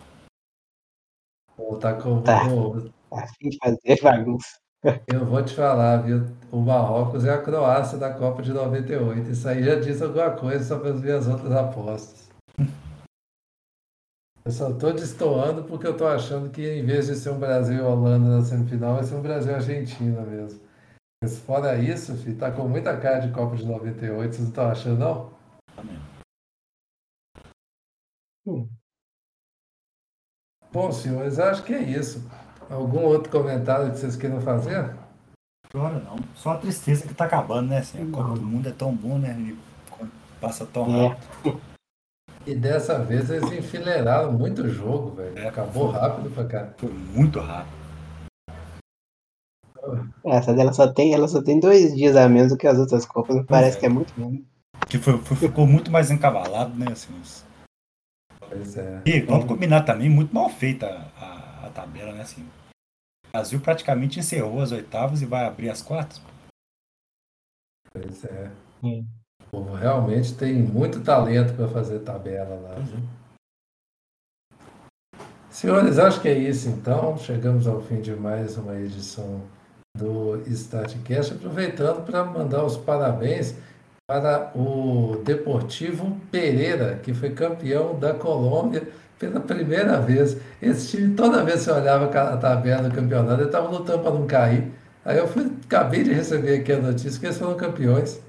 Pô, 1.57 1.77
tá 1.77 1.95
com... 1.95 2.23
Tá. 2.23 2.49
pô, 2.49 2.91
A 3.11 3.27
fim 3.27 3.49
de 3.49 3.59
fazer 3.59 4.03
bagunça. 4.03 4.63
Eu 5.07 5.25
vou 5.25 5.43
te 5.45 5.55
falar, 5.55 5.99
viu? 5.99 6.27
O 6.51 6.59
Marrocos 6.61 7.25
é 7.25 7.31
a 7.31 7.41
Croácia 7.41 7.97
da 7.97 8.13
Copa 8.13 8.43
de 8.43 8.53
98. 8.53 9.31
Isso 9.31 9.49
aí 9.49 9.63
já 9.63 9.77
diz 9.77 10.03
alguma 10.03 10.33
coisa 10.33 10.65
sobre 10.65 10.89
as 10.91 11.01
minhas 11.01 11.29
outras 11.29 11.53
apostas. 11.53 12.29
Eu 14.45 14.51
só 14.51 14.71
estou 14.71 14.93
destoando 14.93 15.63
porque 15.63 15.87
eu 15.87 15.93
estou 15.93 16.09
achando 16.09 16.51
que 16.51 16.69
em 16.69 16.85
vez 16.85 17.07
de 17.07 17.15
ser 17.15 17.31
um 17.31 17.39
Brasil 17.39 17.77
e 17.77 17.81
Holanda 17.81 18.39
na 18.39 18.45
semifinal, 18.45 18.97
vai 18.97 19.05
ser 19.05 19.15
um 19.15 19.23
Brasil 19.23 19.53
e 19.53 19.55
Argentina 19.55 20.21
mesmo. 20.23 20.61
Mas 21.23 21.39
fora 21.39 21.77
isso, 21.79 22.17
filho, 22.17 22.37
tá 22.37 22.51
com 22.51 22.67
muita 22.69 22.97
cara 23.01 23.21
de 23.21 23.33
Copa 23.33 23.55
de 23.55 23.65
98, 23.65 24.35
vocês 24.35 24.41
não 24.41 24.49
estão 24.49 24.69
achando, 24.69 24.99
não? 24.99 25.33
Hum. 28.45 28.69
Bom, 30.73 30.91
senhores, 30.91 31.39
acho 31.39 31.63
que 31.63 31.73
é 31.73 31.81
isso. 31.81 32.29
Algum 32.69 33.03
outro 33.05 33.31
comentário 33.31 33.93
que 33.93 33.99
vocês 33.99 34.17
queiram 34.17 34.41
fazer? 34.41 34.97
Agora 35.73 36.01
não. 36.01 36.17
Só 36.35 36.51
a 36.53 36.59
tristeza 36.59 37.07
que 37.07 37.15
tá 37.15 37.27
acabando, 37.27 37.69
né? 37.69 37.79
Assim, 37.79 38.03
a 38.03 38.11
Copa 38.11 38.35
do 38.35 38.43
Mundo 38.43 38.69
é 38.69 38.73
tão 38.73 38.93
bom, 38.95 39.17
né? 39.19 39.33
E 39.39 39.57
passa 40.41 40.67
tão 40.67 40.87
É. 40.93 41.09
rápido. 41.09 41.61
E 42.45 42.57
dessa 42.57 42.99
vez 42.99 43.31
eles 43.31 43.53
enfileiraram 43.53 44.33
muito 44.33 44.69
jogo, 44.69 45.15
velho. 45.15 45.39
É, 45.39 45.47
Acabou 45.49 45.93
foi. 45.93 46.01
rápido 46.01 46.31
pra 46.35 46.45
cá. 46.47 46.75
Foi 46.77 46.91
muito 46.91 47.39
rápido. 47.39 47.82
Essa 50.25 50.53
dela 50.55 50.73
só 50.73 50.93
tem, 50.93 51.15
ela 51.15 51.27
só 51.29 51.43
tem 51.43 51.59
dois 51.59 51.95
dias 51.95 52.17
a 52.17 52.29
menos 52.29 52.53
do 52.53 52.59
que 52.59 52.67
as 52.67 52.79
outras 52.79 53.05
Copas. 53.05 53.45
Parece 53.47 53.77
é. 53.77 53.81
que 53.81 53.87
é 53.87 53.89
muito 53.89 54.13
bom. 54.17 54.39
Que 54.89 54.99
foi, 54.99 55.19
foi- 55.19 55.37
ficou 55.37 55.67
muito 55.67 55.91
mais 55.91 56.11
encavalado, 56.11 56.75
né? 56.79 56.87
Assim, 56.93 57.13
os- 57.21 57.45
Pois 58.49 58.77
é. 58.77 59.03
E 59.07 59.21
vamos 59.21 59.47
combinar 59.47 59.83
também, 59.83 60.09
muito 60.11 60.35
mal 60.35 60.49
feita 60.51 60.87
a, 60.87 61.25
a- 61.25 61.67
a 61.67 61.71
tabela, 61.71 62.13
né? 62.13 62.23
Assim, 62.23 62.43
o 62.43 63.31
Brasil 63.33 63.61
praticamente 63.61 64.19
encerrou 64.21 64.61
as 64.61 64.73
oitavas 64.73 65.23
e 65.23 65.27
vai 65.27 65.45
abrir 65.47 65.71
as 65.71 65.81
quartas. 65.83 66.21
Pois 67.93 68.25
é. 68.25 68.51
Hum. 68.83 69.05
O 69.47 69.51
povo 69.51 69.75
realmente 69.75 70.35
tem 70.35 70.55
muito 70.63 71.03
talento 71.03 71.55
para 71.55 71.69
fazer 71.69 72.01
tabela 72.01 72.55
lá. 72.57 72.75
viu? 72.77 73.01
Senhores, 75.51 75.99
acho 75.99 76.21
que 76.21 76.29
é 76.29 76.39
isso 76.39 76.69
então. 76.69 77.17
Chegamos 77.19 77.67
ao 77.67 77.81
fim 77.83 78.01
de 78.01 78.15
mais 78.15 78.57
uma 78.57 78.75
edição 78.81 79.43
do 80.03 80.43
StartCast. 80.47 81.35
Aproveitando 81.35 82.05
para 82.05 82.25
mandar 82.25 82.65
os 82.65 82.77
parabéns 82.77 83.55
para 84.07 84.51
o 84.55 85.23
Deportivo 85.25 86.19
Pereira, 86.31 86.99
que 87.03 87.15
foi 87.15 87.31
campeão 87.31 87.99
da 87.99 88.13
Colômbia 88.15 88.89
pela 89.19 89.39
primeira 89.41 90.01
vez. 90.01 90.37
Esse 90.61 90.97
time, 90.97 91.15
toda 91.15 91.45
vez 91.45 91.59
que 91.59 91.65
você 91.65 91.73
olhava 91.73 92.07
a 92.07 92.37
tabela 92.37 92.89
do 92.89 92.95
campeonato, 92.95 93.41
ele 93.41 93.47
estava 93.47 93.69
lutando 93.69 94.03
para 94.03 94.11
não 94.13 94.27
cair. 94.27 94.73
Aí 95.05 95.19
eu 95.19 95.29
fui, 95.29 95.51
acabei 95.65 96.03
de 96.03 96.13
receber 96.13 96.61
aqui 96.61 96.73
a 96.73 96.79
notícia 96.79 97.21
que 97.21 97.27
eles 97.27 97.39
foram 97.39 97.57
campeões. 97.57 98.21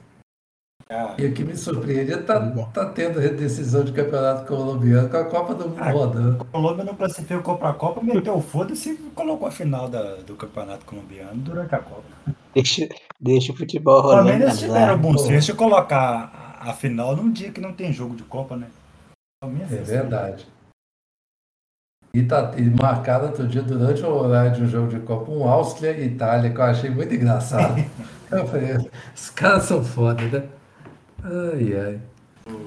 Ah, 0.94 1.16
E 1.18 1.26
o 1.26 1.34
que 1.34 1.44
me 1.44 1.56
surpreende 1.58 2.14
é 2.14 2.18
tá, 2.18 2.40
tá 2.74 2.86
tendo 2.90 3.20
decisão 3.36 3.84
de 3.84 3.92
campeonato 3.92 4.46
colombiano 4.46 5.10
com 5.10 5.18
a 5.18 5.26
Copa 5.26 5.56
do 5.56 5.70
Mundo 5.70 5.82
rodando. 5.82 6.42
a 6.42 6.46
Colômbia 6.46 6.84
não 6.84 6.96
classificou 6.96 7.58
para 7.58 7.70
a 7.70 7.74
Copa, 7.74 8.02
meteu 8.04 8.36
o 8.36 8.42
foda-se 8.42 8.92
e 8.92 8.98
colocou 9.16 9.48
a 9.48 9.52
final 9.52 9.90
da- 9.90 10.18
do 10.18 10.36
campeonato 10.36 10.86
colombiano 10.86 11.36
durante 11.36 11.74
a 11.74 11.80
Copa. 11.80 12.04
Deixa, 12.54 12.88
deixa 13.20 13.52
o 13.52 13.56
futebol 13.58 14.02
Pelo 14.02 14.14
rolando. 14.14 14.30
menos 14.30 14.48
eles 14.50 14.60
tiveram 14.60 14.98
bom 15.00 15.18
senso 15.18 15.48
de 15.52 15.58
colocar 15.58 16.60
a, 16.62 16.70
a 16.70 16.74
final 16.74 17.16
num 17.16 17.32
dia 17.32 17.52
que 17.52 17.60
não 17.60 17.74
tem 17.74 17.92
jogo 17.92 18.16
de 18.16 18.24
Copa, 18.24 18.56
né? 18.56 18.68
É 19.44 19.66
verdade. 19.78 20.48
E, 22.16 22.22
tá, 22.24 22.54
e 22.58 22.62
marcaram 22.70 23.26
outro 23.28 23.48
dia, 23.48 23.64
durante 23.64 24.04
o 24.04 24.10
horário 24.14 24.52
de 24.52 24.62
um 24.62 24.68
jogo 24.68 24.88
de 24.88 25.00
Copa, 25.00 25.32
um 25.32 25.50
Áustria 25.50 25.92
e 25.94 26.06
Itália, 26.06 26.52
que 26.54 26.60
eu 26.60 26.64
achei 26.64 26.90
muito 26.90 27.14
engraçado. 27.14 27.76
eu 28.32 28.46
falei, 28.48 28.78
os 29.16 29.30
caras 29.32 29.64
são 29.64 29.84
foda, 29.84 30.22
né? 30.28 30.48
Ai, 31.24 31.80
ai. 31.80 32.02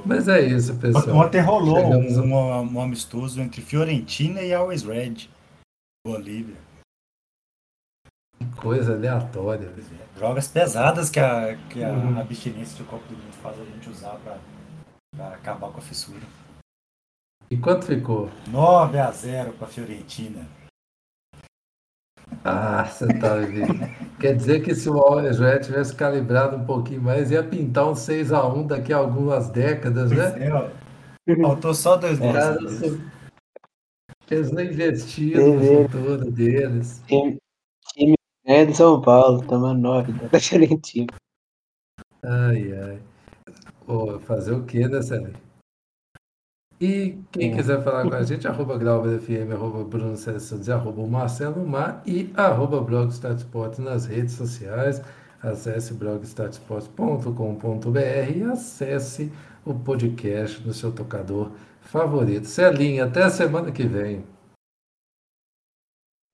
Mas 0.04 0.26
é 0.28 0.40
isso, 0.40 0.74
pessoal. 0.78 1.16
Ontem 1.26 1.40
rolou 1.40 1.76
Chegamos 1.76 2.18
a- 2.18 2.22
um, 2.22 2.74
um 2.76 2.80
amistoso 2.80 3.40
entre 3.40 3.60
Fiorentina 3.60 4.40
e 4.40 4.54
Always 4.54 4.82
Red, 4.82 5.28
Bolívia. 6.06 6.56
Que 8.38 8.46
coisa 8.60 8.94
aleatória. 8.94 9.68
velho. 9.68 10.06
Drogas 10.14 10.48
pesadas 10.48 11.10
que 11.10 11.20
a, 11.20 11.56
que 11.68 11.84
a 11.84 11.90
Uhum. 11.90 12.18
abstinência 12.18 12.76
de 12.76 12.84
Copa 12.84 13.04
do 13.06 13.14
Mundo 13.16 13.32
faz 13.42 13.60
a 13.60 13.64
gente 13.64 13.90
usar 13.90 14.18
para 15.14 15.28
acabar 15.34 15.70
com 15.70 15.78
a 15.78 15.82
fissura. 15.82 16.22
E 17.50 17.56
quanto 17.56 17.84
ficou? 17.86 18.30
9 18.48 18.98
a 18.98 19.10
0 19.10 19.52
para 19.52 19.68
Fiorentina. 19.68 20.46
Ah, 22.48 22.84
você 22.84 23.06
tá 23.18 23.34
vendo. 23.36 23.74
Quer 24.20 24.36
dizer 24.36 24.62
que 24.62 24.74
se 24.74 24.88
o 24.88 25.14
Red 25.16 25.60
tivesse 25.60 25.94
calibrado 25.94 26.56
um 26.56 26.64
pouquinho 26.64 27.02
mais, 27.02 27.30
ia 27.30 27.42
pintar 27.42 27.88
um 27.88 27.94
6x1 27.94 28.66
daqui 28.66 28.92
a 28.92 28.98
algumas 28.98 29.50
décadas, 29.50 30.10
né? 30.12 30.34
É. 31.28 31.36
Faltou 31.42 31.74
só 31.74 31.96
dois 31.96 32.18
gols. 32.18 32.32
Cara, 32.32 32.62
isso- 32.62 33.00
Eles 34.30 34.50
não 34.52 34.62
investiram 34.62 35.54
no 35.54 35.60
futuro 35.88 36.30
deles. 36.30 37.02
Time, 37.06 37.36
time 37.92 38.14
é 38.44 38.64
do 38.64 38.74
São 38.74 39.00
Paulo, 39.00 39.44
tomando 39.46 39.80
nove 39.80 40.12
da 40.12 40.38
Fiorentina. 40.40 41.06
Ai, 42.24 42.72
ai. 42.72 42.98
Pô, 43.84 44.18
fazer 44.20 44.52
o 44.52 44.64
quê, 44.64 44.86
né, 44.88 45.00
Sérgio? 45.02 45.34
E 46.80 47.18
quem 47.32 47.52
É. 47.52 47.56
quiser 47.56 47.82
falar 47.82 48.08
com 48.08 48.14
a 48.14 48.22
gente, 48.22 48.46
arroba 48.48 48.76
GrauberFM, 48.76 49.52
arroba 49.52 49.84
Bruno 49.84 50.16
César 50.16 50.40
Santos, 50.40 50.68
arroba 50.68 51.00
o 51.00 51.08
Marcelo 51.08 51.66
Mar 51.66 52.02
e 52.06 52.30
arroba 52.36 52.80
blog 52.80 53.10
Statsport 53.12 53.78
nas 53.78 54.06
redes 54.06 54.34
sociais. 54.34 55.00
Acesse 55.42 55.94
blogstatsport.com.br 55.94 58.36
e 58.36 58.42
acesse 58.42 59.32
o 59.64 59.74
podcast 59.74 60.64
no 60.66 60.72
seu 60.72 60.92
tocador 60.92 61.50
favorito. 61.80 62.46
Celinha, 62.46 63.04
até 63.04 63.22
a 63.24 63.30
semana 63.30 63.70
que 63.72 63.86
vem. 63.86 64.24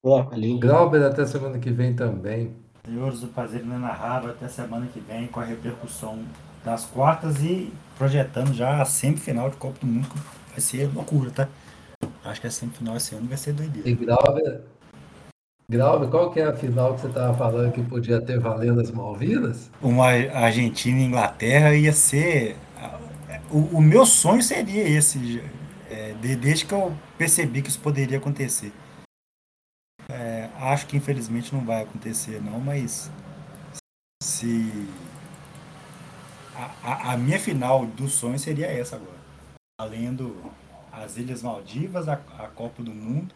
Valeu. 0.04 0.58
Grauber, 0.58 1.02
até 1.02 1.24
semana 1.26 1.58
que 1.58 1.70
vem 1.70 1.94
também. 1.94 2.54
Senhores, 2.84 3.22
o 3.22 3.28
prazer 3.28 3.62
inenarrável 3.62 4.30
até 4.30 4.48
semana 4.48 4.86
que 4.86 4.98
vem 4.98 5.28
com 5.28 5.38
a 5.38 5.44
repercussão 5.44 6.18
das 6.64 6.84
quartas 6.84 7.42
e 7.42 7.72
projetando 7.98 8.52
já 8.52 8.80
a 8.80 8.84
semifinal 8.84 9.50
de 9.50 9.56
Copa 9.56 9.78
do 9.80 9.86
Mundo. 9.86 10.08
Vai 10.50 10.60
ser 10.60 10.92
loucura, 10.92 11.30
tá? 11.30 11.48
Acho 12.24 12.40
que 12.40 12.46
a 12.46 12.50
semifinal 12.50 12.96
esse 12.96 13.14
ano 13.14 13.26
vai 13.26 13.36
ser 13.36 13.52
doideira. 13.52 13.88
E 13.88 13.94
Grauber, 13.94 14.62
Grauber, 15.72 16.08
qual 16.08 16.30
que 16.30 16.40
é 16.40 16.44
a 16.44 16.52
final 16.52 16.94
que 16.94 17.00
você 17.00 17.06
estava 17.06 17.34
falando 17.36 17.72
que 17.72 17.82
podia 17.82 18.20
ter 18.20 18.38
valendo 18.38 18.80
as 18.80 18.90
Malvinas? 18.90 19.70
Uma 19.80 20.08
Argentina 20.08 21.00
e 21.00 21.04
Inglaterra 21.04 21.74
ia 21.74 21.92
ser. 21.92 22.56
o, 23.50 23.78
o, 23.78 23.80
meu 23.80 24.04
sonho 24.04 24.42
seria 24.42 24.86
esse, 24.86 25.42
é, 25.90 26.14
desde 26.36 26.66
que 26.66 26.74
eu 26.74 26.92
percebi 27.16 27.62
que 27.62 27.70
isso 27.70 27.80
poderia 27.80 28.18
acontecer. 28.18 28.72
É, 30.10 30.50
acho 30.58 30.86
que 30.86 30.96
infelizmente 30.96 31.54
não 31.54 31.64
vai 31.64 31.82
acontecer 31.82 32.42
não, 32.42 32.60
mas 32.60 33.10
se 34.22 34.86
a, 36.54 37.12
a 37.12 37.16
minha 37.16 37.38
final 37.38 37.86
do 37.86 38.08
sonho 38.08 38.38
seria 38.38 38.66
essa 38.66 38.96
agora. 38.96 39.22
Além 39.80 40.14
do 40.14 40.50
as 40.92 41.16
Ilhas 41.16 41.42
Maldivas, 41.42 42.06
a, 42.06 42.14
a 42.38 42.48
Copa 42.48 42.82
do 42.82 42.90
Mundo. 42.90 43.34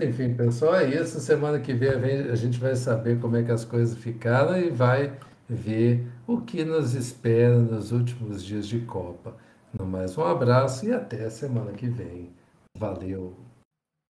Enfim, 0.00 0.34
pessoal, 0.34 0.76
é 0.76 0.94
isso. 0.94 1.20
Semana 1.20 1.58
que 1.58 1.72
vem 1.72 1.90
a 2.30 2.34
gente 2.34 2.58
vai 2.58 2.76
saber 2.76 3.18
como 3.18 3.36
é 3.36 3.42
que 3.42 3.50
as 3.50 3.64
coisas 3.64 3.96
ficaram 3.96 4.58
e 4.58 4.70
vai 4.70 5.18
ver 5.48 6.06
o 6.26 6.40
que 6.40 6.64
nos 6.64 6.94
espera 6.94 7.58
nos 7.58 7.92
últimos 7.92 8.44
dias 8.44 8.66
de 8.66 8.80
Copa. 8.80 9.36
No 9.78 9.86
mais, 9.86 10.16
um 10.18 10.24
abraço 10.24 10.86
e 10.86 10.92
até 10.92 11.30
semana 11.30 11.72
que 11.72 11.88
vem. 11.88 12.30
Valeu! 12.76 13.51